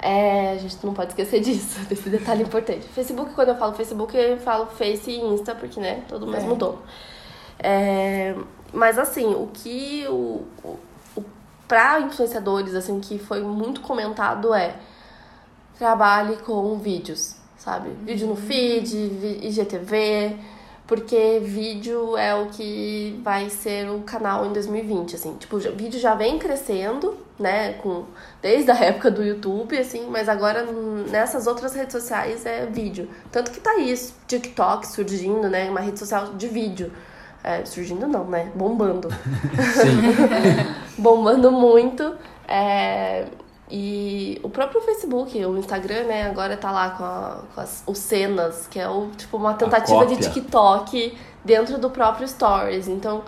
É, 0.02 0.52
a 0.54 0.58
gente 0.58 0.78
não 0.84 0.96
pode 0.96 1.12
esquecer 1.12 1.42
disso, 1.46 1.80
desse 1.82 2.10
detalhe 2.10 2.42
importante. 2.42 2.88
Facebook, 2.88 3.34
quando 3.36 3.50
eu 3.50 3.56
falo 3.56 3.74
Facebook, 3.74 4.18
eu 4.18 4.40
falo 4.40 4.66
Face 4.66 5.12
e 5.12 5.20
Insta, 5.20 5.54
porque, 5.54 5.80
né, 5.80 6.04
todo 6.08 6.24
o 6.24 6.28
mesmo 6.28 6.54
É. 6.54 6.56
dono. 6.56 6.80
É, 7.60 8.36
mas, 8.74 8.98
assim, 8.98 9.36
o 9.36 9.48
que 9.54 10.06
o, 10.10 10.44
o, 10.64 10.80
o, 11.18 11.24
pra 11.68 12.00
influenciadores, 12.00 12.74
assim, 12.74 13.00
que 13.00 13.20
foi 13.20 13.42
muito 13.42 13.82
comentado 13.82 14.54
é 14.56 14.76
trabalhe 15.78 16.38
com 16.38 16.78
vídeos, 16.78 17.36
sabe? 17.58 17.90
Vídeo 18.04 18.28
no 18.28 18.36
feed, 18.36 18.90
vi- 19.10 19.40
IGTV, 19.48 20.36
porque 20.88 21.40
vídeo 21.44 22.16
é 22.16 22.36
o 22.36 22.46
que 22.48 23.20
vai 23.24 23.50
ser 23.50 23.90
o 23.90 24.00
canal 24.02 24.46
em 24.46 24.54
2020, 24.54 25.16
assim. 25.16 25.34
Tipo, 25.36 25.58
o 25.58 25.60
vídeo 25.60 26.00
já 26.00 26.14
vem 26.14 26.38
crescendo, 26.38 27.18
né, 27.40 27.74
com 27.74 28.04
desde 28.42 28.70
a 28.72 28.76
época 28.80 29.10
do 29.10 29.24
YouTube, 29.24 29.78
assim, 29.78 30.08
mas 30.10 30.30
agora 30.30 30.64
nessas 31.12 31.48
outras 31.48 31.74
redes 31.74 31.92
sociais 31.92 32.46
é 32.46 32.66
vídeo. 32.68 33.10
Tanto 33.32 33.52
que 33.52 33.60
tá 33.60 33.78
isso, 33.78 34.14
TikTok 34.28 34.88
surgindo, 34.88 35.50
né, 35.50 35.70
uma 35.70 35.80
rede 35.82 35.98
social 36.00 36.34
de 36.34 36.48
vídeo. 36.48 36.92
É, 37.44 37.64
surgindo 37.64 38.08
não, 38.08 38.26
né? 38.26 38.52
Bombando 38.56 39.08
bombando 40.98 41.52
muito. 41.52 42.16
É, 42.48 43.26
e 43.70 44.40
o 44.44 44.50
próprio 44.50 44.80
Facebook, 44.82 45.44
o 45.46 45.58
Instagram, 45.58 46.04
né, 46.04 46.28
agora 46.28 46.56
tá 46.56 46.72
lá 46.72 46.92
com, 46.92 47.04
a- 47.04 47.40
com 47.54 47.62
as, 47.62 47.84
os 47.88 47.98
cenas, 47.98 48.68
que 48.70 48.80
é 48.80 48.88
o, 48.88 49.08
tipo 49.18 49.38
uma 49.38 49.54
tentativa 49.56 50.06
de. 50.06 50.18
TikTok 50.18 51.18
dentro 51.44 51.78
do 51.80 51.90
próprio 51.90 52.28
Stories. 52.28 52.88
Então, 52.88 53.24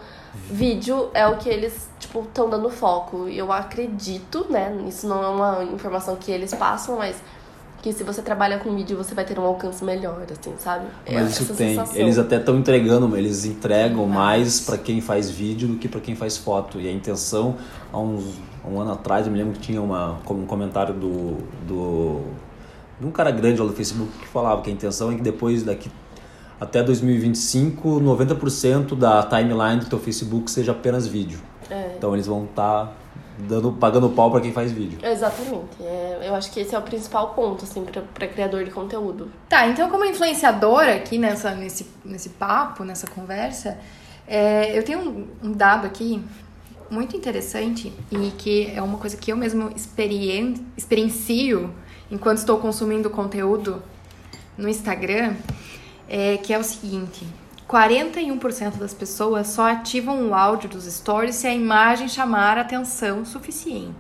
vídeo 0.49 1.09
é 1.13 1.27
o 1.27 1.37
que 1.37 1.49
eles, 1.49 1.89
tipo, 1.99 2.21
estão 2.21 2.47
dando 2.49 2.69
foco. 2.69 3.27
E 3.27 3.37
eu 3.37 3.51
acredito, 3.51 4.45
né, 4.49 4.75
isso 4.87 5.07
não 5.07 5.23
é 5.23 5.27
uma 5.27 5.63
informação 5.63 6.15
que 6.15 6.31
eles 6.31 6.53
passam, 6.53 6.97
mas 6.97 7.15
que 7.81 7.93
se 7.93 8.03
você 8.03 8.21
trabalha 8.21 8.57
com 8.59 8.75
vídeo, 8.75 8.97
você 8.97 9.13
vai 9.15 9.23
ter 9.23 9.37
um 9.39 9.43
alcance 9.45 9.83
melhor, 9.83 10.23
assim, 10.31 10.53
sabe? 10.57 10.85
É 11.05 11.13
Mas 11.15 11.31
isso 11.33 11.43
essa 11.43 11.53
tem. 11.55 11.69
sensação. 11.69 11.95
Eles 11.95 12.17
até 12.17 12.37
estão 12.37 12.57
entregando, 12.57 13.15
eles 13.15 13.45
entregam 13.45 14.05
mais 14.07 14.59
para 14.59 14.77
quem 14.79 14.99
faz 14.99 15.29
vídeo 15.29 15.67
do 15.67 15.75
que 15.77 15.87
para 15.87 15.99
quem 16.01 16.15
faz 16.15 16.37
foto. 16.37 16.81
E 16.81 16.87
a 16.87 16.91
intenção, 16.91 17.55
há 17.93 17.99
uns 17.99 18.35
um 18.67 18.79
ano 18.79 18.93
atrás, 18.93 19.25
eu 19.25 19.31
me 19.31 19.37
lembro 19.37 19.53
que 19.53 19.59
tinha 19.59 19.81
uma, 19.81 20.19
como 20.25 20.43
um 20.43 20.45
comentário 20.45 20.93
do, 20.93 21.37
do 21.67 22.21
de 22.99 23.05
um 23.05 23.11
cara 23.11 23.31
grande 23.31 23.61
lá 23.61 23.67
do 23.67 23.73
Facebook 23.73 24.11
que 24.19 24.27
falava 24.27 24.61
que 24.61 24.69
a 24.69 24.73
intenção 24.73 25.11
é 25.11 25.15
que 25.15 25.21
depois 25.21 25.63
daqui 25.63 25.91
até 26.59 26.81
2025, 26.81 28.01
90% 28.01 28.95
da 28.95 29.23
timeline 29.23 29.79
do 29.79 29.85
teu 29.85 29.99
Facebook 29.99 30.49
seja 30.49 30.71
apenas 30.71 31.07
vídeo. 31.07 31.39
É. 31.69 31.93
Então 31.97 32.13
eles 32.15 32.25
vão 32.25 32.45
estar 32.45 32.95
dando 33.37 33.71
pagando 33.73 34.09
pau 34.09 34.31
para 34.31 34.41
quem 34.41 34.51
faz 34.51 34.71
vídeo. 34.71 34.97
Exatamente. 35.03 35.81
É, 35.81 36.23
eu 36.23 36.33
acho 36.33 36.51
que 36.51 36.59
esse 36.59 36.73
é 36.73 36.79
o 36.79 36.81
principal 36.81 37.35
ponto, 37.35 37.63
assim, 37.63 37.85
pra 38.13 38.27
criador 38.27 38.63
de 38.63 38.71
conteúdo. 38.71 39.31
Tá, 39.47 39.67
então 39.67 39.89
como 39.89 40.03
influenciadora 40.05 40.95
aqui 40.95 41.19
nessa, 41.19 41.51
nesse, 41.51 41.85
nesse 42.03 42.29
papo, 42.29 42.83
nessa 42.83 43.05
conversa, 43.05 43.77
é, 44.27 44.75
eu 44.77 44.83
tenho 44.83 44.99
um, 44.99 45.27
um 45.43 45.51
dado 45.51 45.85
aqui 45.85 46.23
muito 46.89 47.15
interessante 47.15 47.93
e 48.11 48.31
que 48.31 48.71
é 48.73 48.81
uma 48.81 48.97
coisa 48.97 49.17
que 49.17 49.31
eu 49.31 49.37
mesmo 49.37 49.71
experien, 49.75 50.55
experiencio 50.75 51.73
enquanto 52.09 52.37
estou 52.37 52.57
consumindo 52.59 53.09
conteúdo 53.09 53.81
no 54.57 54.67
Instagram, 54.67 55.35
é, 56.07 56.37
que 56.37 56.53
é 56.53 56.57
o 56.57 56.63
seguinte. 56.63 57.27
41% 57.67 58.77
das 58.77 58.93
pessoas 58.93 59.47
só 59.47 59.69
ativam 59.69 60.29
o 60.29 60.33
áudio 60.33 60.69
dos 60.69 60.85
stories 60.85 61.35
se 61.35 61.47
a 61.47 61.53
imagem 61.53 62.07
chamar 62.07 62.57
atenção 62.57 63.25
suficiente. 63.25 63.95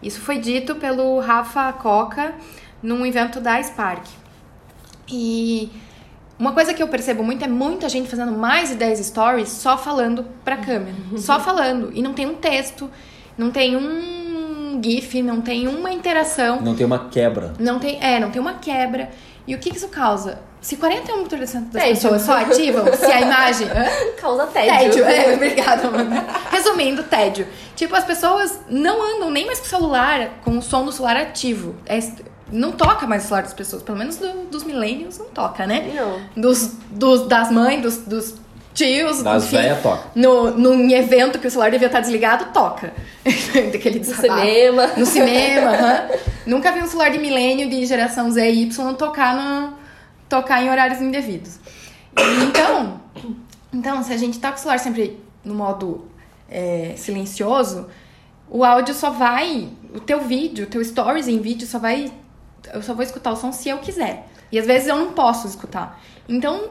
Isso 0.00 0.20
foi 0.20 0.38
dito 0.38 0.76
pelo 0.76 1.18
Rafa 1.18 1.72
Coca 1.72 2.34
num 2.82 3.04
evento 3.04 3.40
da 3.40 3.60
Spark. 3.62 4.06
E 5.08 5.70
uma 6.44 6.52
coisa 6.52 6.74
que 6.74 6.82
eu 6.82 6.88
percebo 6.88 7.24
muito 7.24 7.42
é 7.42 7.48
muita 7.48 7.88
gente 7.88 8.06
fazendo 8.06 8.32
mais 8.32 8.68
de 8.68 8.74
10 8.74 8.98
stories 9.06 9.48
só 9.48 9.78
falando 9.78 10.26
pra 10.44 10.58
câmera. 10.58 10.94
Só 11.16 11.40
falando. 11.40 11.90
E 11.94 12.02
não 12.02 12.12
tem 12.12 12.26
um 12.26 12.34
texto, 12.34 12.90
não 13.38 13.50
tem 13.50 13.74
um 13.74 14.78
GIF, 14.82 15.22
não 15.22 15.40
tem 15.40 15.66
uma 15.66 15.90
interação. 15.90 16.60
Não 16.60 16.74
tem 16.74 16.84
uma 16.84 17.08
quebra. 17.08 17.54
Não 17.58 17.78
tem, 17.78 17.98
é, 17.98 18.20
não 18.20 18.30
tem 18.30 18.42
uma 18.42 18.54
quebra. 18.54 19.08
E 19.46 19.54
o 19.54 19.58
que, 19.58 19.70
que 19.70 19.78
isso 19.78 19.88
causa? 19.88 20.38
Se 20.60 20.76
41% 20.76 21.28
das 21.28 21.50
Tédio. 21.50 21.70
pessoas 21.72 22.22
só 22.22 22.36
ativam, 22.36 22.92
se 22.92 23.06
a 23.06 23.20
imagem. 23.22 23.68
Causa 24.20 24.46
tédio. 24.46 25.04
Tédio, 25.04 25.04
é, 25.04 25.34
obrigada, 25.34 25.88
Amanda. 25.88 26.26
Resumindo, 26.50 27.02
tédio. 27.02 27.46
Tipo, 27.76 27.94
as 27.94 28.04
pessoas 28.04 28.60
não 28.70 29.16
andam 29.16 29.30
nem 29.30 29.44
mais 29.44 29.60
com 29.60 29.66
o 29.66 29.68
celular, 29.68 30.30
com 30.42 30.58
o 30.58 30.62
som 30.62 30.84
do 30.84 30.92
celular 30.92 31.16
ativo. 31.16 31.74
É, 31.84 31.98
não 32.54 32.72
toca 32.72 33.06
mais 33.06 33.24
o 33.24 33.26
celular 33.26 33.42
das 33.42 33.52
pessoas, 33.54 33.82
pelo 33.82 33.98
menos 33.98 34.16
do- 34.16 34.46
dos 34.46 34.64
millennials 34.64 35.18
não 35.18 35.26
toca, 35.26 35.66
né? 35.66 35.92
Não. 35.94 36.20
Dos, 36.42 36.72
dos, 36.90 37.26
das 37.28 37.50
mães, 37.50 37.82
dos, 37.82 37.96
dos 37.98 38.34
tios, 38.72 39.22
Das 39.22 39.46
velhas 39.48 39.82
toca. 39.82 40.04
No, 40.14 40.50
num 40.52 40.90
evento 40.90 41.38
que 41.38 41.46
o 41.46 41.50
celular 41.50 41.70
devia 41.70 41.86
estar 41.86 42.00
desligado, 42.00 42.46
toca. 42.52 42.92
Daquele 43.72 43.98
No 44.00 44.04
cinema. 44.04 44.86
No 44.96 45.06
cinema, 45.06 45.70
aham. 45.70 46.08
Nunca 46.46 46.72
vi 46.72 46.80
um 46.80 46.86
celular 46.86 47.10
de 47.10 47.18
milênio 47.18 47.68
de 47.68 47.84
geração 47.86 48.30
Z 48.30 48.50
e 48.50 48.62
Y 48.62 48.94
tocar, 48.94 49.34
no, 49.36 49.74
tocar 50.28 50.62
em 50.62 50.70
horários 50.70 51.00
indevidos. 51.00 51.58
Então, 52.48 53.00
então, 53.72 54.02
se 54.02 54.12
a 54.12 54.16
gente 54.16 54.38
tá 54.38 54.50
com 54.50 54.56
o 54.56 54.58
celular 54.58 54.78
sempre 54.78 55.18
no 55.44 55.54
modo 55.54 56.06
é, 56.50 56.94
silencioso, 56.96 57.88
o 58.48 58.64
áudio 58.64 58.94
só 58.94 59.10
vai. 59.10 59.68
O 59.94 60.00
teu 60.00 60.20
vídeo, 60.20 60.64
o 60.64 60.68
teu 60.68 60.84
stories 60.84 61.28
em 61.28 61.38
vídeo 61.40 61.66
só 61.66 61.78
vai. 61.78 62.12
Eu 62.72 62.82
só 62.82 62.94
vou 62.94 63.02
escutar 63.02 63.32
o 63.32 63.36
som 63.36 63.52
se 63.52 63.68
eu 63.68 63.78
quiser. 63.78 64.28
E 64.50 64.58
às 64.58 64.66
vezes 64.66 64.88
eu 64.88 64.96
não 64.96 65.12
posso 65.12 65.46
escutar. 65.46 66.00
Então, 66.28 66.70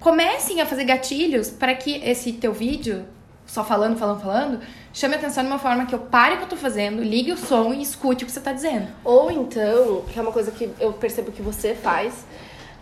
comecem 0.00 0.60
a 0.60 0.66
fazer 0.66 0.84
gatilhos 0.84 1.50
para 1.50 1.74
que 1.74 1.96
esse 2.04 2.32
teu 2.32 2.52
vídeo, 2.52 3.04
só 3.46 3.64
falando, 3.64 3.96
falando, 3.98 4.20
falando, 4.20 4.60
chame 4.92 5.14
a 5.14 5.18
atenção 5.18 5.44
de 5.44 5.50
uma 5.50 5.58
forma 5.58 5.86
que 5.86 5.94
eu 5.94 5.98
pare 5.98 6.34
o 6.34 6.38
que 6.38 6.44
eu 6.44 6.48
tô 6.48 6.56
fazendo, 6.56 7.02
ligue 7.02 7.32
o 7.32 7.36
som 7.36 7.72
e 7.72 7.82
escute 7.82 8.24
o 8.24 8.26
que 8.26 8.32
você 8.32 8.40
tá 8.40 8.52
dizendo. 8.52 8.88
Ou 9.04 9.30
então, 9.30 10.02
que 10.12 10.18
é 10.18 10.22
uma 10.22 10.32
coisa 10.32 10.50
que 10.50 10.70
eu 10.78 10.92
percebo 10.92 11.32
que 11.32 11.42
você 11.42 11.74
faz, 11.74 12.24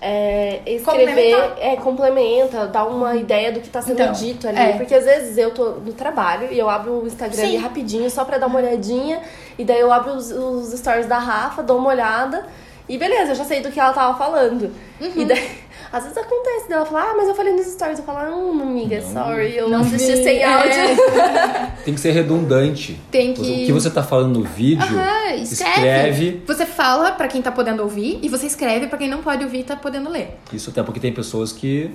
é 0.00 0.60
escrever, 0.66 1.52
é, 1.58 1.76
complementa, 1.76 2.66
dá 2.66 2.84
uma 2.84 3.14
ideia 3.16 3.52
do 3.52 3.60
que 3.60 3.68
tá 3.68 3.80
sendo 3.80 4.00
Então, 4.00 4.12
dito 4.12 4.46
ali. 4.48 4.58
é. 4.58 4.72
Porque 4.76 4.94
às 4.94 5.04
vezes 5.04 5.38
eu 5.38 5.50
tô 5.52 5.70
no 5.70 5.92
trabalho 5.92 6.52
e 6.52 6.58
eu 6.58 6.68
abro 6.68 7.02
o 7.02 7.06
Instagram 7.06 7.42
ali 7.42 7.56
rapidinho 7.56 8.10
só 8.10 8.24
pra 8.24 8.38
dar 8.38 8.46
uma 8.46 8.58
olhadinha. 8.58 9.20
E 9.58 9.64
daí 9.64 9.80
eu 9.80 9.92
abro 9.92 10.12
os, 10.12 10.30
os 10.30 10.72
stories 10.78 11.06
da 11.06 11.18
Rafa, 11.18 11.62
dou 11.62 11.78
uma 11.78 11.88
olhada. 11.90 12.46
E 12.88 12.98
beleza, 12.98 13.32
eu 13.32 13.34
já 13.36 13.44
sei 13.44 13.60
do 13.60 13.70
que 13.70 13.80
ela 13.80 13.92
tava 13.92 14.18
falando. 14.18 14.70
Uhum. 15.00 15.12
E 15.16 15.24
daí, 15.24 15.58
às 15.92 16.02
vezes 16.04 16.18
acontece 16.18 16.68
dela 16.68 16.84
falar, 16.86 17.10
ah, 17.10 17.14
mas 17.16 17.28
eu 17.28 17.34
falei 17.34 17.52
nos 17.52 17.66
stories. 17.66 17.98
Eu 17.98 18.04
falo, 18.04 18.18
ah, 18.18 18.62
amiga, 18.62 19.00
sorry, 19.02 19.56
eu 19.56 19.68
Não 19.68 19.80
assisti 19.80 20.12
vi, 20.16 20.22
sem 20.24 20.38
é. 20.38 20.44
áudio. 20.44 21.02
Tem 21.84 21.94
que 21.94 22.00
ser 22.00 22.12
redundante. 22.12 23.00
Tem 23.10 23.32
O 23.32 23.34
que- 23.34 23.66
que 23.66 23.72
você 23.72 23.90
tá 23.90 24.02
falando 24.02 24.38
no 24.38 24.44
vídeo, 24.44 24.82
Aham, 24.84 25.34
escreve. 25.36 26.42
Você 26.46 26.66
fala 26.66 27.12
pra 27.12 27.28
quem 27.28 27.40
tá 27.42 27.50
podendo 27.52 27.82
ouvir 27.82 28.18
e 28.22 28.28
você 28.28 28.46
escreve 28.46 28.86
pra 28.86 28.98
quem 28.98 29.08
não 29.08 29.22
pode 29.22 29.44
ouvir 29.44 29.60
e 29.60 29.64
tá 29.64 29.76
podendo 29.76 30.10
ler. 30.10 30.38
Isso 30.52 30.70
até 30.70 30.82
porque 30.82 31.00
tem 31.00 31.12
pessoas 31.12 31.52
que 31.52 31.90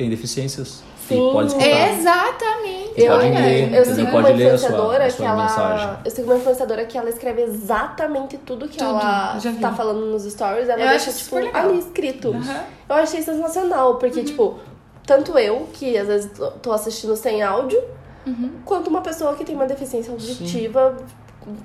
têm 0.00 0.10
deficiências. 0.10 0.82
Sim. 1.06 1.28
E 1.28 1.32
pode 1.32 1.48
escutar. 1.48 1.66
Exatamente. 1.98 2.94
Você 2.94 3.06
pode 3.08 3.28
ler, 3.30 3.74
Eu 3.74 3.84
sigo 3.84 4.10
Pode 4.10 4.16
uma 4.30 4.36
ler 4.36 4.50
a 4.52 4.58
sua- 4.58 4.68
influenciadora 4.68 5.06
a 5.06 5.10
sua 5.10 5.16
que 5.26 5.32
ela. 5.32 5.42
mensagem. 5.42 5.96
Eu 6.04 6.10
sigo 6.10 6.30
uma 6.30 6.36
influenciadora 6.36 6.84
que 6.84 6.98
ela 6.98 7.08
escreve 7.10 7.42
exatamente 7.42 8.38
tudo 8.38 8.68
que 8.68 8.78
Tudo, 8.78 8.90
ela 8.90 9.36
tá 9.60 9.72
falando 9.72 10.06
nos 10.06 10.22
stories. 10.24 10.68
Ela 10.68 10.80
Eu 10.82 10.88
deixa, 10.88 11.12
tipo, 11.12 11.36
ali 11.36 11.78
escrito. 11.78 12.28
Aham. 12.28 12.64
Eu 12.88 12.96
achei 12.96 13.22
sensacional, 13.22 13.96
porque, 13.96 14.22
tipo, 14.22 14.58
tanto 15.06 15.36
eu, 15.38 15.68
que 15.72 15.96
às 15.98 16.06
vezes 16.06 16.30
tô- 16.62 16.72
assistindo 16.72 17.16
sem 17.16 17.42
áudio, 17.42 17.80
Uhum. 18.26 18.50
quanto 18.64 18.88
uma 18.88 19.00
pessoa 19.00 19.34
que 19.34 19.44
tem 19.44 19.54
uma 19.56 19.66
deficiência 19.66 20.12
auditiva 20.12 20.96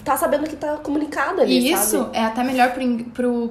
tá 0.03 0.15
sabendo 0.15 0.47
que 0.47 0.55
tá 0.55 0.78
comunicado 0.78 1.41
ali, 1.41 1.59
E 1.59 1.71
isso 1.71 1.97
sabe? 1.97 2.17
é 2.17 2.23
até 2.26 2.43
melhor 2.43 2.73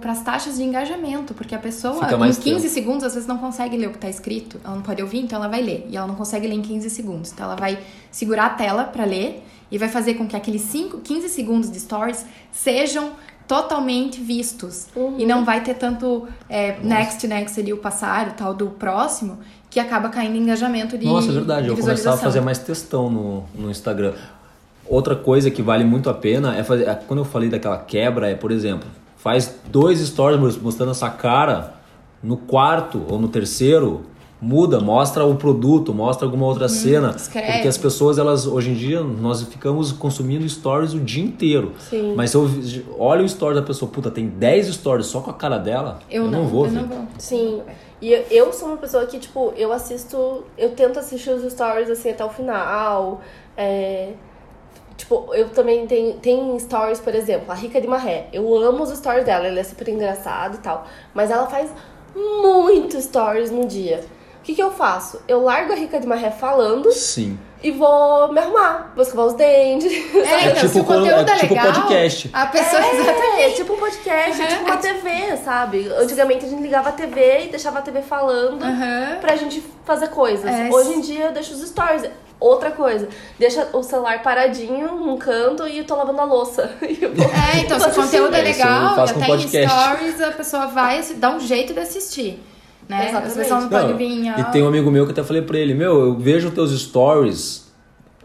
para 0.00 0.12
as 0.12 0.22
taxas 0.22 0.56
de 0.56 0.62
engajamento, 0.62 1.34
porque 1.34 1.54
a 1.54 1.58
pessoa 1.58 1.94
Fica 1.94 2.14
em 2.14 2.18
mais 2.18 2.38
15 2.38 2.62
tempo. 2.62 2.74
segundos 2.74 3.04
às 3.04 3.14
vezes 3.14 3.28
não 3.28 3.38
consegue 3.38 3.76
ler 3.76 3.88
o 3.88 3.92
que 3.92 3.98
tá 3.98 4.08
escrito, 4.08 4.60
ela 4.64 4.74
não 4.74 4.82
pode 4.82 5.02
ouvir, 5.02 5.20
então 5.20 5.38
ela 5.38 5.48
vai 5.48 5.62
ler. 5.62 5.86
E 5.90 5.96
ela 5.96 6.06
não 6.06 6.14
consegue 6.14 6.46
ler 6.46 6.54
em 6.54 6.62
15 6.62 6.88
segundos. 6.90 7.32
Então 7.32 7.46
ela 7.46 7.56
vai 7.56 7.78
segurar 8.10 8.46
a 8.46 8.50
tela 8.50 8.84
para 8.84 9.04
ler 9.04 9.44
e 9.70 9.78
vai 9.78 9.88
fazer 9.88 10.14
com 10.14 10.26
que 10.26 10.36
aqueles 10.36 10.62
5, 10.62 10.98
15 10.98 11.28
segundos 11.28 11.70
de 11.70 11.80
stories 11.80 12.24
sejam 12.52 13.12
totalmente 13.46 14.20
vistos. 14.20 14.86
Uhum. 14.96 15.16
E 15.18 15.26
não 15.26 15.44
vai 15.44 15.62
ter 15.62 15.74
tanto 15.74 16.26
é, 16.48 16.78
next, 16.82 17.26
next 17.26 17.60
ali, 17.60 17.72
o 17.72 17.76
passar, 17.76 18.28
o 18.28 18.32
tal 18.32 18.54
do 18.54 18.68
próximo, 18.70 19.38
que 19.68 19.78
acaba 19.78 20.08
caindo 20.08 20.36
em 20.36 20.40
engajamento 20.40 20.96
de 20.96 21.04
Nossa, 21.04 21.28
é 21.28 21.32
verdade. 21.32 21.64
de 21.64 21.68
Eu 21.68 21.76
começava 21.76 22.16
a 22.16 22.18
fazer 22.18 22.40
mais 22.40 22.58
textão 22.58 23.10
no, 23.10 23.44
no 23.54 23.70
Instagram. 23.70 24.14
Outra 24.88 25.16
coisa 25.16 25.50
que 25.50 25.62
vale 25.62 25.84
muito 25.84 26.10
a 26.10 26.14
pena 26.14 26.56
é 26.56 26.62
fazer. 26.62 26.88
é 26.88 26.94
quando 26.94 27.20
eu 27.20 27.24
falei 27.24 27.48
daquela 27.48 27.78
quebra, 27.78 28.28
é, 28.28 28.34
por 28.34 28.50
exemplo, 28.52 28.88
faz 29.16 29.54
dois 29.66 29.98
stories 30.00 30.56
mostrando 30.58 30.90
essa 30.92 31.08
cara 31.10 31.74
no 32.22 32.36
quarto 32.36 33.02
ou 33.08 33.18
no 33.18 33.28
terceiro. 33.28 34.02
Muda, 34.40 34.78
mostra 34.78 35.24
o 35.24 35.36
produto, 35.36 35.94
mostra 35.94 36.26
alguma 36.26 36.44
outra 36.44 36.68
cena. 36.68 37.10
Uhum. 37.10 37.16
escreve. 37.16 37.52
Porque 37.52 37.68
as 37.68 37.78
pessoas, 37.78 38.18
elas, 38.18 38.46
hoje 38.46 38.72
em 38.72 38.74
dia, 38.74 39.00
nós 39.00 39.42
ficamos 39.44 39.90
consumindo 39.90 40.46
stories 40.46 40.92
o 40.92 41.00
dia 41.00 41.24
inteiro. 41.24 41.72
Sim. 41.78 42.12
Mas 42.14 42.30
se 42.30 42.36
eu 42.36 42.46
olho 42.98 43.22
o 43.22 43.24
story 43.24 43.54
da 43.54 43.62
pessoa, 43.62 43.90
puta, 43.90 44.10
tem 44.10 44.26
10 44.28 44.66
stories 44.74 45.06
só 45.06 45.20
com 45.20 45.30
a 45.30 45.34
cara 45.34 45.56
dela, 45.56 45.98
Eu, 46.10 46.30
não, 46.30 46.46
vou 46.46 46.66
eu 46.66 46.72
ver. 46.72 46.80
não 46.82 46.88
vou. 46.88 47.06
Sim. 47.16 47.62
E 48.02 48.12
eu, 48.12 48.24
eu 48.30 48.52
sou 48.52 48.68
uma 48.68 48.76
pessoa 48.76 49.06
que, 49.06 49.18
tipo, 49.18 49.54
eu 49.56 49.72
assisto. 49.72 50.44
Eu 50.58 50.72
tento 50.72 50.98
assistir 50.98 51.30
os 51.30 51.50
stories 51.50 51.88
assim 51.88 52.10
até 52.10 52.22
o 52.22 52.28
final. 52.28 53.22
É, 53.56 54.10
tipo, 54.96 55.32
eu 55.34 55.48
também 55.50 55.86
tenho, 55.86 56.14
tenho 56.14 56.58
stories, 56.58 57.00
por 57.00 57.14
exemplo, 57.14 57.50
a 57.50 57.54
Rica 57.54 57.80
de 57.80 57.86
Marré. 57.86 58.28
Eu 58.32 58.54
amo 58.56 58.82
os 58.82 58.90
stories 58.96 59.24
dela, 59.24 59.46
ela 59.46 59.58
é 59.60 59.64
super 59.64 59.88
engraçada 59.88 60.56
e 60.56 60.58
tal. 60.58 60.86
Mas 61.12 61.30
ela 61.30 61.46
faz 61.46 61.70
muito 62.14 63.00
stories 63.00 63.50
no 63.50 63.66
dia. 63.66 64.04
O 64.40 64.42
que, 64.44 64.54
que 64.54 64.62
eu 64.62 64.70
faço? 64.70 65.22
Eu 65.26 65.42
largo 65.42 65.72
a 65.72 65.74
Rica 65.76 65.98
de 65.98 66.06
Marré 66.06 66.30
falando 66.30 66.92
Sim. 66.92 67.38
e 67.62 67.70
vou 67.70 68.30
me 68.30 68.38
arrumar. 68.38 68.92
Vou 68.94 69.02
escovar 69.02 69.24
os 69.24 69.32
dentes. 69.32 69.90
É, 69.90 70.50
então, 70.50 70.54
tipo 70.56 70.68
se 70.68 70.80
o 70.80 70.84
conteúdo 70.84 71.30
é 71.30 71.32
é, 71.32 71.38
tipo 71.38 71.54
legal, 71.54 71.72
podcast. 71.72 72.30
a 72.30 72.46
pessoa 72.46 72.82
exatamente. 72.86 73.40
É, 73.40 73.50
tipo 73.52 73.72
um 73.72 73.78
podcast, 73.78 74.42
é 74.42 74.46
tipo 74.46 74.64
uma 74.64 74.76
TV, 74.76 75.36
sabe? 75.38 75.88
Antigamente 75.98 76.44
a 76.44 76.48
gente 76.50 76.60
ligava 76.62 76.90
a 76.90 76.92
TV 76.92 77.46
e 77.46 77.48
deixava 77.48 77.78
a 77.78 77.82
TV 77.82 78.02
falando 78.02 78.62
Aham. 78.62 79.16
pra 79.22 79.34
gente 79.34 79.64
fazer 79.82 80.08
coisas. 80.08 80.44
É, 80.44 80.68
Hoje 80.70 80.92
em 80.92 81.00
dia 81.00 81.24
eu 81.24 81.32
deixo 81.32 81.54
os 81.54 81.66
stories. 81.66 82.02
Outra 82.40 82.70
coisa, 82.72 83.08
deixa 83.38 83.68
o 83.72 83.82
celular 83.82 84.22
paradinho 84.22 84.96
num 84.96 85.16
canto 85.16 85.66
e 85.66 85.78
eu 85.78 85.84
tô 85.84 85.94
lavando 85.96 86.20
a 86.20 86.24
louça. 86.24 86.70
Vou- 86.80 87.26
É, 87.26 87.60
então, 87.60 87.78
se 87.80 87.86
o 87.86 87.90
Tô 87.90 88.02
conteúdo 88.02 88.34
é 88.34 88.40
É, 88.40 88.42
legal, 88.42 89.00
até 89.00 89.20
em 89.20 89.26
podcast. 89.26 89.68
stories 89.80 90.20
a 90.20 90.30
pessoa 90.32 90.66
vai 90.66 91.02
dar 91.16 91.30
um 91.36 91.40
jeito 91.40 91.72
de 91.72 91.80
assistir. 91.80 92.42
Né? 92.88 93.04
Exatamente. 93.08 93.28
As 93.28 93.34
pessoas 93.36 93.62
não 93.62 93.68
podem 93.70 93.88
Não, 93.90 93.96
vir 93.96 94.40
e 94.40 94.44
tem 94.52 94.62
um 94.62 94.68
amigo 94.68 94.90
meu 94.90 95.06
que 95.06 95.12
até 95.12 95.22
falei 95.22 95.40
pra 95.40 95.56
ele, 95.58 95.72
meu, 95.72 96.00
eu 96.00 96.18
vejo 96.18 96.50
teus 96.50 96.70
stories, 96.78 97.72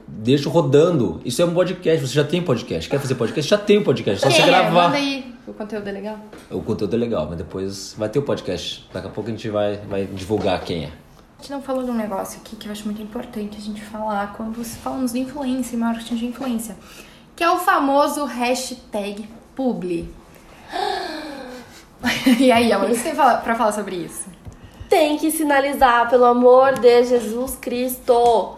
deixo 0.06 0.50
rodando. 0.50 1.22
Isso 1.24 1.42
é 1.42 1.46
um 1.46 1.54
podcast, 1.54 2.06
você 2.08 2.14
já 2.14 2.24
tem 2.26 2.42
podcast. 2.42 2.90
Quer 2.90 3.00
fazer 3.00 3.16
podcast? 3.16 3.50
Já 3.50 3.58
tem 3.58 3.78
um 3.78 3.84
podcast, 3.84 4.20
só 4.22 4.28
Quem 4.28 4.36
você 4.36 4.42
é? 4.44 4.46
gravar. 4.48 4.84
Manda 4.88 4.98
aí, 4.98 5.34
o 5.48 5.54
conteúdo 5.54 5.88
é 5.88 5.92
legal. 5.94 6.18
O 6.52 6.62
conteúdo 6.62 6.94
é 6.94 7.00
legal, 7.00 7.26
mas 7.30 7.38
depois 7.38 7.96
vai 7.98 8.10
ter 8.10 8.20
o 8.20 8.24
podcast. 8.24 8.86
Daqui 8.92 9.08
a 9.08 9.10
pouco 9.12 9.30
a 9.30 9.32
gente 9.32 9.48
vai, 9.50 9.78
vai 9.90 10.04
divulgar 10.06 10.60
quem 10.62 10.86
é. 10.86 10.90
A 11.40 11.42
gente 11.42 11.52
não 11.54 11.62
falou 11.62 11.84
de 11.86 11.90
um 11.90 11.96
negócio 11.96 12.42
aqui 12.42 12.58
que 12.58 12.68
eu 12.68 12.72
acho 12.74 12.84
muito 12.84 13.02
importante 13.02 13.58
a 13.58 13.62
gente 13.62 13.82
falar 13.82 14.34
quando 14.36 14.62
falamos 14.62 15.14
de 15.14 15.20
influência 15.20 15.74
e 15.74 15.80
marketing 15.80 16.16
de 16.16 16.26
influência, 16.26 16.76
que 17.34 17.42
é 17.42 17.50
o 17.50 17.58
famoso 17.58 18.26
hashtag 18.26 19.26
publi. 19.56 20.14
e 22.38 22.52
aí, 22.52 22.74
amor, 22.74 22.90
o 22.90 22.92
que 22.92 22.98
você 22.98 23.12
tem 23.12 23.16
pra 23.16 23.56
falar 23.56 23.72
sobre 23.72 23.96
isso? 23.96 24.26
Tem 24.90 25.18
que 25.18 25.32
sinalizar, 25.32 26.10
pelo 26.10 26.26
amor 26.26 26.78
de 26.78 27.06
Jesus 27.06 27.56
Cristo. 27.56 28.58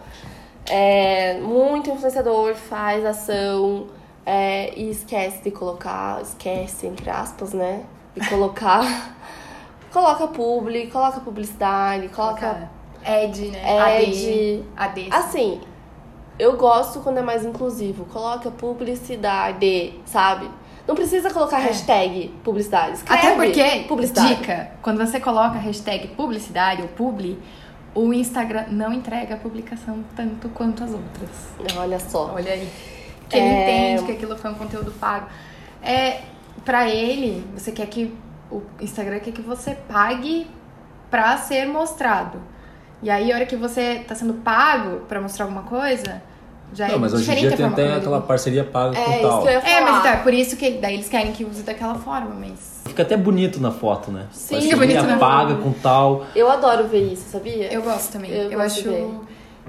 É, 0.66 1.38
muito 1.38 1.88
influenciador 1.88 2.56
faz 2.56 3.06
ação 3.06 3.86
é, 4.26 4.76
e 4.76 4.90
esquece 4.90 5.40
de 5.44 5.52
colocar, 5.52 6.20
esquece, 6.20 6.88
entre 6.88 7.08
aspas, 7.08 7.52
né? 7.52 7.84
De 8.16 8.28
colocar. 8.28 9.14
coloca 9.92 10.26
publi, 10.28 10.86
coloca 10.88 11.20
publicidade, 11.20 12.08
coloca. 12.08 12.70
Ed, 13.04 13.48
né? 13.48 14.02
Ed. 14.02 14.64
AD. 14.76 15.08
AD. 15.08 15.08
Assim, 15.10 15.60
eu 16.38 16.56
gosto 16.56 17.00
quando 17.00 17.18
é 17.18 17.22
mais 17.22 17.44
inclusivo. 17.44 18.04
Coloca 18.06 18.50
publicidade, 18.50 19.94
sabe? 20.06 20.48
Não 20.86 20.94
precisa 20.94 21.30
colocar 21.30 21.58
hashtag 21.58 22.28
publicidade. 22.42 22.94
Escreve 22.96 23.26
Até 23.26 23.34
porque, 23.36 23.84
publicidade. 23.88 24.34
dica, 24.36 24.72
quando 24.82 24.98
você 24.98 25.20
coloca 25.20 25.56
a 25.56 25.60
hashtag 25.60 26.08
publicidade 26.08 26.82
ou 26.82 26.88
publi, 26.88 27.38
o 27.94 28.12
Instagram 28.12 28.64
não 28.68 28.92
entrega 28.92 29.34
a 29.34 29.36
publicação 29.36 30.04
tanto 30.16 30.48
quanto 30.48 30.82
as 30.82 30.90
outras. 30.92 31.30
Olha 31.76 32.00
só. 32.00 32.32
Olha 32.34 32.52
aí. 32.52 32.68
Que 33.28 33.36
ele 33.36 33.46
É. 33.46 33.62
entende 33.92 34.06
que 34.06 34.12
aquilo 34.12 34.36
foi 34.36 34.50
um 34.50 34.54
conteúdo 34.54 34.90
pago. 34.92 35.26
É, 35.82 36.20
pra 36.64 36.88
ele, 36.88 37.44
você 37.56 37.70
quer 37.70 37.86
que 37.86 38.12
o 38.52 38.62
Instagram 38.80 39.18
quer 39.20 39.32
que 39.32 39.42
você 39.42 39.76
pague 39.88 40.46
pra 41.10 41.36
ser 41.36 41.66
mostrado. 41.66 42.38
E 43.02 43.10
aí, 43.10 43.32
a 43.32 43.36
hora 43.36 43.46
que 43.46 43.56
você 43.56 44.04
tá 44.06 44.14
sendo 44.14 44.34
pago 44.34 45.00
pra 45.08 45.20
mostrar 45.20 45.44
alguma 45.46 45.62
coisa, 45.62 46.22
já 46.72 46.88
Não, 46.88 46.94
é 46.94 46.98
mas 46.98 47.12
hoje 47.12 47.30
em 47.30 47.34
dia 47.34 47.52
a 47.52 47.56
tem 47.56 47.66
até 47.66 47.94
aquela 47.96 48.20
parceria 48.20 48.64
paga 48.64 48.96
É 48.96 49.04
com 49.04 49.10
isso 49.10 49.20
tal. 49.22 49.42
que 49.42 49.48
eu 49.48 49.52
ia 49.52 49.60
falar. 49.60 49.74
É, 49.76 49.80
mas 49.80 49.98
então, 50.00 50.12
é 50.12 50.16
por 50.16 50.32
isso 50.34 50.56
que 50.56 50.70
daí 50.72 50.94
eles 50.94 51.08
querem 51.08 51.32
que 51.32 51.44
use 51.44 51.62
daquela 51.62 51.96
forma, 51.96 52.34
mas... 52.38 52.82
Fica 52.86 53.02
até 53.02 53.16
bonito 53.16 53.60
na 53.60 53.70
foto, 53.70 54.10
né? 54.10 54.26
Sim, 54.32 54.54
Parceria 54.54 54.76
bonito 54.76 55.02
na 55.02 55.16
paga 55.18 55.54
com 55.56 55.72
tal. 55.72 56.26
Eu 56.34 56.50
adoro 56.50 56.86
ver 56.88 57.12
isso, 57.12 57.28
sabia? 57.28 57.72
Eu 57.72 57.82
gosto 57.82 58.12
também. 58.12 58.30
Eu 58.30 58.50
Eu, 58.52 58.58
gosto 58.58 58.88
acho... 58.88 59.20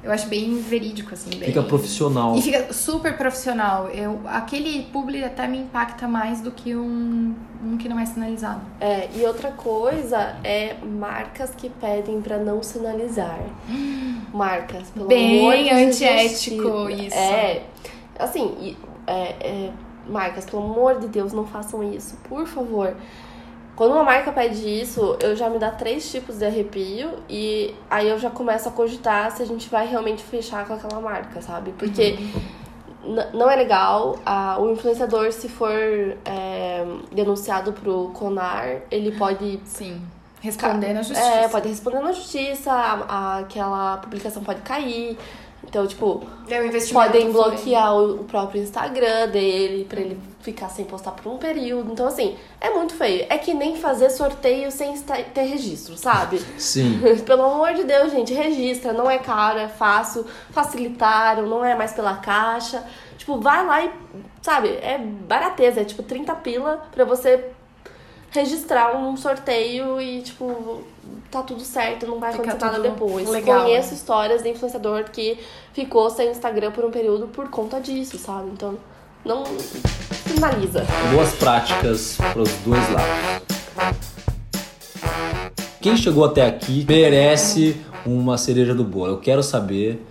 Eu 0.04 0.12
acho 0.12 0.28
bem 0.28 0.60
verídico, 0.60 1.14
assim. 1.14 1.30
Bem... 1.30 1.48
Fica 1.48 1.64
profissional. 1.64 2.36
E 2.36 2.42
fica 2.42 2.74
super 2.74 3.18
profissional. 3.18 3.88
Eu, 3.88 4.20
aquele 4.26 4.84
publi 4.92 5.24
até 5.24 5.48
me 5.48 5.60
impacta 5.60 6.08
mais 6.10 6.42
do 6.42 6.52
que 6.52 6.76
um, 6.76 7.34
um 7.64 7.78
que 7.78 7.88
não 7.88 7.98
é 7.98 8.06
sinalizado. 8.06 8.62
É, 8.82 9.08
e 9.16 9.26
outra 9.26 9.52
coisa 9.52 10.36
é 10.44 10.76
marcas 10.84 11.52
que 11.56 11.70
pedem 11.70 12.22
pra 12.22 12.38
não 12.38 12.62
sinalizar. 12.62 13.40
Marcas, 14.34 14.90
pelo 14.90 15.08
Bem 15.08 15.40
amor 15.40 15.56
de 15.56 15.70
antiético 15.70 16.90
Jesus. 16.90 17.08
isso. 17.08 17.18
É, 17.18 17.62
assim, 18.18 18.76
é, 19.06 19.14
é, 19.14 19.72
marcas, 20.08 20.44
pelo 20.44 20.64
amor 20.64 21.00
de 21.00 21.08
Deus, 21.08 21.32
não 21.32 21.46
façam 21.46 21.84
isso, 21.84 22.18
por 22.28 22.48
favor. 22.48 22.96
Quando 23.76 23.94
uma 23.94 24.04
marca 24.04 24.32
pede 24.32 24.68
isso, 24.82 25.18
eu 25.20 25.36
já 25.36 25.50
me 25.50 25.58
dá 25.58 25.72
três 25.72 26.10
tipos 26.12 26.38
de 26.38 26.46
arrepio 26.46 27.10
e 27.28 27.74
aí 27.90 28.08
eu 28.08 28.20
já 28.20 28.30
começo 28.30 28.70
a 28.70 28.72
cogitar 28.72 29.32
se 29.32 29.42
a 29.42 29.46
gente 29.46 29.68
vai 29.68 29.88
realmente 29.88 30.22
fechar 30.24 30.68
com 30.68 30.74
aquela 30.76 31.02
marca, 31.02 31.42
sabe? 31.42 31.72
Porque 31.78 32.20
n- 33.04 33.28
não 33.34 33.50
é 33.50 33.56
legal. 33.56 34.20
a- 34.26 34.58
o 34.60 34.72
influenciador, 34.72 35.32
se 35.32 35.50
for 35.50 35.72
é, 36.24 36.86
denunciado 37.12 37.74
pro 37.74 38.10
CONAR, 38.14 38.82
ele 38.92 39.12
pode 39.14 39.60
Sim. 39.66 40.00
Responder 40.40 40.94
na 40.94 41.02
justiça. 41.02 41.28
é, 41.28 41.48
pode 41.48 41.68
responder 41.70 42.00
na 42.02 42.12
justiça, 42.12 42.72
a- 42.72 43.06
a- 43.08 43.38
aquela 43.40 43.98
publicação 43.98 44.44
pode 44.44 44.62
cair. 44.62 45.18
Então, 45.74 45.88
tipo, 45.88 46.22
É, 46.48 46.64
investimento 46.64 46.94
podem 46.94 47.32
bloquear 47.32 47.96
o, 47.96 48.22
o 48.22 48.24
próprio 48.26 48.62
Instagram 48.62 49.28
dele 49.30 49.86
pra 49.86 50.02
ele 50.02 50.20
ficar 50.42 50.70
sem 50.70 50.86
postar 50.86 51.14
por 51.14 51.34
um 51.34 51.40
período. 51.40 51.92
Então, 51.92 52.06
assim, 52.06 52.38
é 52.62 52.70
muito 52.70 52.94
feio. 52.94 53.26
É 53.28 53.40
que 53.40 53.56
nem 53.56 53.76
fazer 53.76 54.12
sorteio 54.12 54.72
sem 54.72 54.96
ter 55.34 55.42
registro, 55.42 55.98
sabe? 55.98 56.38
Sim. 56.60 57.02
Pelo 57.26 57.42
amor 57.42 57.74
de 57.74 57.86
Deus, 57.86 58.12
gente, 58.12 58.36
registra, 58.36 58.94
não 58.94 59.10
é 59.10 59.18
caro, 59.18 59.58
é 59.58 59.68
fácil, 59.68 60.28
facilitaram, 60.52 61.48
não 61.48 61.66
é 61.66 61.74
mais 61.74 61.92
pela 61.92 62.18
caixa. 62.18 62.84
Tipo, 63.18 63.40
vai 63.40 63.66
lá 63.66 63.84
e, 63.84 63.90
sabe, 64.44 64.68
é 64.68 65.00
barateza, 65.00 65.82
é 65.82 65.86
tipo 65.86 66.04
30 66.04 66.36
pila 66.36 66.86
pra 66.92 67.04
você 67.04 67.50
registrar 68.30 68.96
um 68.96 69.18
sorteio 69.18 70.00
e, 70.00 70.22
tipo, 70.22 70.84
tá 71.32 71.42
tudo 71.42 71.62
certo, 71.62 72.06
não 72.08 72.20
vai 72.20 72.32
Fica 72.32 72.44
acontecer 72.52 72.66
nada 72.72 72.80
depois. 72.80 73.28
legal, 73.30 73.64
Conheço 73.64 73.90
né? 73.90 73.94
histórias 73.96 74.44
de 74.44 74.50
influenciador 74.50 75.06
que 75.06 75.38
ficou 75.74 76.10
sem 76.10 76.30
Instagram 76.30 76.72
por 76.72 76.86
um 76.86 76.92
período 76.92 77.28
por 77.28 77.50
conta 77.50 77.80
disso, 77.80 78.18
sabe? 78.18 78.50
Então, 78.52 78.78
não 79.26 79.44
finaliza. 79.46 80.86
Boas 81.14 81.34
práticas 81.36 82.18
para 82.18 82.42
os 82.42 82.50
dois 82.66 82.90
lados. 82.92 83.44
Quem 85.82 85.98
chegou 85.98 86.24
até 86.26 86.46
aqui 86.46 86.86
merece 86.88 87.78
uma 88.06 88.38
cereja 88.38 88.74
do 88.74 88.84
bolo. 88.84 89.14
Eu 89.14 89.20
quero 89.20 89.44
saber 89.44 90.02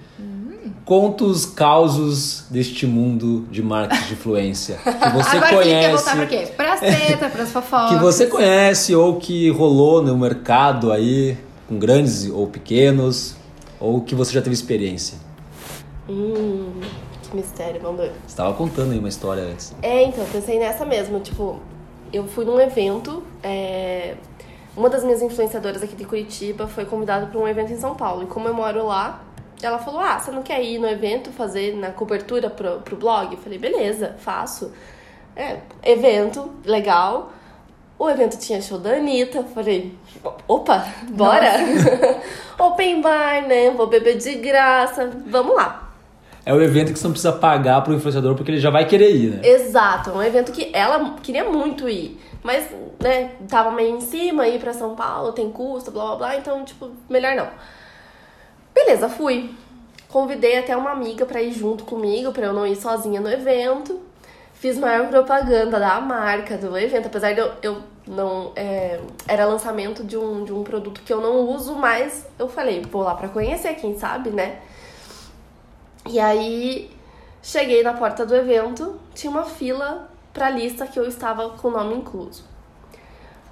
contos 0.84 1.46
causos 1.46 2.44
deste 2.50 2.86
mundo 2.86 3.46
de 3.50 3.62
marketing 3.62 4.06
de 4.06 4.12
influência 4.14 4.76
que 4.76 5.08
você 5.10 5.36
Agora 5.36 5.46
Felipe 5.62 5.80
quer 5.80 5.90
voltar 5.94 6.16
pra 6.16 6.26
conhece, 6.26 6.46
quê? 6.46 6.52
Pra 6.56 6.76
seta, 6.76 7.28
pras 7.28 7.50
fofocas. 7.52 7.88
que 7.90 7.96
você 8.02 8.26
conhece 8.26 8.94
ou 8.94 9.16
que 9.16 9.48
rolou 9.50 10.02
no 10.02 10.16
mercado 10.16 10.90
aí 10.90 11.36
com 11.68 11.78
grandes 11.78 12.28
ou 12.28 12.46
pequenos 12.48 13.36
ou 13.78 14.00
que 14.00 14.14
você 14.14 14.32
já 14.32 14.42
teve 14.42 14.54
experiência. 14.54 15.18
Hum. 16.08 16.80
que 17.22 17.34
mistério, 17.36 17.80
vamos 17.80 18.00
ver. 18.00 18.12
Você 18.26 18.36
tava 18.36 18.52
contando 18.54 18.92
aí 18.92 18.98
uma 18.98 19.08
história 19.08 19.42
antes. 19.44 19.72
É, 19.82 20.02
então, 20.04 20.24
pensei 20.32 20.58
nessa 20.58 20.84
mesmo. 20.84 21.20
Tipo, 21.20 21.60
eu 22.12 22.26
fui 22.26 22.44
num 22.44 22.60
evento. 22.60 23.22
é, 23.42 24.14
Uma 24.76 24.88
das 24.90 25.04
minhas 25.04 25.22
influenciadoras 25.22 25.82
aqui 25.82 25.94
de 25.94 26.04
Curitiba 26.04 26.66
foi 26.66 26.84
convidada 26.84 27.26
para 27.26 27.38
um 27.38 27.46
evento 27.46 27.72
em 27.72 27.78
São 27.78 27.94
Paulo. 27.94 28.24
E 28.24 28.26
como 28.26 28.48
eu 28.48 28.54
moro 28.54 28.84
lá, 28.86 29.22
ela 29.66 29.78
falou: 29.78 30.00
Ah, 30.00 30.18
você 30.18 30.30
não 30.30 30.42
quer 30.42 30.62
ir 30.62 30.78
no 30.78 30.88
evento 30.88 31.30
fazer 31.30 31.76
na 31.76 31.90
cobertura 31.90 32.50
pro, 32.50 32.80
pro 32.80 32.96
blog? 32.96 33.32
Eu 33.32 33.38
falei: 33.38 33.58
Beleza, 33.58 34.16
faço. 34.18 34.72
É, 35.34 35.58
evento, 35.82 36.52
legal. 36.64 37.32
O 37.98 38.08
evento 38.08 38.38
tinha 38.38 38.60
show 38.60 38.78
da 38.78 38.90
Anitta. 38.90 39.42
Falei: 39.44 39.94
Opa, 40.48 40.86
bora! 41.10 41.52
Open 42.58 43.00
bar, 43.00 43.46
né? 43.46 43.70
Vou 43.70 43.86
beber 43.86 44.18
de 44.18 44.34
graça. 44.34 45.10
Vamos 45.26 45.54
lá. 45.54 45.92
É 46.44 46.52
o 46.52 46.60
evento 46.60 46.92
que 46.92 46.98
você 46.98 47.04
não 47.04 47.12
precisa 47.12 47.32
pagar 47.32 47.82
pro 47.82 47.94
influenciador 47.94 48.34
porque 48.34 48.50
ele 48.50 48.58
já 48.58 48.70
vai 48.70 48.84
querer 48.84 49.14
ir, 49.14 49.30
né? 49.30 49.40
Exato, 49.48 50.10
é 50.10 50.12
um 50.12 50.22
evento 50.22 50.50
que 50.50 50.70
ela 50.72 51.14
queria 51.22 51.48
muito 51.48 51.88
ir, 51.88 52.20
mas, 52.42 52.68
né, 53.00 53.30
tava 53.48 53.70
meio 53.70 53.96
em 53.96 54.00
cima, 54.00 54.48
ir 54.48 54.58
pra 54.58 54.72
São 54.72 54.96
Paulo, 54.96 55.32
tem 55.32 55.48
custo, 55.52 55.92
blá 55.92 56.04
blá 56.04 56.16
blá, 56.16 56.36
então, 56.36 56.64
tipo, 56.64 56.90
melhor 57.08 57.36
não. 57.36 57.46
Beleza, 58.74 59.08
fui. 59.08 59.54
Convidei 60.08 60.58
até 60.58 60.76
uma 60.76 60.90
amiga 60.90 61.24
pra 61.24 61.40
ir 61.40 61.52
junto 61.52 61.84
comigo, 61.84 62.32
pra 62.32 62.46
eu 62.46 62.52
não 62.52 62.66
ir 62.66 62.76
sozinha 62.76 63.20
no 63.20 63.30
evento. 63.30 64.00
Fiz 64.54 64.78
maior 64.78 65.08
propaganda 65.08 65.80
da 65.80 66.00
marca, 66.00 66.56
do 66.56 66.76
evento, 66.78 67.06
apesar 67.06 67.32
de 67.32 67.40
eu, 67.40 67.52
eu 67.62 67.82
não. 68.06 68.52
é, 68.54 69.00
era 69.26 69.44
lançamento 69.44 70.04
de 70.04 70.16
um, 70.16 70.44
de 70.44 70.52
um 70.52 70.62
produto 70.62 71.00
que 71.02 71.12
eu 71.12 71.20
não 71.20 71.48
uso, 71.50 71.74
mas 71.74 72.26
eu 72.38 72.48
falei, 72.48 72.82
vou 72.82 73.02
lá 73.02 73.14
pra 73.14 73.28
conhecer, 73.28 73.74
quem 73.74 73.98
sabe, 73.98 74.30
né? 74.30 74.60
E 76.08 76.20
aí 76.20 76.90
cheguei 77.42 77.82
na 77.82 77.94
porta 77.94 78.24
do 78.24 78.36
evento, 78.36 79.00
tinha 79.14 79.30
uma 79.30 79.44
fila 79.44 80.08
pra 80.32 80.50
lista 80.50 80.86
que 80.86 80.98
eu 80.98 81.06
estava 81.06 81.50
com 81.50 81.68
o 81.68 81.70
nome 81.70 81.96
incluso. 81.96 82.44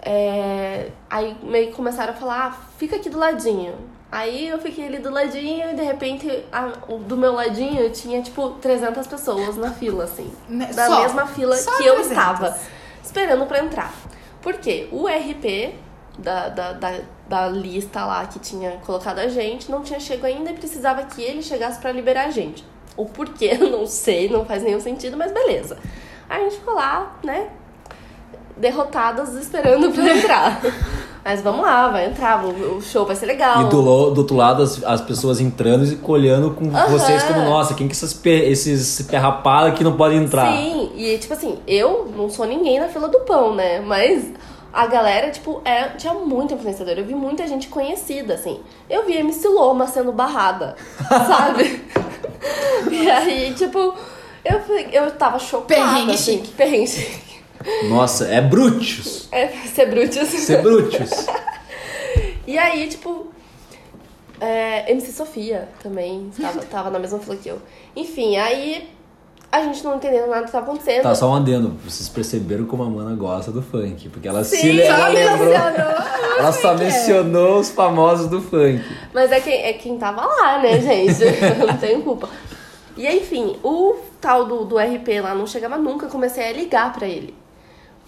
É, 0.02 0.90
aí 1.08 1.36
meio 1.42 1.68
que 1.68 1.74
começaram 1.74 2.12
a 2.12 2.16
falar, 2.16 2.46
ah, 2.46 2.52
fica 2.78 2.96
aqui 2.96 3.10
do 3.10 3.18
ladinho. 3.18 3.74
Aí 4.12 4.48
eu 4.48 4.58
fiquei 4.58 4.86
ali 4.86 4.98
do 4.98 5.08
ladinho 5.10 5.70
e 5.70 5.74
de 5.74 5.82
repente 5.82 6.44
a- 6.50 6.72
do 7.06 7.16
meu 7.16 7.32
ladinho 7.32 7.88
tinha 7.90 8.20
tipo 8.22 8.50
300 8.60 9.06
pessoas 9.06 9.56
na 9.56 9.70
fila, 9.70 10.04
assim. 10.04 10.30
Né, 10.48 10.66
Da 10.74 10.86
só. 10.86 11.02
mesma 11.02 11.26
fila 11.28 11.56
que 11.56 11.68
eu 11.86 11.94
300. 11.94 12.06
estava, 12.10 12.58
esperando 13.04 13.46
pra 13.46 13.60
entrar. 13.60 13.94
Por 14.42 14.54
quê? 14.54 14.88
O 14.90 15.06
RP 15.06 15.74
da, 16.18 16.48
da, 16.48 16.72
da, 16.72 16.98
da 17.28 17.48
lista 17.48 18.04
lá 18.04 18.26
que 18.26 18.38
tinha 18.40 18.72
colocado 18.84 19.20
a 19.20 19.28
gente 19.28 19.70
não 19.70 19.82
tinha 19.82 20.00
chego 20.00 20.26
ainda 20.26 20.50
e 20.50 20.54
precisava 20.54 21.04
que 21.04 21.22
ele 21.22 21.40
chegasse 21.42 21.78
pra 21.78 21.92
liberar 21.92 22.24
a 22.26 22.30
gente. 22.30 22.64
O 22.96 23.06
porquê, 23.06 23.56
eu 23.60 23.70
não 23.70 23.86
sei, 23.86 24.28
não 24.28 24.44
faz 24.44 24.62
nenhum 24.64 24.80
sentido, 24.80 25.16
mas 25.16 25.30
beleza. 25.30 25.78
Aí 26.28 26.40
a 26.40 26.44
gente 26.50 26.58
ficou 26.58 26.74
lá, 26.74 27.16
né? 27.22 27.48
Derrotadas 28.56 29.34
esperando 29.34 29.90
pra 29.92 30.04
entrar. 30.16 30.60
Mas 31.24 31.42
vamos 31.42 31.60
lá, 31.62 31.88
vai 31.88 32.06
entrar, 32.06 32.42
o 32.44 32.80
show 32.80 33.04
vai 33.04 33.14
ser 33.14 33.26
legal. 33.26 33.60
E 33.62 33.64
do, 33.68 33.82
do 34.10 34.18
outro 34.20 34.34
lado, 34.36 34.62
as, 34.62 34.82
as 34.82 35.00
pessoas 35.02 35.38
entrando 35.40 35.84
e 35.84 35.96
colhando 35.96 36.50
com 36.52 36.70
vocês 36.70 37.22
como, 37.24 37.42
nossa, 37.42 37.74
quem 37.74 37.86
que 37.86 37.92
essas 37.92 38.14
pe- 38.14 38.48
esses 38.48 39.02
perrapada 39.02 39.72
que 39.72 39.84
não 39.84 39.96
podem 39.96 40.18
entrar? 40.18 40.50
Sim, 40.56 40.90
e 40.96 41.18
tipo 41.18 41.34
assim, 41.34 41.58
eu 41.66 42.10
não 42.16 42.30
sou 42.30 42.46
ninguém 42.46 42.80
na 42.80 42.88
fila 42.88 43.06
do 43.08 43.20
pão, 43.20 43.54
né? 43.54 43.80
Mas 43.80 44.32
a 44.72 44.86
galera, 44.86 45.30
tipo, 45.30 45.60
é, 45.64 45.88
tinha 45.90 46.14
muita 46.14 46.54
influenciadora. 46.54 47.00
Eu 47.00 47.04
vi 47.04 47.14
muita 47.14 47.46
gente 47.46 47.68
conhecida, 47.68 48.34
assim. 48.34 48.60
Eu 48.88 49.04
vi 49.04 49.16
MC 49.16 49.46
Loma 49.48 49.86
sendo 49.86 50.12
barrada, 50.12 50.74
sabe? 51.08 51.82
e 52.90 53.10
aí, 53.10 53.52
tipo, 53.54 53.94
eu, 54.44 54.60
eu 54.92 55.10
tava 55.12 55.38
chocada. 55.38 55.74
Perrengue 55.82 56.12
assim, 56.12 56.36
chique. 56.38 56.48
Perrengue 56.52 56.86
chique. 56.86 57.29
Nossa, 57.88 58.26
é 58.26 58.40
Brutus. 58.40 59.28
É, 59.30 59.48
ser 59.48 59.86
Brutus. 59.86 60.28
Ser 60.28 60.62
Brutus. 60.62 61.26
E 62.46 62.58
aí, 62.58 62.88
tipo, 62.88 63.30
é, 64.40 64.90
MC 64.90 65.12
Sofia 65.12 65.68
também 65.82 66.30
tava, 66.40 66.60
tava 66.62 66.90
na 66.90 66.98
mesma 66.98 67.18
fila 67.18 67.36
que 67.36 67.48
eu. 67.48 67.60
Enfim, 67.94 68.36
aí 68.36 68.88
a 69.52 69.62
gente 69.62 69.84
não 69.84 69.96
entendendo 69.96 70.28
nada 70.28 70.46
que 70.46 70.52
tava 70.52 70.64
acontecendo. 70.64 71.02
Tá, 71.02 71.14
só 71.14 71.28
um 71.28 71.34
adendo. 71.34 71.76
Vocês 71.84 72.08
perceberam 72.08 72.64
como 72.64 72.82
a 72.82 72.88
mana 72.88 73.14
gosta 73.14 73.50
do 73.50 73.60
funk. 73.60 74.08
Porque 74.08 74.26
ela 74.26 74.44
Sim, 74.44 74.56
se 74.56 74.82
ela 74.82 75.08
lembrou. 75.08 75.52
Ela 75.52 76.52
só 76.52 76.74
mencionou 76.74 77.58
os 77.58 77.70
famosos 77.70 78.28
do 78.28 78.40
funk. 78.40 78.82
Mas 79.12 79.30
é 79.30 79.40
quem, 79.40 79.62
é 79.62 79.72
quem 79.74 79.98
tava 79.98 80.24
lá, 80.24 80.58
né, 80.62 80.80
gente? 80.80 81.22
Eu 81.22 81.66
não 81.68 81.76
tenho 81.76 82.02
culpa. 82.02 82.28
E 82.96 83.06
aí, 83.06 83.18
enfim, 83.18 83.56
o 83.62 83.96
tal 84.20 84.46
do, 84.46 84.64
do 84.64 84.78
RP 84.78 85.20
lá 85.20 85.34
não 85.34 85.46
chegava 85.46 85.76
nunca, 85.76 86.06
comecei 86.06 86.48
a 86.48 86.52
ligar 86.52 86.92
pra 86.92 87.06
ele. 87.06 87.34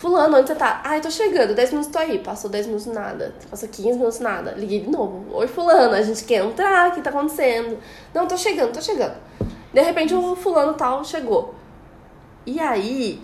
Fulano, 0.02 0.36
onde 0.36 0.48
você 0.48 0.56
tá? 0.56 0.80
Ai, 0.82 1.00
tô 1.00 1.08
chegando, 1.12 1.54
10 1.54 1.70
minutos 1.70 1.92
tô 1.92 1.96
aí. 2.00 2.18
Passou 2.18 2.50
10 2.50 2.66
minutos 2.66 2.86
nada. 2.86 3.32
Passou 3.48 3.68
15 3.68 3.98
minutos 3.98 4.18
nada. 4.18 4.50
Liguei 4.50 4.80
de 4.80 4.90
novo. 4.90 5.24
Oi, 5.32 5.46
fulano, 5.46 5.94
a 5.94 6.02
gente 6.02 6.24
quer 6.24 6.44
entrar, 6.44 6.90
o 6.90 6.92
que 6.92 7.00
tá 7.00 7.10
acontecendo? 7.10 7.78
Não, 8.12 8.26
tô 8.26 8.36
chegando, 8.36 8.72
tô 8.72 8.80
chegando. 8.80 9.14
De 9.72 9.80
repente 9.80 10.12
o 10.12 10.34
fulano 10.34 10.74
tal 10.74 11.04
chegou. 11.04 11.54
E 12.44 12.58
aí, 12.58 13.22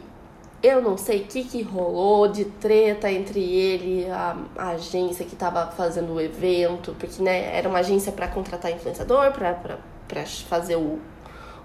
eu 0.62 0.80
não 0.80 0.96
sei 0.96 1.22
o 1.22 1.24
que, 1.24 1.42
que 1.42 1.62
rolou 1.62 2.28
de 2.28 2.44
treta 2.44 3.10
entre 3.10 3.40
ele 3.40 4.04
e 4.04 4.10
a, 4.12 4.36
a 4.56 4.68
agência 4.68 5.26
que 5.26 5.34
tava 5.34 5.72
fazendo 5.72 6.14
o 6.14 6.20
evento, 6.20 6.94
porque 6.96 7.20
né, 7.20 7.56
era 7.56 7.68
uma 7.68 7.80
agência 7.80 8.12
para 8.12 8.28
contratar 8.28 8.70
influenciador, 8.70 9.32
pra, 9.32 9.52
pra, 9.54 9.78
pra 10.06 10.24
fazer 10.24 10.76
o, 10.76 11.00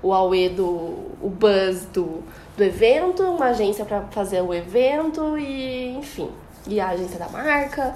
o 0.03 0.13
auê 0.13 0.49
do 0.49 1.11
o 1.21 1.29
buzz 1.29 1.85
do, 1.85 2.21
do 2.57 2.63
evento, 2.63 3.23
uma 3.23 3.47
agência 3.47 3.85
para 3.85 4.01
fazer 4.11 4.41
o 4.41 4.53
evento 4.53 5.37
e 5.37 5.95
enfim, 5.97 6.29
e 6.67 6.79
a 6.79 6.89
agência 6.89 7.17
da 7.17 7.29
marca. 7.29 7.95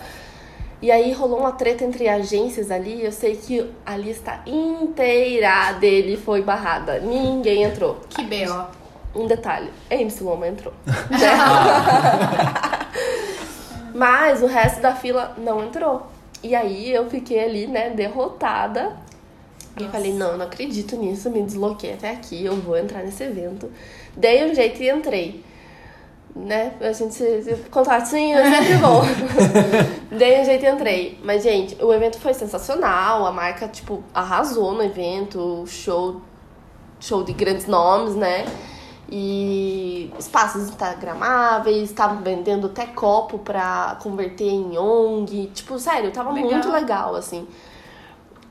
E 0.81 0.91
aí 0.91 1.11
rolou 1.11 1.39
uma 1.39 1.51
treta 1.51 1.83
entre 1.83 2.07
agências 2.07 2.69
ali, 2.69 3.03
eu 3.03 3.11
sei 3.11 3.35
que 3.35 3.67
a 3.85 3.97
lista 3.97 4.39
inteira 4.45 5.73
dele 5.73 6.15
foi 6.15 6.43
barrada. 6.43 6.99
Ninguém 6.99 7.63
entrou. 7.63 7.97
Que 8.09 8.23
B.O. 8.23 9.19
Um 9.19 9.25
detalhe, 9.25 9.71
a 9.89 9.95
MC 9.95 10.23
Loma 10.23 10.47
entrou. 10.47 10.71
Mas 13.95 14.43
o 14.43 14.45
resto 14.45 14.79
da 14.79 14.93
fila 14.93 15.33
não 15.39 15.63
entrou. 15.63 16.05
E 16.43 16.53
aí 16.53 16.93
eu 16.93 17.09
fiquei 17.09 17.43
ali, 17.43 17.65
né, 17.65 17.89
derrotada. 17.89 18.95
E 19.79 19.83
eu 19.83 19.89
falei, 19.89 20.13
não, 20.13 20.37
não 20.37 20.45
acredito 20.45 20.95
nisso, 20.95 21.29
me 21.29 21.43
desloquei 21.43 21.93
até 21.93 22.11
aqui, 22.11 22.43
eu 22.43 22.55
vou 22.55 22.77
entrar 22.77 23.03
nesse 23.03 23.23
evento. 23.23 23.71
Dei 24.15 24.49
um 24.49 24.53
jeito 24.53 24.81
e 24.81 24.89
entrei. 24.89 25.43
Né? 26.35 26.73
A 26.81 26.91
gente, 26.91 27.17
contatinho 27.71 28.37
é 28.37 28.51
sempre 28.51 28.77
bom. 28.81 29.01
Dei 30.15 30.41
um 30.41 30.45
jeito 30.45 30.65
e 30.65 30.69
entrei. 30.69 31.19
Mas, 31.23 31.43
gente, 31.43 31.83
o 31.83 31.91
evento 31.93 32.19
foi 32.19 32.33
sensacional. 32.33 33.25
A 33.25 33.31
marca, 33.31 33.67
tipo, 33.67 34.03
arrasou 34.13 34.73
no 34.73 34.83
evento. 34.83 35.63
Show 35.65 36.21
show 36.99 37.23
de 37.23 37.33
grandes 37.33 37.67
nomes, 37.67 38.15
né? 38.15 38.45
E 39.09 40.11
espaços 40.19 40.63
instagramáveis, 40.63 41.89
estavam 41.89 42.21
vendendo 42.21 42.67
até 42.67 42.85
copo 42.85 43.39
pra 43.39 43.97
converter 44.01 44.49
em 44.49 44.77
ONG. 44.77 45.51
Tipo, 45.53 45.79
sério, 45.79 46.11
tava 46.11 46.31
Legal. 46.31 46.51
muito 46.51 46.69
legal, 46.69 47.15
assim. 47.15 47.47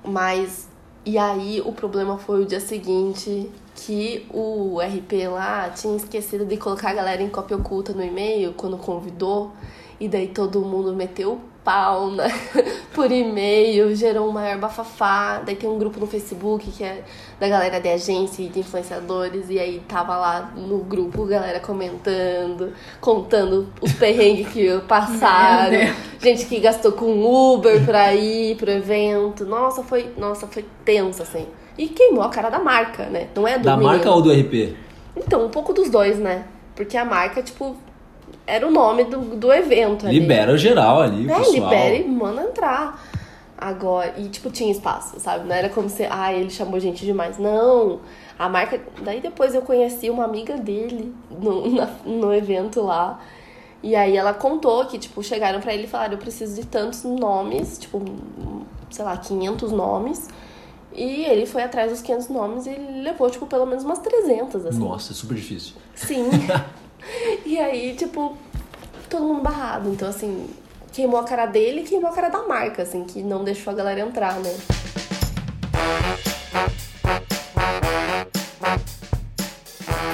Mas, 0.02 0.65
e 1.06 1.16
aí 1.16 1.62
o 1.64 1.72
problema 1.72 2.18
foi 2.18 2.42
o 2.42 2.44
dia 2.44 2.58
seguinte 2.58 3.48
que 3.76 4.26
o 4.28 4.80
RP 4.80 5.28
lá 5.28 5.70
tinha 5.70 5.96
esquecido 5.96 6.44
de 6.44 6.56
colocar 6.56 6.90
a 6.90 6.94
galera 6.94 7.22
em 7.22 7.28
cópia 7.28 7.56
oculta 7.56 7.92
no 7.92 8.02
e-mail 8.02 8.52
quando 8.54 8.76
convidou. 8.76 9.52
E 10.00 10.08
daí 10.08 10.26
todo 10.26 10.60
mundo 10.62 10.92
meteu 10.92 11.40
pau 11.66 12.12
né? 12.12 12.28
por 12.94 13.10
e-mail, 13.10 13.94
gerou 13.96 14.28
um 14.28 14.32
maior 14.32 14.56
bafafá. 14.56 15.42
Daí 15.44 15.56
tem 15.56 15.68
um 15.68 15.76
grupo 15.76 15.98
no 15.98 16.06
Facebook 16.06 16.70
que 16.70 16.84
é 16.84 17.02
da 17.40 17.48
galera 17.48 17.80
de 17.80 17.88
agência 17.88 18.42
e 18.44 18.48
de 18.48 18.60
influenciadores. 18.60 19.50
E 19.50 19.58
aí 19.58 19.82
tava 19.88 20.16
lá 20.16 20.52
no 20.56 20.78
grupo 20.78 21.26
galera 21.26 21.58
comentando, 21.58 22.72
contando 23.00 23.68
os 23.82 23.92
perrengues 23.92 24.48
que 24.52 24.78
passaram. 24.86 25.76
Gente 26.22 26.46
que 26.46 26.60
gastou 26.60 26.92
com 26.92 27.24
Uber 27.54 27.84
pra 27.84 28.14
ir 28.14 28.56
pro 28.56 28.70
evento. 28.70 29.44
Nossa, 29.44 29.82
foi, 29.82 30.12
nossa, 30.16 30.46
foi 30.46 30.64
tenso, 30.84 31.22
assim. 31.22 31.46
E 31.76 31.88
queimou 31.88 32.22
a 32.22 32.30
cara 32.30 32.48
da 32.48 32.60
marca, 32.60 33.06
né? 33.06 33.28
Não 33.34 33.46
é 33.46 33.58
do 33.58 33.64
Da 33.64 33.76
menino. 33.76 33.92
marca 33.92 34.10
ou 34.10 34.22
do 34.22 34.30
RP? 34.32 34.76
Então, 35.16 35.44
um 35.44 35.48
pouco 35.50 35.72
dos 35.72 35.90
dois, 35.90 36.16
né? 36.18 36.44
Porque 36.74 36.96
a 36.96 37.04
marca, 37.04 37.42
tipo, 37.42 37.76
era 38.46 38.66
o 38.66 38.70
nome 38.70 39.04
do, 39.04 39.18
do 39.36 39.52
evento 39.52 40.06
ali. 40.06 40.18
Libera 40.20 40.56
geral 40.56 41.00
ali, 41.02 41.30
É, 41.30 41.34
pessoal. 41.36 41.52
libera 41.54 41.94
e 41.96 42.08
manda 42.08 42.42
entrar. 42.42 43.02
Agora, 43.58 44.14
e 44.18 44.28
tipo, 44.28 44.50
tinha 44.50 44.70
espaço, 44.70 45.18
sabe? 45.18 45.48
Não 45.48 45.54
era 45.54 45.68
como 45.70 45.88
se, 45.88 46.06
ah, 46.10 46.32
ele 46.32 46.50
chamou 46.50 46.78
gente 46.78 47.04
demais. 47.04 47.38
Não. 47.38 48.00
A 48.38 48.48
marca. 48.48 48.78
Daí 49.02 49.20
depois 49.20 49.54
eu 49.54 49.62
conheci 49.62 50.10
uma 50.10 50.24
amiga 50.24 50.56
dele 50.58 51.14
no, 51.40 51.70
na- 51.70 51.90
no 52.04 52.34
evento 52.34 52.82
lá. 52.82 53.18
E 53.82 53.94
aí 53.96 54.14
ela 54.16 54.34
contou 54.34 54.84
que, 54.86 54.98
tipo, 54.98 55.22
chegaram 55.22 55.60
pra 55.60 55.72
ele 55.72 55.84
e 55.84 55.86
falaram: 55.86 56.12
eu 56.12 56.18
preciso 56.18 56.54
de 56.60 56.66
tantos 56.66 57.02
nomes, 57.04 57.78
tipo, 57.78 58.02
sei 58.90 59.04
lá, 59.04 59.16
500 59.16 59.72
nomes. 59.72 60.28
E 60.94 61.24
ele 61.24 61.46
foi 61.46 61.62
atrás 61.62 61.90
dos 61.90 62.00
500 62.02 62.28
nomes 62.28 62.66
e 62.66 62.70
levou, 63.02 63.28
tipo, 63.30 63.46
pelo 63.46 63.64
menos 63.66 63.84
umas 63.84 63.98
300, 64.00 64.66
assim. 64.66 64.78
Nossa, 64.78 65.12
é 65.12 65.14
super 65.14 65.34
difícil. 65.34 65.74
Sim. 65.94 66.28
e 67.44 67.58
aí, 67.58 67.94
tipo, 67.94 68.36
todo 69.08 69.24
mundo 69.24 69.42
barrado. 69.42 69.88
Então, 69.90 70.08
assim, 70.08 70.48
queimou 70.92 71.20
a 71.20 71.24
cara 71.24 71.46
dele 71.46 71.80
e 71.80 71.84
queimou 71.84 72.10
a 72.10 72.12
cara 72.14 72.28
da 72.28 72.42
marca, 72.46 72.82
assim, 72.82 73.04
que 73.04 73.22
não 73.22 73.44
deixou 73.44 73.72
a 73.72 73.76
galera 73.76 74.00
entrar, 74.00 74.34
né? 74.40 74.54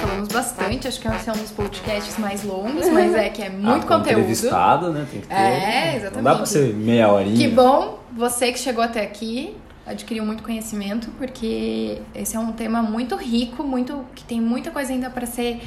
Falamos 0.01 0.27
bastante, 0.29 0.87
acho 0.87 0.99
que 0.99 1.07
esse 1.07 1.29
é 1.29 1.33
um 1.33 1.37
dos 1.37 1.51
podcasts 1.51 2.17
mais 2.17 2.43
longos, 2.43 2.87
mas 2.89 3.13
é 3.15 3.29
que 3.29 3.41
é 3.41 3.49
muito 3.49 3.85
Ah, 3.85 3.87
conteúdo. 3.97 4.19
Entrevistado, 4.19 4.91
né? 4.91 5.07
Tem 5.09 5.21
que 5.21 5.27
ter. 5.27 5.33
É, 5.33 5.95
exatamente. 5.95 6.15
Não 6.15 6.23
dá 6.23 6.35
pra 6.35 6.45
ser 6.45 6.73
meia 6.73 7.11
horinha. 7.11 7.35
Que 7.37 7.47
bom 7.47 7.99
você 8.11 8.51
que 8.51 8.59
chegou 8.59 8.83
até 8.83 9.01
aqui, 9.01 9.55
adquiriu 9.85 10.25
muito 10.25 10.43
conhecimento, 10.43 11.09
porque 11.17 11.99
esse 12.13 12.35
é 12.35 12.39
um 12.39 12.51
tema 12.51 12.81
muito 12.83 13.15
rico, 13.15 13.63
muito 13.63 14.05
que 14.13 14.23
tem 14.23 14.39
muita 14.39 14.69
coisa 14.71 14.91
ainda 14.93 15.09
para 15.09 15.25
ser 15.25 15.61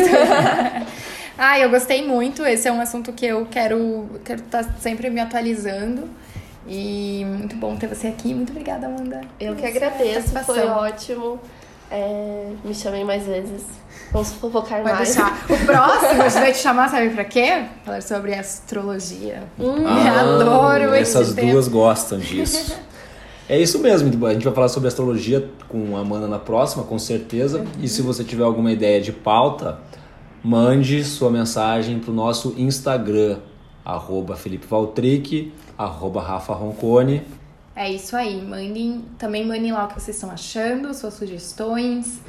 ah, 1.37 1.57
eu 1.59 1.71
gostei 1.71 2.05
muito. 2.05 2.45
Esse 2.45 2.67
é 2.67 2.71
um 2.71 2.79
assunto 2.79 3.11
que 3.13 3.25
eu 3.25 3.47
quero 3.49 4.07
quero 4.23 4.41
estar 4.41 4.63
sempre 4.79 5.09
me 5.09 5.19
atualizando. 5.19 6.07
E 6.67 7.25
muito 7.25 7.55
bom 7.55 7.75
ter 7.75 7.87
você 7.87 8.07
aqui. 8.07 8.33
Muito 8.33 8.51
obrigada, 8.51 8.87
Amanda. 8.87 9.21
Eu 9.39 9.55
que 9.55 9.65
agradeço, 9.65 10.37
foi 10.45 10.65
ótimo. 10.67 11.39
É, 11.91 12.51
me 12.63 12.73
chamem 12.73 13.03
mais 13.03 13.25
vezes. 13.25 13.63
Vamos 14.11 14.33
fofocar 14.33 14.83
Vai 14.83 14.93
mais. 14.93 15.15
deixar. 15.15 15.45
O 15.49 15.65
próximo, 15.65 16.21
a 16.21 16.29
gente 16.29 16.39
vai 16.39 16.51
te 16.51 16.57
chamar, 16.59 16.89
sabe 16.89 17.09
pra 17.09 17.25
quê? 17.25 17.63
Falar 17.83 18.01
sobre 18.01 18.35
astrologia. 18.35 19.43
Hum, 19.59 19.87
Adoro 19.87 20.95
esse 20.95 21.17
Essas 21.17 21.33
duas 21.33 21.67
gostam 21.67 22.19
disso. 22.19 22.75
É 23.47 23.59
isso 23.59 23.79
mesmo, 23.79 24.27
a 24.27 24.33
gente 24.33 24.43
vai 24.43 24.53
falar 24.53 24.67
sobre 24.69 24.87
astrologia 24.87 25.49
com 25.67 25.97
a 25.97 26.01
Amanda 26.01 26.27
na 26.27 26.37
próxima, 26.37 26.83
com 26.83 26.99
certeza. 26.99 27.65
E 27.81 27.87
se 27.87 28.03
você 28.03 28.23
tiver 28.23 28.43
alguma 28.43 28.71
ideia 28.71 29.01
de 29.01 29.11
pauta, 29.11 29.79
mande 30.43 31.03
sua 31.03 31.31
mensagem 31.31 31.97
pro 31.97 32.13
nosso 32.13 32.53
Instagram, 32.57 33.39
arroba 33.93 34.35
Felipe 34.35 34.65
Valtric, 34.67 35.53
arroba 35.77 36.21
Rafa 36.21 36.53
Roncone. 36.53 37.21
É 37.75 37.89
isso 37.89 38.15
aí. 38.15 38.41
Mandem, 38.41 39.05
também 39.17 39.45
mandem 39.47 39.71
lá 39.71 39.85
o 39.85 39.87
que 39.87 39.93
vocês 39.99 40.15
estão 40.17 40.29
achando, 40.31 40.93
suas 40.93 41.13
sugestões. 41.13 42.19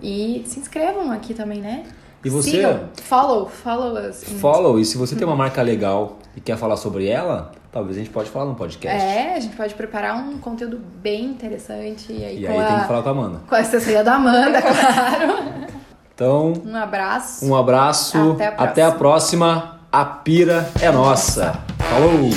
E 0.00 0.42
se 0.46 0.60
inscrevam 0.60 1.10
aqui 1.10 1.34
também, 1.34 1.60
né? 1.60 1.84
E 2.24 2.30
você- 2.30 2.50
Sigam. 2.50 2.88
Follow, 3.02 3.48
follow 3.48 4.08
us. 4.08 4.24
Follow, 4.40 4.78
e 4.78 4.84
se 4.84 4.96
você 4.98 5.14
tem 5.14 5.26
uma 5.26 5.36
marca 5.36 5.60
legal 5.62 6.18
e 6.36 6.40
quer 6.40 6.56
falar 6.56 6.76
sobre 6.76 7.06
ela, 7.06 7.52
talvez 7.70 7.96
a 7.96 8.00
gente 8.00 8.10
pode 8.10 8.28
falar 8.30 8.46
no 8.46 8.54
podcast. 8.54 9.00
É, 9.04 9.34
a 9.34 9.40
gente 9.40 9.56
pode 9.56 9.74
preparar 9.74 10.16
um 10.16 10.38
conteúdo 10.38 10.78
bem 11.00 11.24
interessante. 11.26 12.12
E 12.12 12.24
aí, 12.24 12.40
E 12.40 12.46
aí 12.46 12.58
a, 12.58 12.66
tem 12.66 12.80
que 12.80 12.86
falar 12.86 13.02
com 13.02 13.08
a 13.08 13.12
Amanda. 13.12 13.40
com 13.48 13.54
a 13.54 13.58
assessoria 13.58 14.02
da 14.02 14.14
Amanda, 14.14 14.60
claro. 14.62 15.66
Então, 16.14 16.52
Um 16.66 16.74
abraço. 16.74 17.44
um 17.46 17.54
abraço, 17.54 18.32
Até 18.32 18.46
a 18.46 18.50
próxima. 18.52 18.64
até 18.70 18.82
a 18.84 18.92
próxima. 18.92 19.77
A 19.90 20.04
pira 20.04 20.70
é 20.82 20.90
nossa. 20.90 21.58
Falou! 21.78 22.30